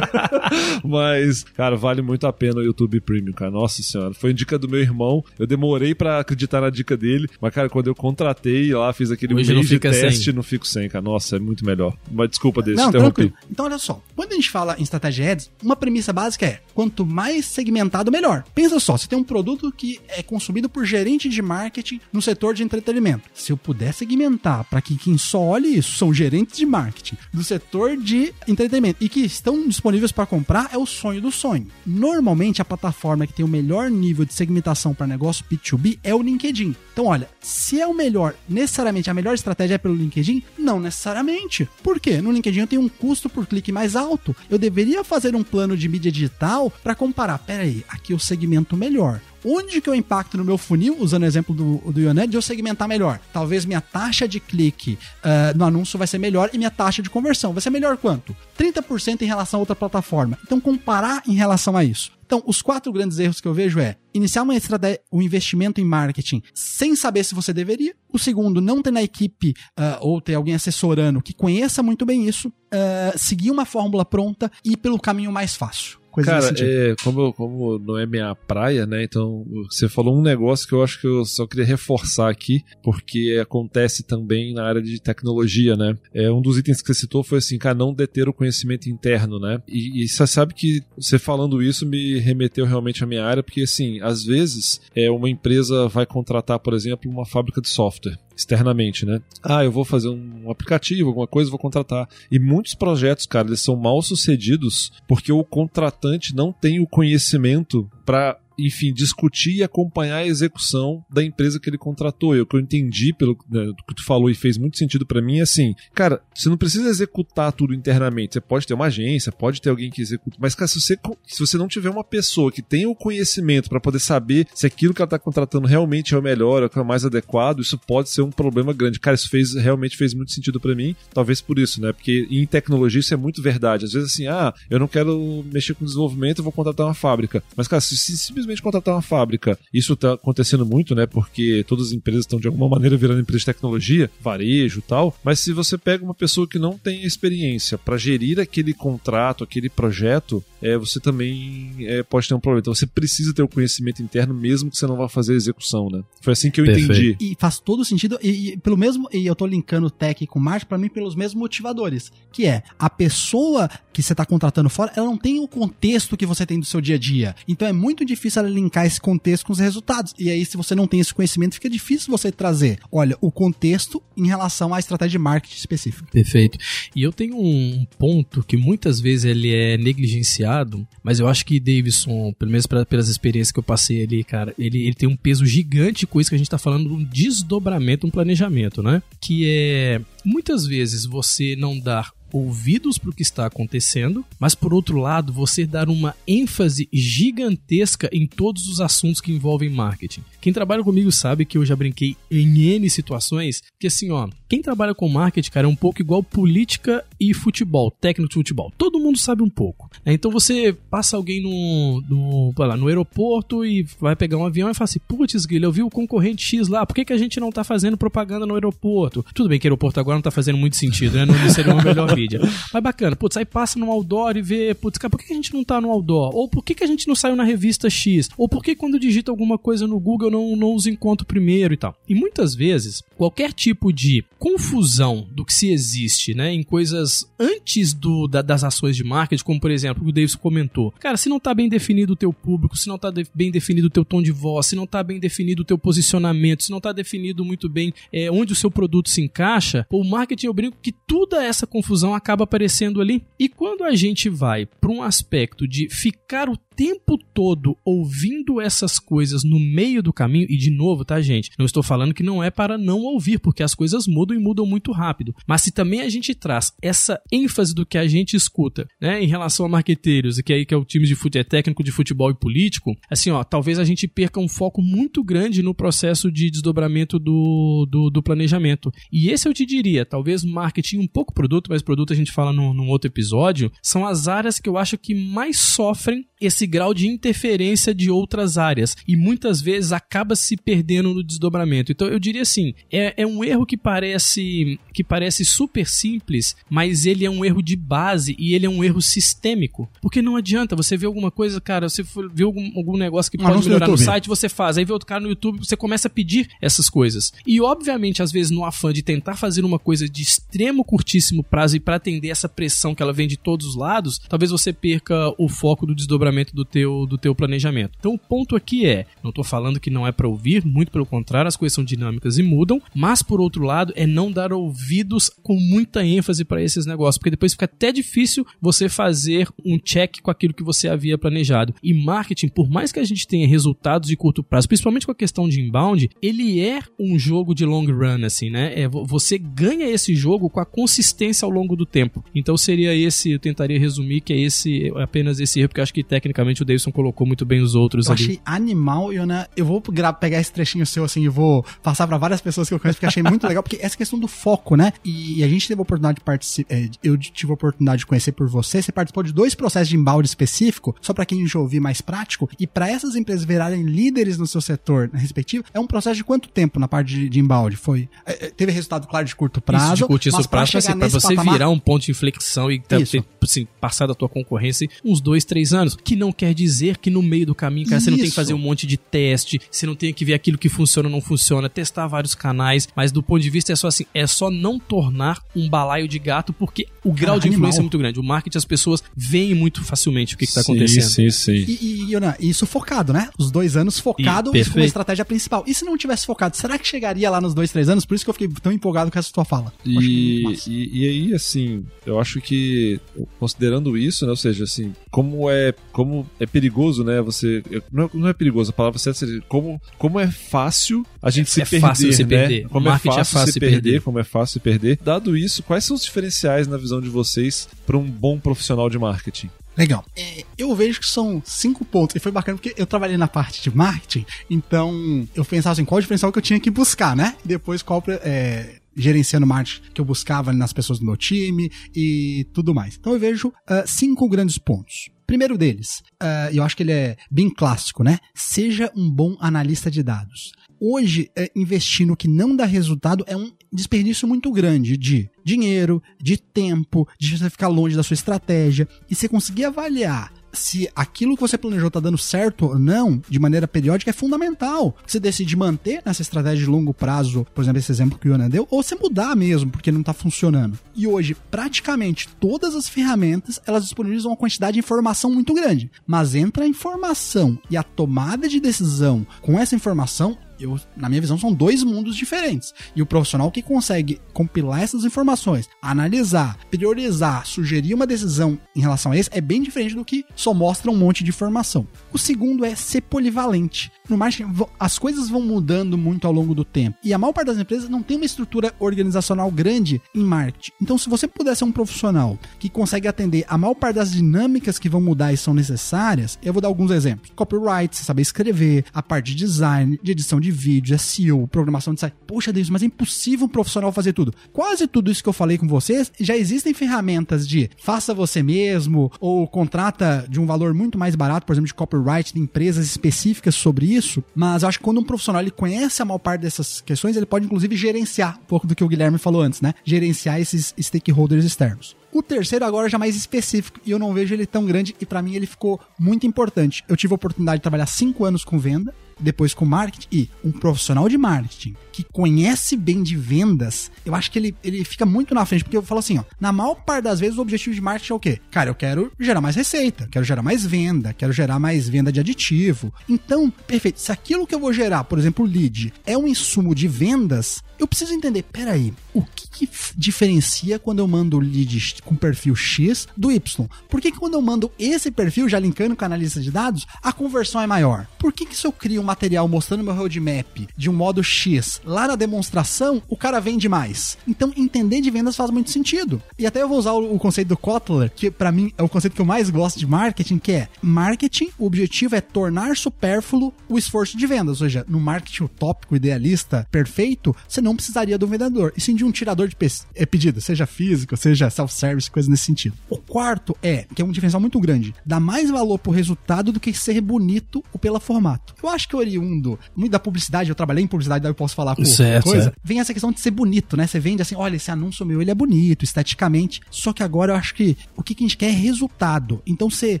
mas, 0.84 1.44
cara, 1.56 1.76
vale 1.76 2.02
muito 2.02 2.26
a 2.26 2.32
pena 2.32 2.60
o 2.60 2.62
YouTube 2.62 3.00
Premium, 3.00 3.32
cara. 3.32 3.50
Nossa 3.50 3.82
senhora. 3.82 4.14
Foi 4.14 4.32
dica 4.32 4.58
do 4.58 4.68
meu 4.68 4.80
irmão. 4.80 5.24
Eu 5.38 5.46
demorei 5.46 5.94
para 5.94 6.18
acreditar 6.18 6.60
na 6.60 6.70
dica 6.70 6.96
dele, 6.96 7.28
mas, 7.40 7.52
cara, 7.52 7.68
quando 7.68 7.88
eu 7.88 7.94
contratei 7.94 8.72
lá, 8.72 8.92
fiz 8.92 9.10
aquele 9.10 9.34
Hoje 9.34 9.52
mês 9.52 9.56
não 9.56 9.68
fica 9.68 9.90
de 9.90 10.00
teste, 10.00 10.24
sem. 10.24 10.34
não 10.34 10.42
fico 10.42 10.66
sem, 10.66 10.88
cara. 10.88 11.02
Nossa, 11.02 11.36
é 11.36 11.38
muito 11.38 11.64
melhor. 11.64 11.94
Mas 12.10 12.30
desculpa, 12.30 12.62
desse, 12.62 12.76
Não, 12.76 12.88
interrompi. 12.88 13.14
tranquilo. 13.14 13.32
Então, 13.50 13.66
olha 13.66 13.78
só. 13.78 14.02
Quando 14.14 14.32
a 14.32 14.34
gente 14.34 14.50
fala 14.50 14.76
em 14.78 14.82
estratégia 14.82 15.32
ads, 15.32 15.50
uma 15.62 15.76
premissa 15.76 16.12
básica 16.12 16.46
é: 16.46 16.60
quanto 16.74 17.04
mais 17.04 17.46
segmentado, 17.46 18.10
melhor. 18.10 18.44
Pensa 18.54 18.78
só, 18.80 18.96
você 18.96 19.08
tem 19.08 19.18
um 19.18 19.24
produto 19.24 19.72
que 19.72 19.97
é 20.08 20.22
consumido 20.22 20.68
por 20.68 20.84
gerente 20.84 21.28
de 21.28 21.42
marketing 21.42 22.00
no 22.12 22.22
setor 22.22 22.54
de 22.54 22.62
entretenimento. 22.62 23.28
Se 23.34 23.52
eu 23.52 23.56
puder 23.56 23.92
segmentar 23.92 24.64
para 24.64 24.80
que 24.80 24.96
quem 24.96 25.18
só 25.18 25.40
olhe 25.40 25.76
isso 25.76 25.96
são 25.96 26.12
gerentes 26.12 26.56
de 26.56 26.66
marketing 26.66 27.16
do 27.32 27.44
setor 27.44 27.96
de 27.96 28.32
entretenimento 28.46 29.04
e 29.04 29.08
que 29.08 29.20
estão 29.20 29.66
disponíveis 29.66 30.12
para 30.12 30.26
comprar, 30.26 30.70
é 30.72 30.78
o 30.78 30.86
sonho 30.86 31.20
do 31.20 31.30
sonho. 31.30 31.66
Normalmente, 31.86 32.62
a 32.62 32.64
plataforma 32.64 33.26
que 33.26 33.32
tem 33.32 33.44
o 33.44 33.48
melhor 33.48 33.90
nível 33.90 34.24
de 34.24 34.34
segmentação 34.34 34.94
para 34.94 35.06
negócio 35.06 35.44
B2B 35.50 35.98
é 36.02 36.14
o 36.14 36.22
LinkedIn. 36.22 36.74
Então, 36.92 37.06
olha, 37.06 37.28
se 37.40 37.80
é 37.80 37.86
o 37.86 37.94
melhor, 37.94 38.34
necessariamente 38.48 39.10
a 39.10 39.14
melhor 39.14 39.34
estratégia 39.34 39.76
é 39.76 39.78
pelo 39.78 39.94
LinkedIn? 39.94 40.42
Não 40.58 40.80
necessariamente. 40.80 41.68
Por 41.82 42.00
quê? 42.00 42.20
No 42.20 42.32
LinkedIn 42.32 42.60
eu 42.60 42.66
tenho 42.66 42.82
um 42.82 42.88
custo 42.88 43.28
por 43.28 43.46
clique 43.46 43.72
mais 43.72 43.94
alto. 43.94 44.34
Eu 44.50 44.58
deveria 44.58 45.04
fazer 45.04 45.34
um 45.34 45.42
plano 45.42 45.76
de 45.76 45.88
mídia 45.88 46.10
digital 46.10 46.70
para 46.82 46.94
comparar. 46.94 47.38
Pera 47.38 47.62
aí, 47.62 47.84
aqui 47.88 48.12
eu 48.12 48.18
segmento 48.18 48.76
melhor. 48.76 49.20
Onde 49.44 49.80
que 49.80 49.88
eu 49.88 49.94
impacto 49.94 50.36
no 50.36 50.44
meu 50.44 50.58
funil, 50.58 50.96
usando 50.98 51.22
o 51.22 51.26
exemplo 51.26 51.54
do, 51.54 51.78
do 51.92 52.26
de 52.26 52.36
eu 52.36 52.42
segmentar 52.42 52.88
melhor? 52.88 53.20
Talvez 53.32 53.64
minha 53.64 53.80
taxa 53.80 54.26
de 54.26 54.40
clique 54.40 54.98
uh, 55.18 55.56
no 55.56 55.64
anúncio 55.64 55.98
vai 55.98 56.06
ser 56.06 56.18
melhor 56.18 56.50
e 56.52 56.58
minha 56.58 56.70
taxa 56.70 57.02
de 57.02 57.10
conversão 57.10 57.52
vai 57.52 57.62
ser 57.62 57.70
melhor 57.70 57.96
quanto? 57.96 58.36
30% 58.58 59.22
em 59.22 59.26
relação 59.26 59.58
a 59.58 59.60
outra 59.60 59.76
plataforma. 59.76 60.38
Então, 60.44 60.60
comparar 60.60 61.22
em 61.26 61.34
relação 61.34 61.76
a 61.76 61.84
isso. 61.84 62.12
Então, 62.28 62.42
os 62.44 62.60
quatro 62.60 62.92
grandes 62.92 63.18
erros 63.18 63.40
que 63.40 63.48
eu 63.48 63.54
vejo 63.54 63.80
é 63.80 63.96
iniciar 64.12 64.42
uma 64.42 64.54
estratégia, 64.54 65.00
um 65.10 65.22
investimento 65.22 65.80
em 65.80 65.84
marketing 65.84 66.42
sem 66.52 66.94
saber 66.94 67.24
se 67.24 67.34
você 67.34 67.54
deveria. 67.54 67.94
O 68.12 68.18
segundo, 68.18 68.60
não 68.60 68.82
ter 68.82 68.90
na 68.90 69.02
equipe 69.02 69.54
uh, 69.78 69.96
ou 70.00 70.20
ter 70.20 70.34
alguém 70.34 70.54
assessorando 70.54 71.22
que 71.22 71.32
conheça 71.32 71.82
muito 71.82 72.04
bem 72.04 72.28
isso. 72.28 72.48
Uh, 72.48 73.16
seguir 73.16 73.50
uma 73.50 73.64
fórmula 73.64 74.04
pronta 74.04 74.52
e 74.62 74.72
ir 74.72 74.76
pelo 74.76 75.00
caminho 75.00 75.32
mais 75.32 75.56
fácil. 75.56 75.98
Coisa 76.24 76.52
Cara, 76.52 76.54
é, 76.60 76.94
como, 77.02 77.32
como 77.32 77.78
não 77.78 77.98
é 77.98 78.06
minha 78.06 78.34
praia, 78.34 78.86
né? 78.86 79.04
Então, 79.04 79.46
você 79.70 79.88
falou 79.88 80.18
um 80.18 80.22
negócio 80.22 80.66
que 80.66 80.74
eu 80.74 80.82
acho 80.82 81.00
que 81.00 81.06
eu 81.06 81.24
só 81.24 81.46
queria 81.46 81.64
reforçar 81.64 82.28
aqui, 82.28 82.64
porque 82.82 83.38
acontece 83.40 84.02
também 84.02 84.52
na 84.52 84.64
área 84.64 84.82
de 84.82 85.00
tecnologia, 85.00 85.76
né? 85.76 85.96
É, 86.12 86.30
um 86.30 86.40
dos 86.40 86.58
itens 86.58 86.82
que 86.82 86.88
você 86.88 87.00
citou 87.00 87.22
foi 87.22 87.38
assim, 87.38 87.58
cara, 87.58 87.74
não 87.74 87.94
deter 87.94 88.28
o 88.28 88.32
conhecimento 88.32 88.88
interno, 88.88 89.38
né? 89.38 89.62
E, 89.68 90.02
e 90.02 90.08
você 90.08 90.26
sabe 90.26 90.54
que 90.54 90.82
você 90.96 91.18
falando 91.18 91.62
isso 91.62 91.86
me 91.86 92.18
remeteu 92.18 92.66
realmente 92.66 93.04
à 93.04 93.06
minha 93.06 93.24
área, 93.24 93.42
porque 93.42 93.62
assim, 93.62 94.00
às 94.00 94.24
vezes 94.24 94.80
é, 94.94 95.10
uma 95.10 95.30
empresa 95.30 95.88
vai 95.88 96.06
contratar, 96.06 96.58
por 96.58 96.74
exemplo, 96.74 97.10
uma 97.10 97.26
fábrica 97.26 97.60
de 97.60 97.68
software 97.68 98.18
externamente, 98.38 99.04
né? 99.04 99.20
Ah, 99.42 99.64
eu 99.64 99.72
vou 99.72 99.84
fazer 99.84 100.08
um 100.08 100.50
aplicativo, 100.50 101.08
alguma 101.08 101.26
coisa, 101.26 101.50
vou 101.50 101.58
contratar. 101.58 102.08
E 102.30 102.38
muitos 102.38 102.74
projetos, 102.74 103.26
cara, 103.26 103.48
eles 103.48 103.60
são 103.60 103.74
mal 103.74 104.00
sucedidos 104.00 104.92
porque 105.08 105.32
o 105.32 105.42
contratante 105.42 106.34
não 106.34 106.52
tem 106.52 106.80
o 106.80 106.86
conhecimento 106.86 107.90
para 108.06 108.38
enfim, 108.58 108.92
discutir 108.92 109.56
e 109.56 109.62
acompanhar 109.62 110.16
a 110.16 110.26
execução 110.26 111.04
da 111.10 111.22
empresa 111.22 111.60
que 111.60 111.70
ele 111.70 111.78
contratou. 111.78 112.36
E 112.36 112.40
o 112.40 112.46
que 112.46 112.56
eu 112.56 112.60
entendi 112.60 113.12
pelo 113.12 113.38
né, 113.48 113.72
que 113.86 113.94
tu 113.94 114.04
falou 114.04 114.28
e 114.28 114.34
fez 114.34 114.58
muito 114.58 114.76
sentido 114.76 115.06
para 115.06 115.22
mim 115.22 115.38
é 115.38 115.42
assim, 115.42 115.74
cara, 115.94 116.20
você 116.34 116.48
não 116.48 116.56
precisa 116.56 116.88
executar 116.88 117.52
tudo 117.52 117.74
internamente. 117.74 118.34
Você 118.34 118.40
pode 118.40 118.66
ter 118.66 118.74
uma 118.74 118.86
agência, 118.86 119.30
pode 119.30 119.60
ter 119.60 119.70
alguém 119.70 119.90
que 119.90 120.02
executa, 120.02 120.36
mas 120.40 120.54
cara, 120.54 120.68
se 120.68 120.80
você, 120.80 120.98
se 121.26 121.38
você 121.38 121.56
não 121.56 121.68
tiver 121.68 121.90
uma 121.90 122.04
pessoa 122.04 122.50
que 122.50 122.62
tenha 122.62 122.88
o 122.88 122.94
conhecimento 122.94 123.68
para 123.68 123.80
poder 123.80 124.00
saber 124.00 124.46
se 124.54 124.66
aquilo 124.66 124.92
que 124.92 125.00
ela 125.00 125.08
tá 125.08 125.18
contratando 125.18 125.66
realmente 125.66 126.14
é 126.14 126.18
o 126.18 126.22
melhor, 126.22 126.62
é 126.62 126.66
o 126.66 126.70
que 126.70 126.78
é 126.78 126.82
mais 126.82 127.04
adequado, 127.04 127.60
isso 127.60 127.78
pode 127.78 128.10
ser 128.10 128.22
um 128.22 128.30
problema 128.30 128.72
grande. 128.72 128.98
Cara, 128.98 129.14
isso 129.14 129.28
fez 129.28 129.54
realmente 129.54 129.96
fez 129.96 130.14
muito 130.14 130.32
sentido 130.32 130.58
para 130.60 130.74
mim, 130.74 130.96
talvez 131.12 131.40
por 131.40 131.58
isso, 131.58 131.80
né? 131.80 131.92
Porque 131.92 132.26
em 132.30 132.46
tecnologia 132.46 133.00
isso 133.00 133.14
é 133.14 133.16
muito 133.16 133.42
verdade. 133.42 133.84
Às 133.84 133.92
vezes 133.92 134.12
assim, 134.12 134.26
ah, 134.26 134.52
eu 134.70 134.78
não 134.78 134.88
quero 134.88 135.44
mexer 135.52 135.74
com 135.74 135.84
desenvolvimento, 135.84 136.38
eu 136.38 136.44
vou 136.44 136.52
contratar 136.52 136.86
uma 136.86 136.94
fábrica. 136.94 137.42
Mas 137.56 137.68
cara, 137.68 137.80
se, 137.80 137.96
se 137.96 138.16
simplesmente 138.16 138.47
contratar 138.56 138.94
uma 138.94 139.02
fábrica. 139.02 139.58
Isso 139.72 139.92
está 139.92 140.14
acontecendo 140.14 140.64
muito, 140.66 140.94
né? 140.94 141.06
Porque 141.06 141.64
todas 141.66 141.88
as 141.88 141.92
empresas 141.92 142.22
estão 142.24 142.40
de 142.40 142.46
alguma 142.46 142.68
maneira 142.68 142.96
virando 142.96 143.20
empresa 143.20 143.40
de 143.40 143.46
tecnologia, 143.46 144.10
varejo 144.20 144.82
tal. 144.82 145.16
Mas 145.22 145.40
se 145.40 145.52
você 145.52 145.76
pega 145.76 146.04
uma 146.04 146.14
pessoa 146.14 146.48
que 146.48 146.58
não 146.58 146.76
tem 146.76 147.04
experiência 147.04 147.78
para 147.78 147.96
gerir 147.96 148.40
aquele 148.40 148.72
contrato, 148.72 149.44
aquele 149.44 149.68
projeto, 149.68 150.42
é, 150.62 150.76
você 150.76 151.00
também 151.00 151.72
é, 151.80 152.02
pode 152.02 152.28
ter 152.28 152.34
um 152.34 152.40
problema. 152.40 152.60
Então 152.60 152.74
você 152.74 152.86
precisa 152.86 153.32
ter 153.34 153.42
o 153.42 153.48
conhecimento 153.48 154.02
interno, 154.02 154.34
mesmo 154.34 154.70
que 154.70 154.76
você 154.76 154.86
não 154.86 154.96
vá 154.96 155.08
fazer 155.08 155.32
a 155.32 155.36
execução, 155.36 155.88
né? 155.90 156.02
Foi 156.20 156.32
assim 156.32 156.50
que 156.50 156.60
eu 156.60 156.64
Perfeito. 156.64 156.92
entendi. 156.92 157.16
E 157.20 157.36
faz 157.38 157.58
todo 157.58 157.84
sentido, 157.84 158.18
e, 158.22 158.52
e 158.52 158.56
pelo 158.56 158.76
mesmo, 158.76 159.08
e 159.12 159.26
eu 159.26 159.34
tô 159.34 159.46
linkando 159.46 159.90
tech 159.90 160.26
com 160.26 160.38
marketing 160.38 160.68
para 160.68 160.78
mim 160.78 160.88
pelos 160.88 161.14
mesmos 161.14 161.38
motivadores, 161.38 162.10
que 162.32 162.46
é 162.46 162.62
a 162.78 162.90
pessoa 162.90 163.68
que 163.92 164.02
você 164.02 164.14
tá 164.14 164.24
contratando 164.24 164.70
fora, 164.70 164.92
ela 164.94 165.06
não 165.06 165.16
tem 165.16 165.40
o 165.40 165.48
contexto 165.48 166.16
que 166.16 166.26
você 166.26 166.46
tem 166.46 166.58
do 166.58 166.66
seu 166.66 166.80
dia 166.80 166.96
a 166.96 166.98
dia. 166.98 167.34
Então 167.46 167.66
é 167.66 167.72
muito 167.72 168.04
difícil 168.04 168.37
ela 168.38 168.48
linkar 168.48 168.86
esse 168.86 169.00
contexto 169.00 169.46
com 169.46 169.52
os 169.52 169.58
resultados. 169.58 170.14
E 170.18 170.30
aí, 170.30 170.44
se 170.44 170.56
você 170.56 170.74
não 170.74 170.86
tem 170.86 171.00
esse 171.00 171.14
conhecimento, 171.14 171.54
fica 171.54 171.70
difícil 171.70 172.10
você 172.10 172.30
trazer, 172.30 172.78
olha, 172.90 173.16
o 173.20 173.30
contexto 173.30 174.02
em 174.16 174.26
relação 174.26 174.74
à 174.74 174.78
estratégia 174.78 175.18
de 175.18 175.18
marketing 175.18 175.56
específica. 175.56 176.08
Perfeito. 176.10 176.58
E 176.94 177.02
eu 177.02 177.12
tenho 177.12 177.36
um 177.36 177.86
ponto 177.98 178.42
que 178.42 178.56
muitas 178.56 179.00
vezes 179.00 179.24
ele 179.24 179.54
é 179.54 179.76
negligenciado, 179.76 180.86
mas 181.02 181.20
eu 181.20 181.28
acho 181.28 181.44
que 181.44 181.60
Davidson, 181.60 182.32
pelo 182.38 182.50
menos 182.50 182.66
pelas 182.66 183.08
experiências 183.08 183.52
que 183.52 183.58
eu 183.58 183.62
passei 183.62 184.02
ali, 184.02 184.24
cara, 184.24 184.54
ele, 184.58 184.82
ele 184.82 184.94
tem 184.94 185.08
um 185.08 185.16
peso 185.16 185.46
gigante 185.46 186.06
com 186.06 186.20
isso 186.20 186.30
que 186.30 186.36
a 186.36 186.38
gente 186.38 186.50
tá 186.50 186.58
falando, 186.58 186.92
um 186.92 187.04
desdobramento, 187.04 188.06
um 188.06 188.10
planejamento, 188.10 188.82
né? 188.82 189.02
Que 189.20 189.48
é 189.48 190.00
muitas 190.24 190.66
vezes 190.66 191.04
você 191.06 191.56
não 191.56 191.78
dar 191.78 192.12
ouvidos 192.32 192.98
para 192.98 193.10
o 193.10 193.12
que 193.12 193.22
está 193.22 193.46
acontecendo, 193.46 194.24
mas 194.38 194.54
por 194.54 194.74
outro 194.74 194.98
lado, 194.98 195.32
você 195.32 195.66
dar 195.66 195.88
uma 195.88 196.14
ênfase 196.26 196.88
gigantesca 196.92 198.08
em 198.12 198.26
todos 198.26 198.68
os 198.68 198.80
assuntos 198.80 199.20
que 199.20 199.32
envolvem 199.32 199.70
marketing. 199.70 200.22
Quem 200.48 200.52
trabalha 200.54 200.82
comigo 200.82 201.12
sabe 201.12 201.44
que 201.44 201.58
eu 201.58 201.64
já 201.66 201.76
brinquei 201.76 202.16
em 202.30 202.70
N 202.70 202.88
situações 202.88 203.62
que 203.78 203.86
assim, 203.86 204.10
ó, 204.10 204.26
quem 204.48 204.62
trabalha 204.62 204.94
com 204.94 205.06
marketing, 205.06 205.50
cara, 205.50 205.66
é 205.66 205.70
um 205.70 205.76
pouco 205.76 206.00
igual 206.00 206.22
política 206.22 207.04
e 207.20 207.34
futebol, 207.34 207.90
técnico 207.90 208.30
de 208.30 208.34
futebol. 208.34 208.72
Todo 208.78 208.98
mundo 208.98 209.18
sabe 209.18 209.42
um 209.42 209.50
pouco. 209.50 209.90
Né? 210.04 210.14
Então 210.14 210.30
você 210.30 210.72
passa 210.90 211.16
alguém 211.16 211.42
no, 211.42 212.00
no, 212.08 212.54
lá, 212.56 212.76
no 212.78 212.88
aeroporto 212.88 213.62
e 213.64 213.86
vai 214.00 214.16
pegar 214.16 214.38
um 214.38 214.46
avião 214.46 214.70
e 214.70 214.74
fala 214.74 214.86
assim: 214.86 215.00
putz, 215.06 215.44
Guilherme, 215.44 215.66
eu 215.66 215.72
vi 215.72 215.82
o 215.82 215.90
concorrente 215.90 216.42
X 216.42 216.66
lá, 216.66 216.86
por 216.86 216.94
que, 216.94 217.04
que 217.04 217.12
a 217.12 217.18
gente 217.18 217.38
não 217.38 217.52
tá 217.52 217.62
fazendo 217.62 217.98
propaganda 217.98 218.46
no 218.46 218.54
aeroporto? 218.54 219.24
Tudo 219.34 219.50
bem 219.50 219.58
que 219.58 219.66
aeroporto 219.66 220.00
agora 220.00 220.16
não 220.16 220.22
tá 220.22 220.30
fazendo 220.30 220.56
muito 220.56 220.76
sentido, 220.76 221.18
né? 221.18 221.26
Não 221.26 221.50
seria 221.50 221.74
uma 221.74 221.84
melhor 221.84 222.16
mídia. 222.16 222.40
Mas 222.72 222.82
bacana, 222.82 223.14
putz, 223.14 223.36
aí 223.36 223.44
passa 223.44 223.78
no 223.78 223.90
outdoor 223.90 224.36
e 224.36 224.42
vê, 224.42 224.74
putz, 224.74 224.96
cara, 224.96 225.10
por 225.10 225.20
que 225.20 225.30
a 225.30 225.36
gente 225.36 225.52
não 225.52 225.62
tá 225.62 225.78
no 225.78 225.90
outdoor? 225.90 226.34
Ou 226.34 226.48
por 226.48 226.64
que, 226.64 226.74
que 226.74 226.84
a 226.84 226.86
gente 226.86 227.06
não 227.06 227.14
saiu 227.14 227.36
na 227.36 227.44
revista 227.44 227.90
X? 227.90 228.30
Ou 228.38 228.48
por 228.48 228.62
que 228.62 228.74
quando 228.74 228.98
digita 228.98 229.30
alguma 229.30 229.58
coisa 229.58 229.86
no 229.86 230.00
Google 230.00 230.28
eu 230.28 230.30
não, 230.30 230.37
não 230.56 230.74
os 230.74 230.86
encontro 230.86 231.26
primeiro 231.26 231.74
e 231.74 231.76
tal? 231.76 231.96
E 232.08 232.14
muitas 232.14 232.54
vezes, 232.54 233.02
qualquer 233.16 233.52
tipo 233.52 233.92
de 233.92 234.24
confusão 234.38 235.26
do 235.30 235.44
que 235.44 235.52
se 235.52 235.70
existe, 235.70 236.34
né, 236.34 236.52
em 236.52 236.62
coisas 236.62 237.28
antes 237.38 237.92
do, 237.92 238.26
da, 238.26 238.42
das 238.42 238.64
ações 238.64 238.96
de 238.96 239.04
marketing, 239.04 239.44
como 239.44 239.60
por 239.60 239.70
exemplo, 239.70 240.02
o 240.02 240.04
que 240.04 240.10
o 240.10 240.14
Davis 240.14 240.34
comentou. 240.34 240.92
Cara, 240.98 241.16
se 241.16 241.28
não 241.28 241.40
tá 241.40 241.54
bem 241.54 241.68
definido 241.68 242.12
o 242.12 242.16
teu 242.16 242.32
público, 242.32 242.76
se 242.76 242.88
não 242.88 242.98
tá 242.98 243.10
de, 243.10 243.26
bem 243.34 243.50
definido 243.50 243.88
o 243.88 243.90
teu 243.90 244.04
tom 244.04 244.22
de 244.22 244.32
voz, 244.32 244.66
se 244.66 244.76
não 244.76 244.86
tá 244.86 245.02
bem 245.02 245.18
definido 245.18 245.62
o 245.62 245.64
teu 245.64 245.78
posicionamento, 245.78 246.62
se 246.62 246.70
não 246.70 246.80
tá 246.80 246.92
definido 246.92 247.44
muito 247.44 247.68
bem 247.68 247.92
é, 248.12 248.30
onde 248.30 248.52
o 248.52 248.56
seu 248.56 248.70
produto 248.70 249.08
se 249.08 249.20
encaixa, 249.20 249.86
o 249.90 250.04
marketing 250.04 250.46
eu 250.46 250.54
brinco 250.54 250.78
que 250.80 250.92
toda 250.92 251.44
essa 251.44 251.66
confusão 251.66 252.14
acaba 252.14 252.44
aparecendo 252.44 253.00
ali. 253.00 253.24
E 253.38 253.48
quando 253.48 253.84
a 253.84 253.94
gente 253.94 254.28
vai 254.28 254.66
para 254.66 254.90
um 254.90 255.02
aspecto 255.02 255.66
de 255.66 255.88
ficar 255.88 256.48
o 256.48 256.56
tempo 256.56 257.18
todo 257.34 257.76
ouvindo 257.84 258.60
essas 258.60 259.00
coisas 259.00 259.42
no 259.42 259.58
meio 259.58 260.00
do 260.00 260.12
caminho, 260.18 260.46
e 260.50 260.56
de 260.56 260.70
novo, 260.70 261.04
tá, 261.04 261.20
gente? 261.20 261.50
Não 261.56 261.64
estou 261.64 261.82
falando 261.82 262.12
que 262.12 262.24
não 262.24 262.42
é 262.42 262.50
para 262.50 262.76
não 262.76 262.98
ouvir, 263.00 263.38
porque 263.38 263.62
as 263.62 263.74
coisas 263.74 264.06
mudam 264.08 264.36
e 264.36 264.40
mudam 264.40 264.66
muito 264.66 264.90
rápido. 264.90 265.32
Mas 265.46 265.62
se 265.62 265.70
também 265.70 266.00
a 266.00 266.08
gente 266.08 266.34
traz 266.34 266.72
essa 266.82 267.20
ênfase 267.30 267.72
do 267.72 267.86
que 267.86 267.96
a 267.96 268.06
gente 268.06 268.34
escuta, 268.34 268.88
né, 269.00 269.22
em 269.22 269.26
relação 269.26 269.64
a 269.64 269.68
marqueteiros, 269.68 270.40
que 270.40 270.52
aí 270.52 270.66
que 270.66 270.74
é 270.74 270.76
o 270.76 270.84
time 270.84 271.06
de 271.06 271.14
futebol, 271.14 271.40
é 271.40 271.44
técnico 271.44 271.84
de 271.84 271.92
futebol 271.92 272.30
e 272.30 272.34
político, 272.34 272.96
assim, 273.08 273.30
ó, 273.30 273.44
talvez 273.44 273.78
a 273.78 273.84
gente 273.84 274.08
perca 274.08 274.40
um 274.40 274.48
foco 274.48 274.82
muito 274.82 275.22
grande 275.22 275.62
no 275.62 275.74
processo 275.74 276.32
de 276.32 276.50
desdobramento 276.50 277.18
do, 277.18 277.86
do, 277.88 278.10
do 278.10 278.22
planejamento. 278.22 278.90
E 279.12 279.30
esse 279.30 279.46
eu 279.46 279.54
te 279.54 279.64
diria, 279.64 280.04
talvez 280.04 280.42
marketing 280.42 280.98
um 280.98 281.06
pouco 281.06 281.34
produto, 281.34 281.68
mas 281.70 281.82
produto 281.82 282.12
a 282.12 282.16
gente 282.16 282.32
fala 282.32 282.52
num, 282.52 282.72
num 282.72 282.88
outro 282.88 283.08
episódio, 283.08 283.70
são 283.82 284.06
as 284.06 284.26
áreas 284.26 284.58
que 284.58 284.68
eu 284.68 284.76
acho 284.76 284.96
que 284.96 285.14
mais 285.14 285.60
sofrem 285.60 286.24
esse 286.40 286.66
grau 286.66 286.94
de 286.94 287.06
interferência 287.06 287.94
de 287.94 288.10
outras 288.10 288.56
áreas 288.56 288.96
e 289.06 289.16
muitas 289.16 289.60
vezes 289.60 289.92
acaba 290.08 290.34
se 290.34 290.56
perdendo 290.56 291.12
no 291.12 291.22
desdobramento. 291.22 291.92
Então 291.92 292.08
eu 292.08 292.18
diria 292.18 292.42
assim, 292.42 292.72
é, 292.90 293.12
é 293.16 293.26
um 293.26 293.44
erro 293.44 293.66
que 293.66 293.76
parece 293.76 294.80
que 294.92 295.04
parece 295.04 295.44
super 295.44 295.86
simples, 295.86 296.56
mas 296.68 297.06
ele 297.06 297.24
é 297.24 297.30
um 297.30 297.44
erro 297.44 297.62
de 297.62 297.76
base 297.76 298.34
e 298.38 298.54
ele 298.54 298.66
é 298.66 298.70
um 298.70 298.82
erro 298.82 299.00
sistêmico, 299.00 299.88
porque 300.00 300.20
não 300.20 300.34
adianta 300.34 300.74
você 300.74 300.96
ver 300.96 301.06
alguma 301.06 301.30
coisa, 301.30 301.60
cara, 301.60 301.88
você 301.88 302.02
vê 302.32 302.42
algum, 302.42 302.72
algum 302.76 302.96
negócio 302.96 303.30
que 303.30 303.38
pode 303.38 303.62
melhorar 303.64 303.86
no, 303.86 303.92
no 303.92 303.98
site, 303.98 304.28
você 304.28 304.48
faz, 304.48 304.76
aí 304.76 304.84
vê 304.84 304.92
outro 304.92 305.06
cara 305.06 305.20
no 305.20 305.28
YouTube, 305.28 305.58
você 305.58 305.76
começa 305.76 306.08
a 306.08 306.10
pedir 306.10 306.48
essas 306.60 306.88
coisas. 306.88 307.32
E 307.46 307.60
obviamente, 307.60 308.22
às 308.22 308.32
vezes 308.32 308.50
no 308.50 308.64
afã 308.64 308.92
de 308.92 309.02
tentar 309.02 309.36
fazer 309.36 309.64
uma 309.64 309.78
coisa 309.78 310.08
de 310.08 310.22
extremo 310.22 310.82
curtíssimo 310.84 311.44
prazo 311.44 311.76
e 311.76 311.80
para 311.80 311.96
atender 311.96 312.30
essa 312.30 312.48
pressão 312.48 312.94
que 312.94 313.02
ela 313.02 313.12
vem 313.12 313.28
de 313.28 313.36
todos 313.36 313.66
os 313.66 313.76
lados, 313.76 314.18
talvez 314.28 314.50
você 314.50 314.72
perca 314.72 315.32
o 315.38 315.48
foco 315.48 315.86
do 315.86 315.94
desdobramento 315.94 316.56
do 316.56 316.64
teu, 316.64 317.06
do 317.06 317.18
teu 317.18 317.34
planejamento. 317.34 317.92
Então 318.00 318.14
o 318.14 318.18
ponto 318.18 318.56
aqui 318.56 318.86
é, 318.86 319.06
não 319.22 319.30
estou 319.30 319.44
falando 319.44 319.78
que 319.78 319.90
não 319.90 319.97
é 320.06 320.12
para 320.12 320.28
ouvir, 320.28 320.64
muito 320.64 320.90
pelo 320.90 321.06
contrário, 321.06 321.48
as 321.48 321.56
coisas 321.56 321.74
são 321.74 321.84
dinâmicas 321.84 322.38
e 322.38 322.42
mudam, 322.42 322.80
mas 322.94 323.22
por 323.22 323.40
outro 323.40 323.64
lado 323.64 323.92
é 323.96 324.06
não 324.06 324.30
dar 324.30 324.52
ouvidos 324.52 325.30
com 325.42 325.54
muita 325.54 326.04
ênfase 326.04 326.44
para 326.44 326.62
esses 326.62 326.86
negócios, 326.86 327.18
porque 327.18 327.30
depois 327.30 327.52
fica 327.52 327.64
até 327.64 327.92
difícil 327.92 328.46
você 328.60 328.88
fazer 328.88 329.48
um 329.64 329.78
check 329.78 330.20
com 330.22 330.30
aquilo 330.30 330.54
que 330.54 330.62
você 330.62 330.88
havia 330.88 331.18
planejado. 331.18 331.74
E 331.82 331.92
marketing, 331.94 332.48
por 332.48 332.68
mais 332.68 332.92
que 332.92 333.00
a 333.00 333.04
gente 333.04 333.26
tenha 333.26 333.46
resultados 333.46 334.08
de 334.08 334.16
curto 334.16 334.42
prazo, 334.42 334.68
principalmente 334.68 335.06
com 335.06 335.12
a 335.12 335.14
questão 335.14 335.48
de 335.48 335.60
inbound, 335.60 336.10
ele 336.20 336.60
é 336.60 336.80
um 336.98 337.18
jogo 337.18 337.54
de 337.54 337.64
long 337.64 337.86
run, 337.86 338.24
assim, 338.24 338.50
né? 338.50 338.72
É, 338.78 338.88
você 338.88 339.38
ganha 339.38 339.86
esse 339.86 340.14
jogo 340.14 340.48
com 340.50 340.60
a 340.60 340.66
consistência 340.66 341.46
ao 341.46 341.50
longo 341.50 341.76
do 341.76 341.86
tempo. 341.86 342.24
Então 342.34 342.56
seria 342.56 342.94
esse, 342.94 343.30
eu 343.30 343.38
tentaria 343.38 343.78
resumir 343.78 344.20
que 344.20 344.32
é 344.32 344.38
esse 344.38 344.92
apenas 344.96 345.40
esse 345.40 345.60
erro, 345.60 345.68
porque 345.68 345.80
eu 345.80 345.82
acho 345.82 345.94
que 345.94 346.04
tecnicamente 346.04 346.62
o 346.62 346.64
Davidson 346.64 346.92
colocou 346.92 347.26
muito 347.26 347.44
bem 347.44 347.60
os 347.60 347.74
outros 347.74 348.06
eu 348.06 348.12
ali. 348.12 348.22
achei 348.22 348.40
animal, 348.44 349.12
Iona. 349.12 349.48
Eu 349.56 349.64
vou 349.64 349.80
pegar 350.20 350.40
esse 350.40 350.52
trechinho 350.52 350.86
seu 350.86 351.04
assim 351.04 351.22
e 351.22 351.28
vou 351.28 351.64
passar 351.82 352.06
para 352.06 352.18
várias 352.18 352.40
pessoas 352.40 352.68
que 352.68 352.74
eu 352.74 352.80
conheço, 352.80 352.96
porque 352.96 353.06
achei 353.06 353.22
muito 353.22 353.46
legal, 353.46 353.62
porque 353.62 353.78
essa 353.80 353.96
questão 353.96 354.18
do 354.18 354.28
foco, 354.28 354.76
né? 354.76 354.92
E 355.04 355.42
a 355.42 355.48
gente 355.48 355.68
teve 355.68 355.80
a 355.80 355.82
oportunidade 355.82 356.18
de 356.18 356.24
participar, 356.24 356.74
é, 356.74 356.88
eu 357.02 357.16
tive 357.16 357.52
a 357.52 357.54
oportunidade 357.54 358.00
de 358.00 358.06
conhecer 358.06 358.32
por 358.32 358.48
você, 358.48 358.82
você 358.82 358.92
participou 358.92 359.22
de 359.22 359.32
dois 359.32 359.54
processos 359.54 359.88
de 359.88 359.96
embalde 359.96 360.28
específico, 360.28 360.94
só 361.00 361.12
para 361.12 361.24
quem 361.24 361.46
já 361.46 361.58
ouvir 361.58 361.80
mais 361.80 362.00
prático, 362.00 362.48
e 362.58 362.66
para 362.66 362.88
essas 362.88 363.14
empresas 363.14 363.44
virarem 363.44 363.82
líderes 363.82 364.38
no 364.38 364.46
seu 364.46 364.60
setor 364.60 365.10
respectivo, 365.12 365.64
é 365.72 365.80
um 365.80 365.86
processo 365.86 366.16
de 366.16 366.24
quanto 366.24 366.48
tempo 366.48 366.78
na 366.78 366.88
parte 366.88 367.14
de, 367.14 367.28
de 367.28 367.40
embalde? 367.40 367.76
Foi, 367.76 368.08
é, 368.26 368.46
é 368.46 368.50
teve 368.50 368.72
resultado, 368.72 369.06
claro, 369.06 369.26
de 369.26 369.34
curto 369.34 369.60
prazo, 369.60 369.94
Isso, 369.94 369.96
de 369.96 370.06
curtíssimo 370.06 370.48
prazo, 370.48 370.70
pra, 370.70 370.78
assim, 370.78 370.98
você 371.10 371.34
patamar... 371.34 371.54
virar 371.54 371.68
um 371.70 371.78
ponto 371.78 372.04
de 372.04 372.10
inflexão 372.10 372.70
e 372.70 372.80
ter, 372.80 373.02
assim, 373.42 373.66
passar 373.80 374.06
da 374.06 374.14
tua 374.14 374.28
concorrência 374.28 374.88
uns 375.04 375.20
dois, 375.20 375.44
três 375.44 375.72
anos, 375.72 375.96
que 375.96 376.16
não 376.16 376.32
quer 376.32 376.54
dizer 376.54 376.98
que 376.98 377.10
no 377.10 377.22
meio 377.22 377.46
do 377.46 377.54
caminho, 377.54 377.86
cara, 377.86 377.98
Isso. 377.98 378.04
você 378.04 378.10
não 378.10 378.18
tem 378.18 378.28
que 378.28 378.34
fazer 378.34 378.54
um 378.54 378.58
monte 378.58 378.86
de 378.86 378.96
teste, 378.96 379.60
você 379.78 379.86
não 379.86 379.94
tem 379.94 380.12
que 380.12 380.24
ver 380.24 380.34
aquilo 380.34 380.58
que 380.58 380.68
funciona 380.68 381.08
ou 381.08 381.12
não 381.12 381.20
funciona, 381.20 381.68
testar 381.68 382.06
vários 382.06 382.34
canais, 382.34 382.88
mas 382.94 383.12
do 383.12 383.22
ponto 383.22 383.40
de 383.40 383.50
vista 383.50 383.72
é 383.72 383.76
só 383.76 383.88
assim, 383.88 384.04
é 384.12 384.26
só 384.26 384.50
não 384.50 384.78
tornar 384.78 385.42
um 385.54 385.68
balaio 385.68 386.08
de 386.08 386.18
gato, 386.18 386.52
porque 386.52 386.86
o 387.04 387.12
grau 387.12 387.36
ah, 387.36 387.38
de 387.38 387.48
influência 387.48 387.78
animal. 387.78 387.78
é 387.78 387.82
muito 387.82 387.98
grande. 387.98 388.20
O 388.20 388.22
marketing, 388.22 388.58
as 388.58 388.64
pessoas 388.64 389.02
veem 389.16 389.54
muito 389.54 389.82
facilmente 389.84 390.34
o 390.34 390.38
que, 390.38 390.44
está 390.44 390.60
acontecendo. 390.60 391.04
Sim, 391.04 391.30
sim. 391.30 391.52
E, 391.52 392.04
e, 392.06 392.14
Yonan, 392.14 392.34
isso 392.40 392.66
focado, 392.66 393.12
né? 393.12 393.30
Os 393.38 393.50
dois 393.50 393.76
anos 393.76 393.98
focado 393.98 394.56
e, 394.56 394.64
com 394.64 394.80
a 394.80 394.84
estratégia 394.84 395.24
principal. 395.24 395.64
E 395.66 395.74
se 395.74 395.84
não 395.84 395.96
tivesse 395.96 396.26
focado, 396.26 396.56
será 396.56 396.78
que 396.78 396.86
chegaria 396.86 397.30
lá 397.30 397.40
nos 397.40 397.54
dois, 397.54 397.70
três 397.70 397.88
anos? 397.88 398.04
Por 398.04 398.14
isso 398.14 398.24
que 398.24 398.30
eu 398.30 398.34
fiquei 398.34 398.48
tão 398.62 398.72
empolgado 398.72 399.10
com 399.10 399.18
essa 399.18 399.32
tua 399.32 399.44
fala. 399.44 399.72
E, 399.84 400.44
e, 400.66 401.00
e, 401.00 401.08
aí, 401.08 401.34
assim, 401.34 401.84
eu 402.04 402.20
acho 402.20 402.40
que, 402.40 403.00
considerando 403.38 403.96
isso, 403.96 404.24
né? 404.24 404.30
Ou 404.30 404.36
seja, 404.36 404.64
assim, 404.64 404.92
como 405.10 405.50
é, 405.50 405.72
como 405.92 406.28
é 406.38 406.46
perigoso, 406.46 407.04
né? 407.04 407.20
Você. 407.22 407.62
Não 407.92 408.04
é, 408.04 408.10
não 408.14 408.28
é 408.28 408.32
perigoso, 408.32 408.70
a 408.70 408.74
palavra 408.74 408.98
certa 408.98 409.18
seria 409.18 409.40
como, 409.48 409.67
como 409.98 410.20
é 410.20 410.30
fácil 410.30 411.04
a 411.22 411.30
gente 411.30 411.50
se 411.50 411.60
é 411.60 411.64
perder. 411.64 411.80
Fácil 411.80 412.12
se 412.12 412.22
né? 412.22 412.28
perder. 412.28 412.68
Como 412.68 412.88
é 412.88 412.92
fácil, 412.92 413.10
é 413.10 413.24
fácil 413.24 413.52
se 413.52 413.60
perder, 413.60 413.82
perder, 413.82 414.02
como 414.02 414.18
é 414.18 414.24
fácil 414.24 414.52
se 414.54 414.60
perder. 414.60 414.98
Dado 415.02 415.36
isso, 415.36 415.62
quais 415.62 415.84
são 415.84 415.96
os 415.96 416.02
diferenciais 416.02 416.66
na 416.66 416.76
visão 416.76 417.00
de 417.00 417.08
vocês 417.08 417.68
para 417.86 417.96
um 417.96 418.04
bom 418.04 418.38
profissional 418.38 418.88
de 418.88 418.98
marketing? 418.98 419.50
Legal. 419.76 420.04
É, 420.16 420.44
eu 420.58 420.74
vejo 420.74 420.98
que 420.98 421.06
são 421.06 421.40
cinco 421.44 421.84
pontos. 421.84 422.16
E 422.16 422.18
foi 422.18 422.32
bacana 422.32 422.58
porque 422.58 422.74
eu 422.76 422.84
trabalhei 422.84 423.16
na 423.16 423.28
parte 423.28 423.62
de 423.62 423.74
marketing, 423.74 424.26
então 424.50 425.26
eu 425.34 425.44
pensava 425.44 425.72
assim, 425.72 425.84
qual 425.84 425.98
o 425.98 426.00
diferencial 426.00 426.32
que 426.32 426.38
eu 426.38 426.42
tinha 426.42 426.58
que 426.58 426.70
buscar, 426.70 427.14
né? 427.14 427.36
E 427.44 427.48
depois 427.48 427.80
qual 427.80 428.02
é, 428.08 428.80
gerenciando 428.96 429.46
marketing 429.46 429.92
que 429.94 430.00
eu 430.00 430.04
buscava 430.04 430.52
nas 430.52 430.72
pessoas 430.72 430.98
do 430.98 431.04
meu 431.04 431.16
time 431.16 431.70
e 431.94 432.44
tudo 432.52 432.74
mais. 432.74 432.96
Então 432.98 433.12
eu 433.12 433.20
vejo 433.20 433.48
uh, 433.48 433.86
cinco 433.86 434.28
grandes 434.28 434.58
pontos. 434.58 435.10
Primeiro 435.28 435.58
deles, 435.58 436.02
uh, 436.22 436.50
eu 436.54 436.62
acho 436.62 436.74
que 436.74 436.82
ele 436.82 436.90
é 436.90 437.14
bem 437.30 437.50
clássico, 437.50 438.02
né? 438.02 438.18
Seja 438.34 438.90
um 438.96 439.10
bom 439.10 439.36
analista 439.38 439.90
de 439.90 440.02
dados. 440.02 440.52
Hoje, 440.80 441.30
uh, 441.38 441.46
investir 441.54 442.06
no 442.06 442.16
que 442.16 442.26
não 442.26 442.56
dá 442.56 442.64
resultado 442.64 443.24
é 443.26 443.36
um 443.36 443.52
desperdício 443.70 444.26
muito 444.26 444.50
grande 444.50 444.96
de 444.96 445.28
dinheiro, 445.44 446.02
de 446.18 446.38
tempo, 446.38 447.06
de 447.20 447.36
você 447.36 447.50
ficar 447.50 447.68
longe 447.68 447.94
da 447.94 448.02
sua 448.02 448.14
estratégia. 448.14 448.88
E 449.10 449.14
você 449.14 449.28
conseguir 449.28 449.66
avaliar 449.66 450.32
se 450.52 450.88
aquilo 450.94 451.34
que 451.34 451.40
você 451.40 451.58
planejou 451.58 451.90
tá 451.90 452.00
dando 452.00 452.18
certo 452.18 452.66
ou 452.66 452.78
não, 452.78 453.20
de 453.28 453.38
maneira 453.38 453.68
periódica, 453.68 454.10
é 454.10 454.14
fundamental. 454.14 454.96
Você 455.06 455.20
decide 455.20 455.56
manter 455.56 456.02
nessa 456.04 456.22
estratégia 456.22 456.64
de 456.64 456.70
longo 456.70 456.94
prazo, 456.94 457.46
por 457.54 457.62
exemplo, 457.62 457.78
esse 457.78 457.92
exemplo 457.92 458.18
que 458.18 458.28
o 458.28 458.30
Iona 458.30 458.48
deu, 458.48 458.66
ou 458.70 458.82
você 458.82 458.94
mudar 458.94 459.36
mesmo, 459.36 459.70
porque 459.70 459.92
não 459.92 460.02
tá 460.02 460.12
funcionando. 460.12 460.78
E 460.94 461.06
hoje, 461.06 461.36
praticamente 461.50 462.28
todas 462.40 462.74
as 462.74 462.88
ferramentas, 462.88 463.60
elas 463.66 463.84
disponibilizam 463.84 464.30
uma 464.30 464.36
quantidade 464.36 464.74
de 464.74 464.80
informação 464.80 465.32
muito 465.32 465.54
grande. 465.54 465.90
Mas 466.06 466.34
entre 466.34 466.64
a 466.64 466.66
informação 466.66 467.58
e 467.70 467.76
a 467.76 467.82
tomada 467.82 468.48
de 468.48 468.60
decisão 468.60 469.26
com 469.42 469.58
essa 469.58 469.74
informação, 469.74 470.36
eu, 470.60 470.78
na 470.96 471.08
minha 471.08 471.20
visão, 471.20 471.38
são 471.38 471.52
dois 471.52 471.82
mundos 471.82 472.16
diferentes. 472.16 472.74
E 472.94 473.02
o 473.02 473.06
profissional 473.06 473.50
que 473.50 473.62
consegue 473.62 474.20
compilar 474.32 474.82
essas 474.82 475.04
informações, 475.04 475.68
analisar, 475.80 476.58
priorizar, 476.70 477.46
sugerir 477.46 477.94
uma 477.94 478.06
decisão 478.06 478.58
em 478.74 478.80
relação 478.80 479.12
a 479.12 479.18
isso, 479.18 479.30
é 479.32 479.40
bem 479.40 479.62
diferente 479.62 479.94
do 479.94 480.04
que 480.04 480.24
só 480.34 480.52
mostra 480.52 480.90
um 480.90 480.96
monte 480.96 481.22
de 481.22 481.30
informação. 481.30 481.86
O 482.12 482.18
segundo 482.18 482.64
é 482.64 482.74
ser 482.74 483.02
polivalente. 483.02 483.90
no 484.08 484.16
marketing 484.16 484.48
as 484.80 484.98
coisas 484.98 485.28
vão 485.28 485.42
mudando 485.42 485.98
muito 485.98 486.26
ao 486.26 486.32
longo 486.32 486.54
do 486.54 486.64
tempo. 486.64 486.96
E 487.04 487.12
a 487.12 487.18
maior 487.18 487.32
parte 487.32 487.48
das 487.48 487.58
empresas 487.58 487.88
não 487.88 488.02
tem 488.02 488.16
uma 488.16 488.24
estrutura 488.24 488.74
organizacional 488.78 489.50
grande 489.50 490.00
em 490.14 490.24
marketing. 490.24 490.72
Então, 490.80 490.96
se 490.96 491.08
você 491.08 491.28
puder 491.28 491.54
ser 491.54 491.64
um 491.64 491.72
profissional 491.72 492.38
que 492.58 492.68
consegue 492.68 493.06
atender 493.06 493.44
a 493.48 493.58
maior 493.58 493.74
parte 493.74 493.96
das 493.96 494.12
dinâmicas 494.12 494.78
que 494.78 494.88
vão 494.88 495.00
mudar 495.00 495.32
e 495.32 495.36
são 495.36 495.52
necessárias, 495.52 496.38
eu 496.42 496.52
vou 496.52 496.62
dar 496.62 496.68
alguns 496.68 496.90
exemplos. 496.90 497.30
Copyright, 497.36 497.96
saber 497.96 498.22
escrever, 498.22 498.84
a 498.92 499.02
parte 499.02 499.34
de 499.34 499.34
design, 499.34 499.98
de 500.02 500.12
edição 500.12 500.40
de 500.40 500.50
vídeo, 500.50 500.98
SEO, 500.98 501.46
programação 501.48 501.92
de 501.92 502.00
site. 502.00 502.14
Poxa 502.26 502.52
Deus, 502.52 502.70
mas 502.70 502.82
é 502.82 502.86
impossível 502.86 503.46
um 503.46 503.48
profissional 503.48 503.92
fazer 503.92 504.12
tudo. 504.12 504.32
Quase 504.52 504.86
tudo 504.86 505.10
isso 505.10 505.22
que 505.22 505.28
eu 505.28 505.32
falei 505.32 505.58
com 505.58 505.68
vocês, 505.68 506.10
já 506.18 506.36
existem 506.36 506.72
ferramentas 506.72 507.46
de 507.46 507.70
faça 507.78 508.14
você 508.14 508.42
mesmo 508.42 509.10
ou 509.20 509.46
contrata 509.46 510.26
de 510.28 510.40
um 510.40 510.46
valor 510.46 510.72
muito 510.74 510.98
mais 510.98 511.14
barato, 511.14 511.46
por 511.46 511.52
exemplo, 511.52 511.66
de 511.66 511.74
copyright, 511.74 511.97
de 512.32 512.40
empresas 512.40 512.86
específicas 512.86 513.54
sobre 513.54 513.86
isso. 513.86 514.22
Mas 514.34 514.62
eu 514.62 514.68
acho 514.68 514.78
que 514.78 514.84
quando 514.84 515.00
um 515.00 515.04
profissional 515.04 515.42
ele 515.42 515.50
conhece 515.50 516.00
a 516.02 516.04
maior 516.04 516.18
parte 516.18 516.42
dessas 516.42 516.80
questões, 516.80 517.16
ele 517.16 517.26
pode 517.26 517.46
inclusive 517.46 517.76
gerenciar 517.76 518.38
um 518.38 518.46
pouco 518.46 518.66
do 518.66 518.74
que 518.74 518.84
o 518.84 518.88
Guilherme 518.88 519.18
falou 519.18 519.42
antes, 519.42 519.60
né? 519.60 519.74
Gerenciar 519.84 520.40
esses 520.40 520.74
stakeholders 520.80 521.44
externos. 521.44 521.96
O 522.12 522.22
terceiro 522.22 522.64
agora 522.64 522.88
já 522.88 522.98
mais 522.98 523.14
específico 523.14 523.80
e 523.84 523.90
eu 523.90 523.98
não 523.98 524.14
vejo 524.14 524.34
ele 524.34 524.46
tão 524.46 524.64
grande 524.64 524.96
e 525.00 525.04
para 525.04 525.20
mim 525.20 525.34
ele 525.34 525.46
ficou 525.46 525.78
muito 525.98 526.26
importante. 526.26 526.82
Eu 526.88 526.96
tive 526.96 527.12
a 527.12 527.16
oportunidade 527.16 527.58
de 527.58 527.62
trabalhar 527.62 527.86
cinco 527.86 528.24
anos 528.24 528.44
com 528.44 528.58
venda 528.58 528.94
depois 529.18 529.54
com 529.54 529.64
marketing 529.64 530.08
e 530.10 530.30
um 530.44 530.52
profissional 530.52 531.08
de 531.08 531.18
marketing 531.18 531.74
que 531.92 532.04
conhece 532.12 532.76
bem 532.76 533.02
de 533.02 533.16
vendas, 533.16 533.90
eu 534.06 534.14
acho 534.14 534.30
que 534.30 534.38
ele, 534.38 534.54
ele 534.62 534.84
fica 534.84 535.04
muito 535.04 535.34
na 535.34 535.44
frente, 535.44 535.64
porque 535.64 535.76
eu 535.76 535.82
falo 535.82 535.98
assim, 535.98 536.18
ó, 536.18 536.24
na 536.40 536.52
maior 536.52 536.76
parte 536.76 537.04
das 537.04 537.18
vezes 537.18 537.38
o 537.38 537.42
objetivo 537.42 537.74
de 537.74 537.80
marketing 537.80 538.12
é 538.12 538.14
o 538.14 538.20
quê? 538.20 538.40
Cara, 538.52 538.70
eu 538.70 538.74
quero 538.74 539.10
gerar 539.18 539.40
mais 539.40 539.56
receita, 539.56 540.06
quero 540.08 540.24
gerar 540.24 540.42
mais 540.42 540.64
venda, 540.64 541.12
quero 541.12 541.32
gerar 541.32 541.58
mais 541.58 541.88
venda 541.88 542.12
de 542.12 542.20
aditivo. 542.20 542.94
Então, 543.08 543.50
perfeito, 543.50 544.00
se 544.00 544.12
aquilo 544.12 544.46
que 544.46 544.54
eu 544.54 544.60
vou 544.60 544.72
gerar, 544.72 545.02
por 545.04 545.18
exemplo, 545.18 545.44
lead, 545.44 545.92
é 546.06 546.16
um 546.16 546.28
insumo 546.28 546.72
de 546.72 546.86
vendas, 546.86 547.64
eu 547.78 547.86
preciso 547.88 548.12
entender, 548.14 548.44
peraí, 548.44 548.94
o 549.12 549.22
que, 549.22 549.47
que 549.58 549.68
diferencia 549.96 550.78
quando 550.78 551.00
eu 551.00 551.08
mando 551.08 551.40
lead 551.40 551.96
com 552.04 552.14
perfil 552.14 552.54
X 552.54 553.08
do 553.16 553.32
Y? 553.32 553.66
Por 553.88 554.00
que, 554.00 554.12
que 554.12 554.18
quando 554.18 554.34
eu 554.34 554.42
mando 554.42 554.70
esse 554.78 555.10
perfil, 555.10 555.48
já 555.48 555.58
linkando 555.58 555.96
com 555.96 556.04
a 556.04 556.06
analista 556.06 556.40
de 556.40 556.50
dados, 556.50 556.86
a 557.02 557.12
conversão 557.12 557.60
é 557.60 557.66
maior? 557.66 558.06
Por 558.18 558.32
que, 558.32 558.46
que 558.46 558.56
se 558.56 558.66
eu 558.66 558.72
crio 558.72 559.00
um 559.00 559.04
material 559.04 559.48
mostrando 559.48 559.82
meu 559.82 559.94
roadmap 559.94 560.68
de 560.76 560.88
um 560.88 560.92
modo 560.92 561.24
X, 561.24 561.80
lá 561.84 562.06
na 562.06 562.14
demonstração, 562.14 563.02
o 563.08 563.16
cara 563.16 563.40
vende 563.40 563.68
mais? 563.68 564.16
Então, 564.28 564.52
entender 564.56 565.00
de 565.00 565.10
vendas 565.10 565.34
faz 565.34 565.50
muito 565.50 565.70
sentido. 565.70 566.22
E 566.38 566.46
até 566.46 566.62
eu 566.62 566.68
vou 566.68 566.78
usar 566.78 566.92
o, 566.92 567.14
o 567.14 567.18
conceito 567.18 567.48
do 567.48 567.56
Kotler, 567.56 568.12
que 568.14 568.30
para 568.30 568.52
mim 568.52 568.72
é 568.78 568.82
o 568.82 568.88
conceito 568.88 569.14
que 569.14 569.20
eu 569.20 569.26
mais 569.26 569.50
gosto 569.50 569.78
de 569.78 569.86
marketing, 569.86 570.38
que 570.38 570.52
é 570.52 570.68
marketing, 570.80 571.50
o 571.58 571.66
objetivo 571.66 572.14
é 572.14 572.20
tornar 572.20 572.76
supérfluo 572.76 573.52
o 573.68 573.76
esforço 573.76 574.16
de 574.16 574.26
vendas. 574.26 574.60
Ou 574.60 574.68
seja, 574.68 574.84
no 574.88 575.00
marketing 575.00 575.44
utópico, 575.44 575.96
idealista, 575.96 576.66
perfeito, 576.70 577.34
você 577.48 577.60
não 577.60 577.74
precisaria 577.74 578.18
do 578.18 578.26
vendedor, 578.26 578.72
e 578.76 578.80
sim 578.80 578.94
de 578.94 579.04
um 579.04 579.10
tirador 579.10 579.47
de 579.48 579.56
é, 579.94 580.06
pedido, 580.06 580.40
seja 580.40 580.66
físico, 580.66 581.16
seja 581.16 581.50
self-service, 581.50 582.10
coisa 582.10 582.30
nesse 582.30 582.44
sentido. 582.44 582.76
O 582.88 582.96
quarto 582.96 583.56
é, 583.62 583.86
que 583.94 584.02
é 584.02 584.04
um 584.04 584.10
diferencial 584.10 584.40
muito 584.40 584.60
grande, 584.60 584.94
dá 585.04 585.18
mais 585.18 585.50
valor 585.50 585.78
pro 585.78 585.92
resultado 585.92 586.52
do 586.52 586.60
que 586.60 586.72
ser 586.72 587.00
bonito 587.00 587.62
ou 587.72 587.78
pela 587.78 588.00
formato. 588.00 588.54
Eu 588.62 588.68
acho 588.68 588.88
que 588.88 588.96
oriundo, 588.96 589.58
muito 589.76 589.92
da 589.92 589.98
publicidade, 589.98 590.48
eu 590.48 590.54
trabalhei 590.54 590.84
em 590.84 590.86
publicidade, 590.86 591.22
daí 591.22 591.30
eu 591.30 591.34
posso 591.34 591.54
falar 591.54 591.74
com 591.76 591.84
certo, 591.84 592.24
coisa, 592.24 592.44
certo. 592.44 592.60
vem 592.62 592.80
essa 592.80 592.92
questão 592.92 593.12
de 593.12 593.20
ser 593.20 593.30
bonito, 593.30 593.76
né? 593.76 593.86
Você 593.86 593.98
vende 593.98 594.22
assim, 594.22 594.34
olha, 594.34 594.56
esse 594.56 594.70
anúncio 594.70 595.04
meu, 595.04 595.20
ele 595.20 595.30
é 595.30 595.34
bonito, 595.34 595.84
esteticamente, 595.84 596.60
só 596.70 596.92
que 596.92 597.02
agora 597.02 597.32
eu 597.32 597.36
acho 597.36 597.54
que 597.54 597.76
o 597.96 598.02
que, 598.02 598.14
que 598.14 598.24
a 598.24 598.26
gente 598.26 598.36
quer 598.36 598.48
é 598.48 598.52
resultado. 598.52 599.42
Então 599.46 599.70
você 599.70 600.00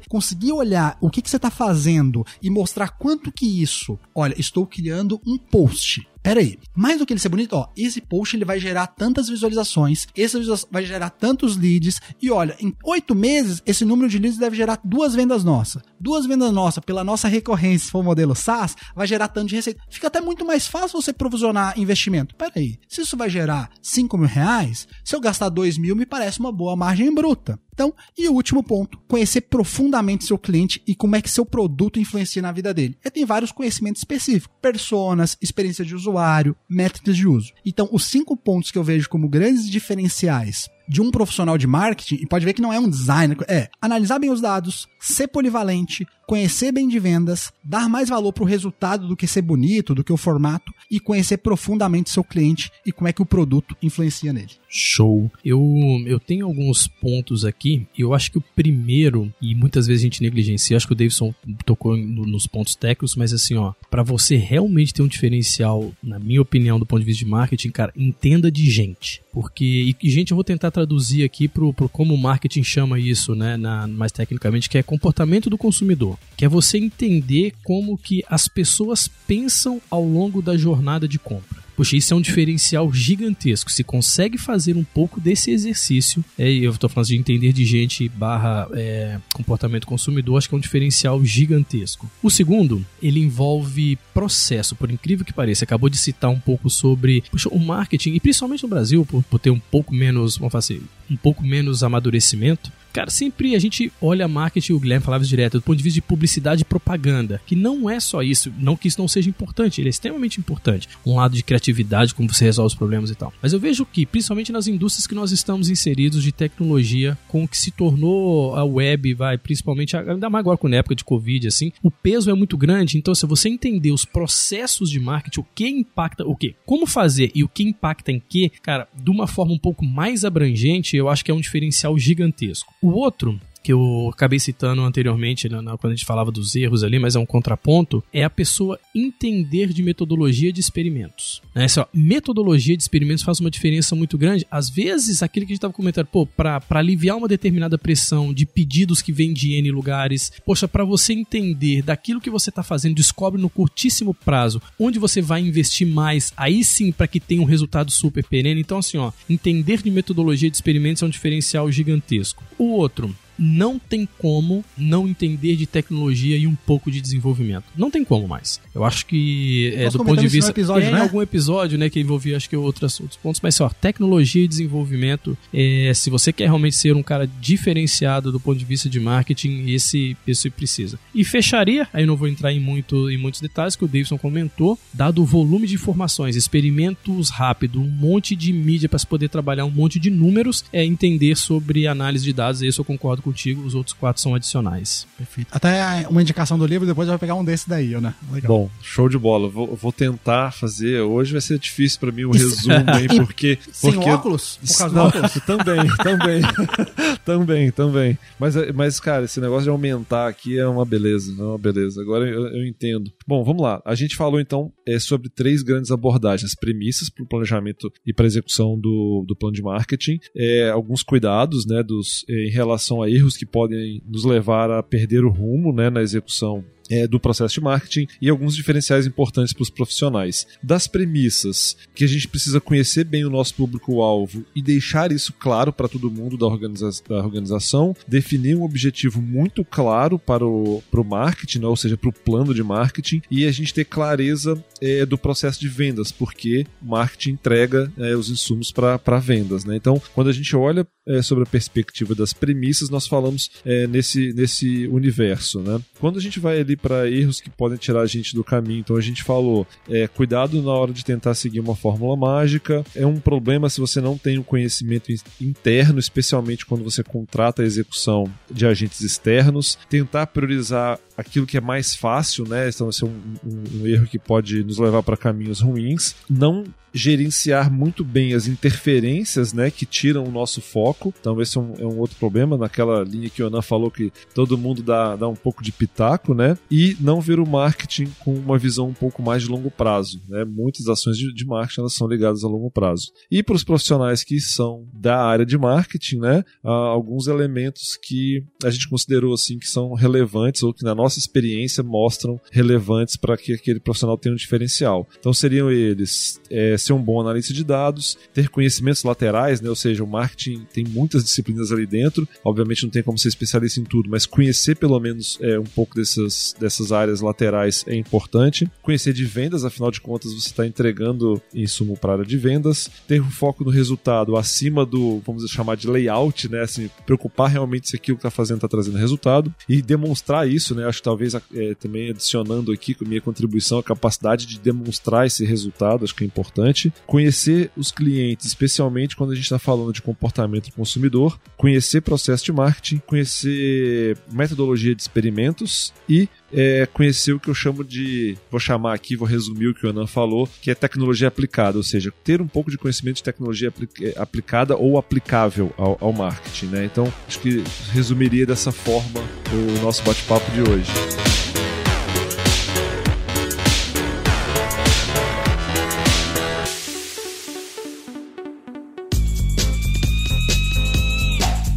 conseguir 0.08 0.52
olhar 0.52 0.96
o 1.00 1.10
que, 1.10 1.22
que 1.22 1.30
você 1.30 1.38
tá 1.38 1.50
fazendo 1.50 2.24
e 2.42 2.50
mostrar 2.50 2.90
quanto 2.90 3.32
que 3.32 3.62
isso, 3.62 3.98
olha, 4.14 4.34
estou 4.38 4.66
criando 4.66 5.20
um 5.26 5.38
post 5.38 6.06
pera 6.22 6.40
aí, 6.40 6.58
mais 6.74 6.98
do 6.98 7.06
que 7.06 7.12
ele 7.12 7.20
ser 7.20 7.28
bonito, 7.28 7.54
ó, 7.54 7.68
esse 7.76 8.00
post 8.00 8.36
ele 8.36 8.44
vai 8.44 8.58
gerar 8.58 8.86
tantas 8.88 9.28
visualizações, 9.28 10.06
esse 10.16 10.38
vai 10.70 10.84
gerar 10.84 11.10
tantos 11.10 11.56
leads, 11.56 12.00
e 12.20 12.30
olha, 12.30 12.56
em 12.60 12.74
oito 12.84 13.14
meses, 13.14 13.62
esse 13.66 13.84
número 13.84 14.08
de 14.08 14.18
leads 14.18 14.38
deve 14.38 14.56
gerar 14.56 14.80
duas 14.84 15.14
vendas 15.14 15.44
nossas. 15.44 15.82
Duas 16.00 16.26
vendas 16.26 16.52
nossas, 16.52 16.84
pela 16.84 17.04
nossa 17.04 17.28
recorrência, 17.28 17.86
se 17.86 17.90
for 17.90 18.02
modelo 18.02 18.34
SaaS, 18.34 18.76
vai 18.94 19.06
gerar 19.06 19.28
tanto 19.28 19.48
de 19.48 19.56
receita. 19.56 19.80
Fica 19.88 20.06
até 20.06 20.20
muito 20.20 20.44
mais 20.44 20.66
fácil 20.66 21.00
você 21.00 21.12
provisionar 21.12 21.78
investimento. 21.78 22.34
Pera 22.34 22.52
aí, 22.56 22.78
se 22.88 23.02
isso 23.02 23.16
vai 23.16 23.30
gerar 23.30 23.70
5 23.82 24.16
mil 24.18 24.28
reais, 24.28 24.86
se 25.04 25.14
eu 25.14 25.20
gastar 25.20 25.48
2 25.48 25.78
mil, 25.78 25.96
me 25.96 26.06
parece 26.06 26.40
uma 26.40 26.52
boa 26.52 26.76
margem 26.76 27.12
bruta. 27.14 27.58
Então, 27.78 27.94
e 28.18 28.28
o 28.28 28.32
último 28.32 28.60
ponto, 28.60 28.98
conhecer 29.06 29.42
profundamente 29.42 30.24
seu 30.24 30.36
cliente 30.36 30.82
e 30.84 30.96
como 30.96 31.14
é 31.14 31.22
que 31.22 31.30
seu 31.30 31.46
produto 31.46 32.00
influencia 32.00 32.42
na 32.42 32.50
vida 32.50 32.74
dele. 32.74 32.98
Ele 33.04 33.10
tem 33.12 33.24
vários 33.24 33.52
conhecimentos 33.52 34.00
específicos, 34.00 34.52
personas, 34.60 35.36
experiência 35.40 35.84
de 35.84 35.94
usuário, 35.94 36.56
métricas 36.68 37.16
de 37.16 37.28
uso. 37.28 37.52
Então, 37.64 37.88
os 37.92 38.06
cinco 38.06 38.36
pontos 38.36 38.72
que 38.72 38.78
eu 38.78 38.82
vejo 38.82 39.08
como 39.08 39.28
grandes 39.28 39.70
diferenciais 39.70 40.68
de 40.88 41.00
um 41.00 41.10
profissional 41.10 41.58
de 41.58 41.66
marketing, 41.66 42.16
e 42.16 42.26
pode 42.26 42.44
ver 42.44 42.52
que 42.52 42.62
não 42.62 42.72
é 42.72 42.80
um 42.80 42.88
designer, 42.88 43.36
é 43.46 43.68
analisar 43.80 44.18
bem 44.18 44.30
os 44.30 44.40
dados, 44.40 44.88
ser 44.98 45.28
polivalente, 45.28 46.06
conhecer 46.28 46.70
bem 46.72 46.86
de 46.86 46.98
vendas, 46.98 47.50
dar 47.64 47.88
mais 47.88 48.10
valor 48.10 48.34
para 48.34 48.44
o 48.44 48.46
resultado 48.46 49.08
do 49.08 49.16
que 49.16 49.26
ser 49.26 49.40
bonito, 49.40 49.94
do 49.94 50.04
que 50.04 50.12
o 50.12 50.16
formato, 50.16 50.72
e 50.90 51.00
conhecer 51.00 51.38
profundamente 51.38 52.10
seu 52.10 52.22
cliente 52.22 52.70
e 52.84 52.92
como 52.92 53.08
é 53.08 53.12
que 53.14 53.22
o 53.22 53.26
produto 53.26 53.74
influencia 53.82 54.30
nele. 54.30 54.50
Show. 54.68 55.30
Eu, 55.42 55.60
eu 56.06 56.20
tenho 56.20 56.44
alguns 56.44 56.86
pontos 56.86 57.46
aqui, 57.46 57.86
e 57.96 58.02
eu 58.02 58.12
acho 58.12 58.30
que 58.30 58.36
o 58.36 58.44
primeiro, 58.54 59.32
e 59.40 59.54
muitas 59.54 59.86
vezes 59.86 60.02
a 60.02 60.04
gente 60.04 60.22
negligencia, 60.22 60.76
acho 60.76 60.86
que 60.86 60.92
o 60.92 60.96
Davidson 60.96 61.34
tocou 61.64 61.96
no, 61.96 62.26
nos 62.26 62.46
pontos 62.46 62.74
técnicos, 62.74 63.16
mas 63.16 63.32
assim, 63.32 63.54
ó, 63.54 63.72
para 63.90 64.02
você 64.02 64.36
realmente 64.36 64.92
ter 64.92 65.00
um 65.00 65.08
diferencial, 65.08 65.90
na 66.02 66.18
minha 66.18 66.42
opinião, 66.42 66.78
do 66.78 66.84
ponto 66.84 67.00
de 67.00 67.06
vista 67.06 67.24
de 67.24 67.30
marketing, 67.30 67.70
cara, 67.70 67.92
entenda 67.96 68.50
de 68.50 68.70
gente. 68.70 69.22
Porque, 69.32 69.94
e, 70.02 70.10
gente, 70.10 70.32
eu 70.32 70.34
vou 70.34 70.44
tentar 70.44 70.70
traduzir 70.78 71.24
aqui 71.24 71.48
pro 71.48 71.74
como 71.92 72.14
o 72.14 72.18
marketing 72.18 72.62
chama 72.62 72.98
isso, 73.00 73.34
né, 73.34 73.56
na, 73.56 73.86
mais 73.86 74.12
tecnicamente, 74.12 74.68
que 74.68 74.78
é 74.78 74.82
comportamento 74.82 75.50
do 75.50 75.58
consumidor. 75.58 76.16
Que 76.36 76.44
é 76.44 76.48
você 76.48 76.78
entender 76.78 77.52
como 77.64 77.98
que 77.98 78.24
as 78.28 78.46
pessoas 78.46 79.08
pensam 79.26 79.80
ao 79.90 80.04
longo 80.04 80.40
da 80.40 80.56
jornada 80.56 81.08
de 81.08 81.18
compra. 81.18 81.67
Poxa, 81.78 81.96
isso 81.96 82.12
é 82.12 82.16
um 82.16 82.20
diferencial 82.20 82.92
gigantesco. 82.92 83.70
Se 83.70 83.84
consegue 83.84 84.36
fazer 84.36 84.76
um 84.76 84.82
pouco 84.82 85.20
desse 85.20 85.52
exercício, 85.52 86.24
é, 86.36 86.50
eu 86.50 86.72
estou 86.72 86.90
falando 86.90 87.06
de 87.06 87.16
entender 87.16 87.52
de 87.52 87.64
gente 87.64 88.08
barra 88.08 88.66
é, 88.72 89.20
comportamento 89.32 89.86
consumidor, 89.86 90.38
acho 90.38 90.48
que 90.48 90.56
é 90.56 90.58
um 90.58 90.60
diferencial 90.60 91.24
gigantesco. 91.24 92.10
O 92.20 92.32
segundo, 92.32 92.84
ele 93.00 93.20
envolve 93.20 93.96
processo, 94.12 94.74
por 94.74 94.90
incrível 94.90 95.24
que 95.24 95.32
pareça. 95.32 95.64
Acabou 95.64 95.88
de 95.88 95.98
citar 95.98 96.30
um 96.30 96.40
pouco 96.40 96.68
sobre 96.68 97.22
poxa, 97.30 97.48
o 97.48 97.60
marketing, 97.60 98.14
e 98.14 98.18
principalmente 98.18 98.64
no 98.64 98.68
Brasil, 98.68 99.06
por, 99.06 99.22
por 99.22 99.38
ter 99.38 99.50
um 99.50 99.60
pouco 99.60 99.94
menos, 99.94 100.36
vamos 100.36 100.50
fazer, 100.50 100.82
um 101.08 101.16
pouco 101.16 101.44
menos 101.44 101.84
amadurecimento. 101.84 102.72
Cara, 102.92 103.10
sempre 103.10 103.54
a 103.54 103.58
gente 103.58 103.92
olha 104.00 104.26
marketing, 104.26 104.72
o 104.72 104.80
Guilherme 104.80 105.04
falava 105.04 105.24
direto, 105.24 105.58
do 105.58 105.62
ponto 105.62 105.76
de 105.76 105.82
vista 105.82 105.94
de 105.94 106.02
publicidade 106.02 106.62
e 106.62 106.64
propaganda, 106.64 107.40
que 107.46 107.54
não 107.54 107.88
é 107.88 108.00
só 108.00 108.22
isso, 108.22 108.52
não 108.58 108.76
que 108.76 108.88
isso 108.88 109.00
não 109.00 109.08
seja 109.08 109.28
importante, 109.28 109.80
ele 109.80 109.88
é 109.88 109.90
extremamente 109.90 110.40
importante. 110.40 110.88
Um 111.04 111.16
lado 111.16 111.34
de 111.34 111.42
criatividade, 111.42 112.14
como 112.14 112.32
você 112.32 112.44
resolve 112.44 112.68
os 112.68 112.74
problemas 112.74 113.10
e 113.10 113.14
tal. 113.14 113.32
Mas 113.42 113.52
eu 113.52 113.60
vejo 113.60 113.84
que, 113.84 114.06
principalmente 114.06 114.52
nas 114.52 114.66
indústrias 114.66 115.06
que 115.06 115.14
nós 115.14 115.32
estamos 115.32 115.68
inseridos 115.68 116.22
de 116.22 116.32
tecnologia, 116.32 117.16
com 117.28 117.44
o 117.44 117.48
que 117.48 117.58
se 117.58 117.70
tornou 117.70 118.56
a 118.56 118.64
web, 118.64 119.14
vai, 119.14 119.38
principalmente, 119.38 119.96
ainda 119.96 120.30
mais 120.30 120.42
agora 120.42 120.58
com 120.58 120.66
a 120.68 120.74
época 120.76 120.94
de 120.94 121.04
Covid, 121.04 121.48
assim, 121.48 121.72
o 121.82 121.90
peso 121.90 122.30
é 122.30 122.34
muito 122.34 122.56
grande, 122.56 122.96
então 122.96 123.14
se 123.14 123.26
você 123.26 123.48
entender 123.48 123.90
os 123.90 124.04
processos 124.04 124.90
de 124.90 125.00
marketing, 125.00 125.40
o 125.40 125.46
que 125.54 125.68
impacta 125.68 126.24
o 126.24 126.36
que, 126.36 126.54
como 126.64 126.86
fazer 126.86 127.30
e 127.34 127.44
o 127.44 127.48
que 127.48 127.62
impacta 127.62 128.12
em 128.12 128.20
que, 128.20 128.50
cara, 128.62 128.88
de 128.94 129.10
uma 129.10 129.26
forma 129.26 129.52
um 129.52 129.58
pouco 129.58 129.84
mais 129.84 130.24
abrangente, 130.24 130.96
eu 130.96 131.08
acho 131.08 131.24
que 131.24 131.30
é 131.30 131.34
um 131.34 131.40
diferencial 131.40 131.98
gigantesco. 131.98 132.72
O 132.80 132.90
outro 132.90 133.40
que 133.62 133.72
eu 133.72 134.10
acabei 134.12 134.38
citando 134.38 134.82
anteriormente 134.82 135.48
na, 135.48 135.76
quando 135.76 135.92
a 135.92 135.96
gente 135.96 136.06
falava 136.06 136.30
dos 136.30 136.54
erros 136.54 136.82
ali, 136.82 136.98
mas 136.98 137.16
é 137.16 137.18
um 137.18 137.26
contraponto, 137.26 138.02
é 138.12 138.24
a 138.24 138.30
pessoa 138.30 138.78
entender 138.94 139.72
de 139.72 139.82
metodologia 139.82 140.52
de 140.52 140.60
experimentos. 140.60 141.42
Né? 141.54 141.64
Essa 141.64 141.86
metodologia 141.92 142.76
de 142.76 142.82
experimentos 142.82 143.22
faz 143.22 143.40
uma 143.40 143.50
diferença 143.50 143.94
muito 143.94 144.16
grande. 144.16 144.46
Às 144.50 144.68
vezes, 144.68 145.22
aquilo 145.22 145.46
que 145.46 145.52
a 145.52 145.54
gente 145.54 145.58
estava 145.58 145.72
comentando, 145.72 146.06
pô, 146.06 146.26
para 146.26 146.62
aliviar 146.70 147.16
uma 147.16 147.28
determinada 147.28 147.76
pressão 147.76 148.32
de 148.32 148.46
pedidos 148.46 149.02
que 149.02 149.12
vêm 149.12 149.32
de 149.32 149.54
N 149.54 149.70
lugares, 149.70 150.32
poxa, 150.44 150.66
para 150.66 150.84
você 150.84 151.12
entender 151.12 151.82
daquilo 151.82 152.20
que 152.20 152.30
você 152.30 152.50
está 152.50 152.62
fazendo, 152.62 152.94
descobre 152.94 153.40
no 153.40 153.50
curtíssimo 153.50 154.14
prazo 154.14 154.60
onde 154.78 154.98
você 154.98 155.20
vai 155.20 155.40
investir 155.40 155.86
mais, 155.86 156.32
aí 156.36 156.64
sim 156.64 156.92
para 156.92 157.06
que 157.06 157.20
tenha 157.20 157.42
um 157.42 157.46
resultado 157.46 157.90
super 157.90 158.24
perene. 158.24 158.60
Então, 158.60 158.78
assim, 158.78 158.98
ó, 158.98 159.12
entender 159.28 159.82
de 159.82 159.90
metodologia 159.90 160.50
de 160.50 160.56
experimentos 160.56 161.02
é 161.02 161.06
um 161.06 161.10
diferencial 161.10 161.70
gigantesco. 161.70 162.44
O 162.58 162.70
outro, 162.70 163.14
não 163.38 163.78
tem 163.78 164.08
como 164.18 164.64
não 164.76 165.06
entender 165.06 165.56
de 165.56 165.66
tecnologia 165.66 166.36
e 166.36 166.46
um 166.46 166.54
pouco 166.54 166.90
de 166.90 167.00
desenvolvimento. 167.00 167.64
Não 167.76 167.90
tem 167.90 168.04
como 168.04 168.26
mais. 168.26 168.60
Eu 168.74 168.84
acho 168.84 169.06
que 169.06 169.72
é, 169.74 169.88
do 169.88 169.98
ponto 169.98 170.16
de 170.16 170.26
isso 170.26 170.36
vista 170.36 170.50
episódio, 170.50 170.88
é, 170.88 170.92
né? 170.92 170.98
em 170.98 171.02
algum 171.02 171.22
episódio, 171.22 171.78
né, 171.78 171.88
que 171.88 172.00
envolvia 172.00 172.36
acho 172.36 172.48
que 172.48 172.56
outras, 172.56 172.98
outros 173.00 173.18
pontos, 173.18 173.40
mas 173.40 173.60
ó, 173.60 173.68
tecnologia 173.68 174.44
e 174.44 174.48
desenvolvimento, 174.48 175.36
é, 175.52 175.92
se 175.94 176.10
você 176.10 176.32
quer 176.32 176.46
realmente 176.46 176.76
ser 176.76 176.96
um 176.96 177.02
cara 177.02 177.28
diferenciado 177.40 178.32
do 178.32 178.40
ponto 178.40 178.58
de 178.58 178.64
vista 178.64 178.88
de 178.88 178.98
marketing, 178.98 179.68
esse 179.68 180.16
esse 180.26 180.50
precisa. 180.50 180.98
E 181.14 181.24
fecharia, 181.24 181.88
aí 181.92 182.06
não 182.06 182.16
vou 182.16 182.28
entrar 182.28 182.52
em 182.52 182.60
muito 182.60 183.10
em 183.10 183.16
muitos 183.16 183.40
detalhes 183.40 183.76
que 183.76 183.84
o 183.84 183.88
Davidson 183.88 184.18
comentou, 184.18 184.78
dado 184.92 185.22
o 185.22 185.24
volume 185.24 185.66
de 185.66 185.74
informações, 185.74 186.36
experimentos 186.36 187.30
rápido, 187.30 187.80
um 187.80 187.88
monte 187.88 188.34
de 188.34 188.52
mídia 188.52 188.88
para 188.88 188.98
se 188.98 189.06
poder 189.06 189.28
trabalhar 189.28 189.64
um 189.64 189.70
monte 189.70 189.98
de 189.98 190.10
números, 190.10 190.64
é 190.72 190.84
entender 190.84 191.36
sobre 191.36 191.86
análise 191.86 192.24
de 192.24 192.32
dados, 192.32 192.62
esse 192.62 192.78
eu 192.78 192.84
concordo 192.84 193.22
contigo, 193.28 193.62
os 193.62 193.74
outros 193.74 193.94
quatro 193.94 194.20
são 194.20 194.34
adicionais. 194.34 195.06
Perfeito. 195.16 195.48
Até 195.52 196.06
uma 196.08 196.22
indicação 196.22 196.58
do 196.58 196.66
livro, 196.66 196.86
depois 196.86 197.08
vai 197.08 197.18
pegar 197.18 197.34
um 197.34 197.44
desse 197.44 197.68
daí, 197.68 197.88
né? 198.00 198.14
Legal. 198.32 198.48
Bom, 198.48 198.70
show 198.82 199.08
de 199.08 199.18
bola. 199.18 199.48
Vou, 199.48 199.76
vou 199.76 199.92
tentar 199.92 200.52
fazer. 200.52 201.00
Hoje 201.00 201.32
vai 201.32 201.40
ser 201.40 201.58
difícil 201.58 202.00
pra 202.00 202.10
mim 202.10 202.24
o 202.24 202.30
resumo, 202.30 202.72
hein? 202.72 203.08
Porque. 203.24 203.58
Sem 203.72 203.92
porque... 203.92 204.10
óculos? 204.10 204.58
Por 204.66 204.78
causa 204.78 204.94
do 204.94 205.00
óculos? 205.00 205.32
também, 205.46 205.96
também. 205.96 206.42
também, 207.24 207.70
também. 207.70 208.18
Mas, 208.38 208.54
mas, 208.74 209.00
cara, 209.00 209.24
esse 209.24 209.40
negócio 209.40 209.64
de 209.64 209.70
aumentar 209.70 210.28
aqui 210.28 210.58
é 210.58 210.66
uma 210.66 210.84
beleza. 210.84 211.34
É 211.38 211.42
uma 211.42 211.58
beleza. 211.58 212.00
Agora 212.00 212.26
eu, 212.26 212.46
eu 212.48 212.66
entendo. 212.66 213.12
Bom, 213.26 213.44
vamos 213.44 213.62
lá. 213.62 213.82
A 213.84 213.94
gente 213.94 214.16
falou 214.16 214.40
então 214.40 214.72
é, 214.86 214.98
sobre 214.98 215.28
três 215.28 215.62
grandes 215.62 215.90
abordagens: 215.90 216.54
premissas 216.54 217.10
para 217.10 217.24
o 217.24 217.26
planejamento 217.26 217.92
e 218.06 218.12
para 218.12 218.26
execução 218.26 218.78
do, 218.78 219.24
do 219.26 219.36
plano 219.36 219.54
de 219.54 219.62
marketing, 219.62 220.18
é, 220.34 220.70
alguns 220.70 221.02
cuidados 221.02 221.66
né, 221.66 221.82
dos, 221.82 222.24
é, 222.28 222.46
em 222.46 222.50
relação 222.50 223.02
a 223.02 223.10
erros 223.18 223.36
que 223.36 223.46
podem 223.46 224.02
nos 224.06 224.24
levar 224.24 224.70
a 224.70 224.82
perder 224.82 225.24
o 225.24 225.30
rumo 225.30 225.72
né, 225.72 225.90
na 225.90 226.02
execução 226.02 226.64
é, 226.90 227.06
do 227.06 227.20
processo 227.20 227.54
de 227.54 227.60
marketing 227.60 228.06
e 228.20 228.28
alguns 228.28 228.54
diferenciais 228.54 229.06
importantes 229.06 229.52
para 229.52 229.62
os 229.62 229.70
profissionais. 229.70 230.46
Das 230.62 230.86
premissas, 230.86 231.76
que 231.94 232.04
a 232.04 232.08
gente 232.08 232.28
precisa 232.28 232.60
conhecer 232.60 233.04
bem 233.04 233.24
o 233.24 233.30
nosso 233.30 233.54
público-alvo 233.54 234.44
e 234.54 234.62
deixar 234.62 235.12
isso 235.12 235.32
claro 235.32 235.72
para 235.72 235.88
todo 235.88 236.10
mundo 236.10 236.36
da, 236.36 236.46
organiza 236.46 236.90
da 237.08 237.16
organização, 237.16 237.94
definir 238.06 238.56
um 238.56 238.62
objetivo 238.62 239.20
muito 239.20 239.64
claro 239.64 240.18
para 240.18 240.46
o, 240.46 240.82
para 240.90 241.00
o 241.00 241.04
marketing, 241.04 241.60
né, 241.60 241.66
ou 241.66 241.76
seja, 241.76 241.96
para 241.96 242.08
o 242.08 242.12
plano 242.12 242.54
de 242.54 242.62
marketing, 242.62 243.22
e 243.30 243.46
a 243.46 243.52
gente 243.52 243.74
ter 243.74 243.84
clareza 243.84 244.62
é, 244.80 245.04
do 245.04 245.18
processo 245.18 245.60
de 245.60 245.68
vendas, 245.68 246.10
porque 246.10 246.66
marketing 246.80 247.30
entrega 247.30 247.92
é, 247.98 248.14
os 248.14 248.30
insumos 248.30 248.72
para 248.72 249.18
vendas. 249.18 249.64
Né? 249.64 249.76
Então, 249.76 250.00
quando 250.14 250.28
a 250.28 250.32
gente 250.32 250.54
olha 250.56 250.86
é, 251.06 251.22
sobre 251.22 251.44
a 251.44 251.46
perspectiva 251.46 252.14
das 252.14 252.32
premissas, 252.32 252.90
nós 252.90 253.06
falamos 253.06 253.50
é, 253.64 253.86
nesse, 253.86 254.32
nesse 254.32 254.86
universo. 254.88 255.60
Né? 255.60 255.80
Quando 255.98 256.18
a 256.18 256.22
gente 256.22 256.38
vai 256.38 256.60
ali 256.60 256.76
para 256.78 257.10
erros 257.10 257.40
que 257.40 257.50
podem 257.50 257.76
tirar 257.76 258.00
a 258.00 258.06
gente 258.06 258.34
do 258.34 258.44
caminho, 258.44 258.80
então 258.80 258.96
a 258.96 259.00
gente 259.00 259.22
falou, 259.22 259.66
é, 259.88 260.06
cuidado 260.06 260.62
na 260.62 260.72
hora 260.72 260.92
de 260.92 261.04
tentar 261.04 261.34
seguir 261.34 261.60
uma 261.60 261.76
fórmula 261.76 262.16
mágica, 262.16 262.84
é 262.94 263.06
um 263.06 263.18
problema 263.18 263.68
se 263.68 263.80
você 263.80 264.00
não 264.00 264.16
tem 264.16 264.38
um 264.38 264.42
conhecimento 264.42 265.12
interno, 265.40 265.98
especialmente 265.98 266.64
quando 266.64 266.84
você 266.84 267.02
contrata 267.02 267.62
a 267.62 267.64
execução 267.64 268.24
de 268.50 268.66
agentes 268.66 269.00
externos, 269.00 269.78
tentar 269.88 270.26
priorizar 270.28 270.98
aquilo 271.16 271.46
que 271.46 271.56
é 271.56 271.60
mais 271.60 271.96
fácil, 271.96 272.46
né? 272.48 272.68
Então, 272.68 272.88
esse 272.88 273.02
é 273.02 273.06
um, 273.06 273.20
um, 273.44 273.80
um 273.80 273.86
erro 273.86 274.06
que 274.06 274.20
pode 274.20 274.62
nos 274.62 274.78
levar 274.78 275.02
para 275.02 275.16
caminhos 275.16 275.60
ruins. 275.60 276.14
Não 276.30 276.64
gerenciar 276.92 277.70
muito 277.70 278.04
bem 278.04 278.34
as 278.34 278.46
interferências, 278.46 279.52
né, 279.52 279.70
que 279.70 279.84
tiram 279.84 280.24
o 280.24 280.30
nosso 280.30 280.60
foco. 280.60 281.14
Então 281.20 281.40
esse 281.40 281.56
é 281.58 281.60
um, 281.60 281.74
é 281.78 281.84
um 281.84 281.98
outro 281.98 282.16
problema 282.16 282.56
naquela 282.56 283.02
linha 283.04 283.28
que 283.28 283.42
o 283.42 283.46
Ana 283.46 283.62
falou 283.62 283.90
que 283.90 284.12
todo 284.34 284.58
mundo 284.58 284.82
dá, 284.82 285.16
dá 285.16 285.28
um 285.28 285.36
pouco 285.36 285.62
de 285.62 285.70
pitaco, 285.72 286.34
né, 286.34 286.56
e 286.70 286.96
não 287.00 287.20
ver 287.20 287.40
o 287.40 287.46
marketing 287.46 288.12
com 288.20 288.34
uma 288.34 288.58
visão 288.58 288.88
um 288.88 288.94
pouco 288.94 289.22
mais 289.22 289.42
de 289.42 289.48
longo 289.48 289.70
prazo, 289.70 290.20
né. 290.28 290.44
Muitas 290.44 290.86
ações 290.88 291.16
de, 291.16 291.32
de 291.32 291.44
marketing 291.46 291.88
são 291.88 292.08
ligadas 292.08 292.44
a 292.44 292.48
longo 292.48 292.70
prazo. 292.70 293.10
E 293.30 293.42
para 293.42 293.54
os 293.54 293.64
profissionais 293.64 294.24
que 294.24 294.40
são 294.40 294.86
da 294.92 295.22
área 295.22 295.46
de 295.46 295.56
marketing, 295.56 296.18
né, 296.18 296.44
alguns 296.62 297.26
elementos 297.26 297.96
que 297.96 298.44
a 298.64 298.70
gente 298.70 298.88
considerou 298.88 299.34
assim 299.34 299.58
que 299.58 299.68
são 299.68 299.94
relevantes 299.94 300.62
ou 300.62 300.72
que 300.72 300.84
na 300.84 300.94
nossa 300.94 301.18
experiência 301.18 301.82
mostram 301.82 302.40
relevantes 302.50 303.16
para 303.16 303.36
que 303.36 303.52
aquele 303.52 303.80
profissional 303.80 304.16
tenha 304.16 304.32
um 304.32 304.36
diferencial. 304.36 305.06
Então 305.18 305.32
seriam 305.32 305.70
eles 305.70 306.40
é, 306.50 306.76
ser 306.76 306.92
um 306.92 307.02
bom 307.02 307.20
analista 307.20 307.52
de 307.52 307.64
dados, 307.64 308.16
ter 308.32 308.48
conhecimentos 308.48 309.02
laterais, 309.02 309.60
né? 309.60 309.68
ou 309.68 309.76
seja, 309.76 310.02
o 310.02 310.06
marketing 310.06 310.66
tem 310.72 310.84
muitas 310.84 311.24
disciplinas 311.24 311.72
ali 311.72 311.86
dentro. 311.86 312.28
Obviamente 312.44 312.84
não 312.84 312.90
tem 312.90 313.02
como 313.02 313.18
ser 313.18 313.28
especialista 313.28 313.80
em 313.80 313.84
tudo, 313.84 314.10
mas 314.10 314.26
conhecer 314.26 314.76
pelo 314.76 314.98
menos 315.00 315.38
é, 315.40 315.58
um 315.58 315.64
pouco 315.64 315.94
dessas, 315.94 316.54
dessas 316.58 316.92
áreas 316.92 317.20
laterais 317.20 317.84
é 317.86 317.94
importante. 317.94 318.70
Conhecer 318.82 319.12
de 319.12 319.24
vendas, 319.24 319.64
afinal 319.64 319.90
de 319.90 320.00
contas, 320.00 320.32
você 320.32 320.48
está 320.48 320.66
entregando 320.66 321.40
insumo 321.54 321.96
para 321.96 322.14
área 322.14 322.24
de 322.24 322.36
vendas. 322.36 322.90
Ter 323.06 323.20
um 323.20 323.30
foco 323.30 323.64
no 323.64 323.70
resultado 323.70 324.36
acima 324.36 324.84
do, 324.84 325.20
vamos 325.24 325.48
chamar 325.50 325.76
de 325.76 325.88
layout, 325.88 326.48
né? 326.48 326.62
Assim, 326.62 326.90
preocupar 327.06 327.48
realmente 327.48 327.88
se 327.88 327.96
aquilo 327.96 328.16
que 328.16 328.20
está 328.20 328.30
fazendo 328.30 328.58
está 328.58 328.68
trazendo 328.68 328.98
resultado 328.98 329.54
e 329.68 329.80
demonstrar 329.82 330.48
isso, 330.48 330.74
né? 330.74 330.86
Acho 330.86 330.98
que 330.98 331.04
talvez 331.04 331.34
é, 331.34 331.74
também 331.74 332.10
adicionando 332.10 332.72
aqui 332.72 332.94
com 332.94 333.04
minha 333.04 333.20
contribuição 333.20 333.78
a 333.78 333.82
capacidade 333.82 334.46
de 334.46 334.58
demonstrar 334.58 335.26
esse 335.26 335.44
resultado, 335.44 336.04
acho 336.04 336.14
que 336.14 336.24
é 336.24 336.26
importante. 336.26 336.92
Conhecer 337.06 337.70
os 337.76 337.90
clientes, 337.90 338.46
especialmente 338.46 339.16
quando 339.16 339.32
a 339.32 339.34
gente 339.34 339.44
está 339.44 339.58
falando 339.58 339.92
de 339.92 340.02
comportamento 340.02 340.66
do 340.66 340.72
consumidor, 340.72 341.38
conhecer 341.56 342.00
processo 342.00 342.44
de 342.44 342.52
marketing, 342.52 342.98
conhecer 343.06 344.16
metodologia 344.30 344.94
de 344.94 345.02
experimentos 345.02 345.92
e 346.08 346.28
é, 346.52 346.86
conhecer 346.92 347.32
o 347.32 347.40
que 347.40 347.48
eu 347.48 347.54
chamo 347.54 347.84
de, 347.84 348.36
vou 348.50 348.60
chamar 348.60 348.94
aqui, 348.94 349.16
vou 349.16 349.26
resumir 349.26 349.68
o 349.68 349.74
que 349.74 349.86
o 349.86 349.90
Anan 349.90 350.06
falou, 350.06 350.48
que 350.62 350.70
é 350.70 350.74
tecnologia 350.74 351.28
aplicada, 351.28 351.76
ou 351.76 351.82
seja, 351.82 352.12
ter 352.24 352.40
um 352.40 352.48
pouco 352.48 352.70
de 352.70 352.78
conhecimento 352.78 353.16
de 353.16 353.22
tecnologia 353.22 353.72
aplicada 354.16 354.76
ou 354.76 354.98
aplicável 354.98 355.72
ao, 355.76 355.98
ao 356.00 356.12
marketing, 356.12 356.66
né? 356.66 356.84
Então, 356.84 357.12
acho 357.26 357.40
que 357.40 357.62
resumiria 357.92 358.46
dessa 358.46 358.72
forma 358.72 359.20
o 359.52 359.82
nosso 359.82 360.02
bate-papo 360.02 360.50
de 360.52 360.62
hoje. 360.62 360.90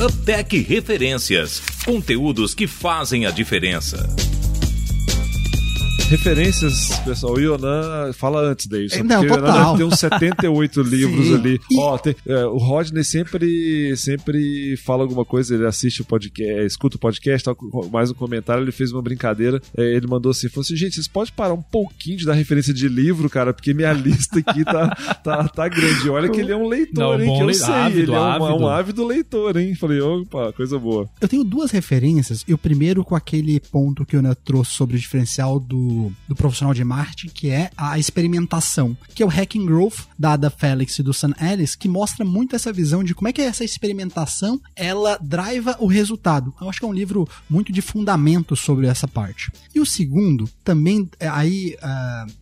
Uptech 0.03 0.57
Referências. 0.61 1.61
Conteúdos 1.86 2.55
que 2.55 2.65
fazem 2.65 3.28
a 3.28 3.32
diferença. 3.32 4.30
Referências, 6.12 6.89
pessoal, 7.05 7.36
o 7.36 7.39
Ionan 7.39 8.12
fala 8.12 8.41
antes 8.41 8.68
daí. 8.68 8.86
É, 8.91 9.01
não, 9.01 9.26
total. 9.26 9.78
tem 9.78 9.86
uns 9.86 9.97
78 9.97 10.82
livros 10.84 11.28
Sim. 11.28 11.36
ali. 11.36 11.57
E- 11.72 11.80
Ó, 11.80 11.97
tem- 11.97 12.14
é, 12.28 12.45
o 12.47 12.57
Rodney 12.57 13.01
sempre, 13.01 13.95
sempre 13.95 14.76
fala 14.76 15.03
alguma 15.03 15.24
coisa, 15.24 15.55
ele 15.55 15.66
assiste 15.66 16.01
o 16.01 16.05
podcast, 16.05 16.66
escuta 16.66 16.97
o 16.97 16.99
podcast, 16.99 17.45
tal, 17.45 17.55
mais 17.89 18.12
um 18.12 18.14
comentário, 18.14 18.62
ele 18.62 18.74
fez 18.74 18.91
uma 18.91 19.01
brincadeira, 19.01 19.62
é, 19.78 19.84
ele 19.95 20.05
mandou 20.05 20.32
assim, 20.32 20.49
falou 20.49 20.64
assim, 20.64 20.76
gente, 20.76 20.95
vocês 20.95 21.07
podem 21.07 21.32
parar 21.34 21.53
um 21.53 21.62
pouquinho 21.62 22.18
de 22.18 22.26
dar 22.26 22.34
referência 22.34 22.74
de 22.74 22.89
livro, 22.89 23.30
cara, 23.30 23.53
porque 23.53 23.74
minha 23.74 23.93
lista 23.95 24.39
aqui 24.39 24.66
tá, 24.66 24.89
tá, 25.24 25.47
tá 25.47 25.68
grande. 25.70 26.09
Olha 26.09 26.28
que 26.28 26.41
ele 26.41 26.51
é 26.51 26.57
um 26.57 26.68
leitor, 26.68 26.93
Não, 27.18 27.22
hein, 27.22 27.26
bom 27.26 27.38
que 27.38 27.43
eu 27.43 27.47
le- 27.47 27.53
sei, 27.53 27.74
ávido, 27.74 27.99
ele 28.01 28.12
é 28.16 28.20
um, 28.20 28.24
é 28.26 28.38
um 28.38 28.43
ávido. 28.43 28.68
ávido 28.68 29.07
leitor, 29.07 29.55
hein. 29.55 29.76
Falei, 29.76 30.01
opa, 30.01 30.51
coisa 30.51 30.78
boa. 30.78 31.09
Eu 31.22 31.30
tenho 31.30 31.45
duas 31.45 31.72
referências, 31.72 32.43
e 32.45 32.53
o 32.53 32.57
primeiro 32.57 33.01
com 33.05 33.16
aquele 33.16 33.62
ponto 33.62 34.05
que 34.05 34.18
o 34.18 34.20
Ana 34.20 34.36
trouxe 34.36 34.72
sobre 34.74 34.97
o 34.97 34.99
diferencial 34.99 35.57
do, 35.57 36.01
do 36.28 36.36
profissional 36.36 36.74
de 36.74 36.84
marketing, 36.84 37.30
que 37.30 37.49
é 37.49 37.70
a 37.76 37.99
experimentação, 37.99 38.95
que 39.14 39.22
é 39.22 39.26
o 39.26 39.30
Hacking 39.30 39.66
Growth, 39.66 40.08
da 40.18 40.34
Ada 40.34 40.49
Felix 40.49 40.97
e 40.97 41.04
do 41.04 41.14
Sam 41.14 41.34
Ellis, 41.39 41.76
que 41.76 41.89
mostra 41.89 42.24
muito 42.24 42.56
essa 42.56 42.72
visão 42.72 43.04
de 43.04 43.14
como 43.14 43.28
é 43.28 43.34
que 43.34 43.41
essa 43.41 43.64
experimentação, 43.64 44.60
ela 44.76 45.18
driva 45.22 45.76
o 45.80 45.88
resultado. 45.88 46.54
Eu 46.62 46.70
acho 46.70 46.80
que 46.80 46.86
é 46.86 46.88
um 46.88 46.93
livro 46.93 47.28
muito 47.49 47.72
de 47.72 47.82
fundamento 47.82 48.56
sobre 48.56 48.88
essa 48.88 49.08
parte. 49.08 49.52
E 49.76 49.80
o 49.80 49.86
segundo, 49.86 50.49
também, 50.64 51.10
é, 51.20 51.28
aí, 51.28 51.76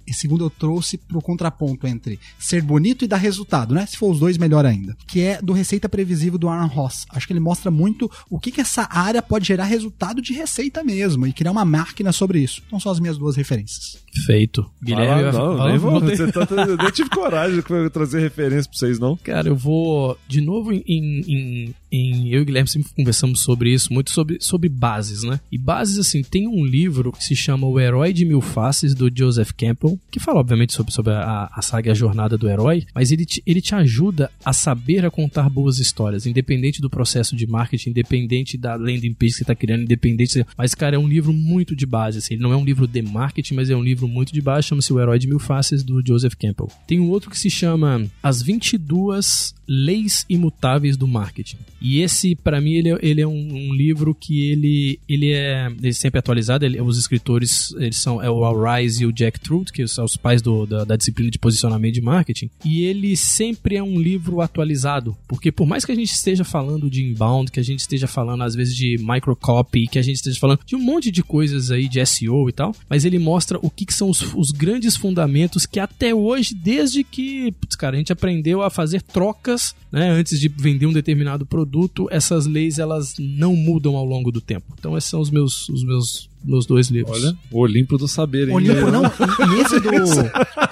esse 0.05 0.29
segundo 0.29 0.45
eu 0.45 0.49
trouxe 0.49 0.97
pro 0.97 1.21
contraponto 1.21 1.87
entre 1.87 2.19
ser 2.37 2.61
bonito 2.61 3.03
e 3.03 3.07
dar 3.07 3.17
resultado, 3.17 3.73
né? 3.73 3.85
Se 3.87 3.97
for 3.97 4.11
os 4.11 4.19
dois, 4.19 4.37
melhor 4.37 4.65
ainda. 4.65 4.95
Que 5.07 5.21
é 5.21 5.41
do 5.41 5.53
Receita 5.53 5.89
Previsível 5.89 6.37
do 6.37 6.47
Aaron 6.47 6.67
Ross. 6.67 7.05
Acho 7.09 7.25
que 7.25 7.33
ele 7.33 7.39
mostra 7.39 7.71
muito 7.71 8.11
o 8.29 8.39
que, 8.39 8.51
que 8.51 8.61
essa 8.61 8.87
área 8.91 9.21
pode 9.21 9.47
gerar 9.47 9.63
resultado 9.63 10.21
de 10.21 10.33
receita 10.33 10.83
mesmo 10.83 11.25
e 11.25 11.33
criar 11.33 11.51
uma 11.51 11.65
máquina 11.65 12.11
sobre 12.11 12.39
isso. 12.39 12.61
Então 12.67 12.79
são 12.79 12.91
as 12.91 12.99
minhas 12.99 13.17
duas 13.17 13.35
referências. 13.39 13.97
Feito. 14.25 14.69
Guilherme, 14.83 15.23
Ah, 15.23 15.31
não, 15.31 15.57
vai- 15.57 15.69
nem 15.69 15.77
vou, 15.79 15.99
tá- 16.01 16.47
eu 16.67 16.77
nem 16.77 16.91
tive 16.91 17.09
coragem 17.09 17.61
de 17.61 17.89
trazer 17.89 18.19
referência 18.19 18.69
pra 18.69 18.77
vocês, 18.79 18.99
não. 18.99 19.15
Cara, 19.17 19.47
eu 19.47 19.55
vou 19.55 20.17
de 20.27 20.41
novo 20.41 20.71
em, 20.73 20.83
em- 20.87 21.75
em 21.91 22.29
eu 22.29 22.41
e 22.41 22.45
Guilherme 22.45 22.69
sempre 22.69 22.91
conversamos 22.93 23.41
sobre 23.41 23.73
isso, 23.73 23.93
muito 23.93 24.11
sobre, 24.11 24.37
sobre 24.39 24.69
bases, 24.69 25.23
né? 25.23 25.39
E 25.51 25.57
bases, 25.57 25.97
assim, 25.97 26.21
tem 26.21 26.47
um 26.47 26.65
livro 26.65 27.11
que 27.11 27.23
se 27.23 27.35
chama 27.35 27.67
O 27.67 27.79
Herói 27.79 28.13
de 28.13 28.25
Mil 28.25 28.41
Faces, 28.41 28.93
do 28.93 29.11
Joseph 29.13 29.51
Campbell, 29.51 29.99
que 30.11 30.19
fala, 30.19 30.39
obviamente, 30.39 30.73
sobre, 30.73 30.93
sobre 30.93 31.13
a, 31.13 31.49
a 31.51 31.61
saga 31.61 31.91
a 31.91 31.95
jornada 31.95 32.37
do 32.37 32.49
herói, 32.49 32.85
mas 32.93 33.11
ele 33.11 33.25
te, 33.25 33.41
ele 33.45 33.61
te 33.61 33.73
ajuda 33.73 34.31
a 34.43 34.53
saber 34.53 35.05
a 35.05 35.11
contar 35.11 35.49
boas 35.49 35.79
histórias, 35.79 36.25
independente 36.25 36.81
do 36.81 36.89
processo 36.89 37.35
de 37.35 37.47
marketing, 37.47 37.89
independente 37.89 38.57
da 38.57 38.75
landing 38.75 39.13
page 39.13 39.31
que 39.31 39.37
você 39.37 39.43
está 39.43 39.55
criando, 39.55 39.83
independente. 39.83 40.45
Mas, 40.57 40.75
cara, 40.75 40.95
é 40.95 40.99
um 40.99 41.07
livro 41.07 41.33
muito 41.33 41.75
de 41.75 41.85
base, 41.85 42.19
assim, 42.19 42.35
ele 42.35 42.43
não 42.43 42.53
é 42.53 42.57
um 42.57 42.65
livro 42.65 42.87
de 42.87 43.01
marketing, 43.01 43.55
mas 43.55 43.69
é 43.69 43.75
um 43.75 43.83
livro 43.83 44.07
muito 44.07 44.33
de 44.33 44.41
base, 44.41 44.67
chama-se 44.67 44.93
O 44.93 44.99
Herói 44.99 45.17
de 45.17 45.27
Mil 45.27 45.39
Faces, 45.39 45.83
do 45.83 46.05
Joseph 46.05 46.35
Campbell. 46.35 46.69
Tem 46.87 46.99
um 46.99 47.09
outro 47.09 47.29
que 47.29 47.37
se 47.37 47.49
chama 47.49 48.05
As 48.21 48.41
22 48.41 49.53
Leis 49.71 50.25
Imutáveis 50.27 50.97
do 50.97 51.07
Marketing. 51.07 51.57
E 51.79 52.01
esse, 52.01 52.35
para 52.35 52.59
mim, 52.59 52.73
ele, 52.73 52.89
é, 52.89 52.99
ele 53.01 53.21
é 53.21 53.27
um, 53.27 53.31
um, 53.31 53.73
livro 53.73 54.15
que 54.15 54.49
ele, 54.49 54.99
ele 55.07 55.31
é 55.31 55.67
ele 55.77 55.89
é 55.89 55.91
sempre 55.91 56.19
atualizado. 56.19 56.65
Ele, 56.65 56.81
os 56.81 56.97
escritores 56.97 57.71
eles 57.77 57.97
são 57.97 58.21
é 58.21 58.29
o 58.29 58.43
Al 58.43 58.55
Rise 58.59 59.03
e 59.03 59.05
o 59.05 59.13
Jack 59.13 59.39
Trude, 59.39 59.71
que 59.71 59.87
são 59.87 60.05
os 60.05 60.17
pais 60.17 60.41
do, 60.41 60.65
da, 60.65 60.83
da, 60.83 60.95
disciplina 60.95 61.29
de 61.29 61.37
posicionamento 61.37 61.93
de 61.93 62.01
marketing. 62.01 62.49
E 62.65 62.83
ele 62.83 63.15
sempre 63.15 63.75
é 63.75 63.83
um 63.83 63.99
livro 63.99 64.41
atualizado, 64.41 65.15
porque 65.27 65.51
por 65.51 65.67
mais 65.67 65.85
que 65.85 65.91
a 65.91 65.95
gente 65.95 66.11
esteja 66.11 66.43
falando 66.43 66.89
de 66.89 67.03
inbound, 67.03 67.51
que 67.51 67.59
a 67.59 67.63
gente 67.63 67.79
esteja 67.79 68.07
falando 68.07 68.43
às 68.43 68.55
vezes 68.55 68.75
de 68.75 68.97
microcopy, 68.99 69.87
que 69.87 69.99
a 69.99 70.01
gente 70.01 70.15
esteja 70.15 70.39
falando 70.39 70.59
de 70.65 70.75
um 70.75 70.79
monte 70.79 71.11
de 71.11 71.21
coisas 71.23 71.69
aí 71.69 71.87
de 71.87 72.03
SEO 72.05 72.49
e 72.49 72.51
tal, 72.51 72.75
mas 72.89 73.05
ele 73.05 73.19
mostra 73.19 73.59
o 73.61 73.69
que, 73.69 73.85
que 73.85 73.93
são 73.93 74.09
os, 74.09 74.21
os 74.35 74.51
grandes 74.51 74.95
fundamentos 74.95 75.65
que 75.65 75.79
até 75.79 76.13
hoje, 76.13 76.55
desde 76.55 77.03
que, 77.03 77.51
putz, 77.51 77.75
cara, 77.75 77.95
a 77.95 77.99
gente 77.99 78.11
aprendeu 78.11 78.61
a 78.61 78.69
fazer 78.69 79.01
trocas, 79.01 79.58
né, 79.91 80.09
antes 80.09 80.39
de 80.39 80.47
vender 80.47 80.85
um 80.85 80.93
determinado 80.93 81.45
produto, 81.45 82.07
essas 82.11 82.45
leis 82.45 82.79
elas 82.79 83.15
não 83.19 83.55
mudam 83.55 83.95
ao 83.95 84.05
longo 84.05 84.31
do 84.31 84.41
tempo. 84.41 84.73
Então 84.77 84.97
esses 84.97 85.09
são 85.09 85.19
os 85.19 85.29
meus, 85.29 85.67
os 85.69 85.83
meus 85.83 86.29
meus 86.43 86.65
dois 86.65 86.89
livros. 86.89 87.23
Olha, 87.23 87.35
o 87.51 87.59
Olimpo 87.59 87.97
do 87.97 88.07
Saber. 88.07 88.47
Hein? 88.47 88.55
Olimpo, 88.55 88.91
não. 88.91 89.03
E, 89.49 89.61
esse 89.61 89.79
do... 89.79 89.89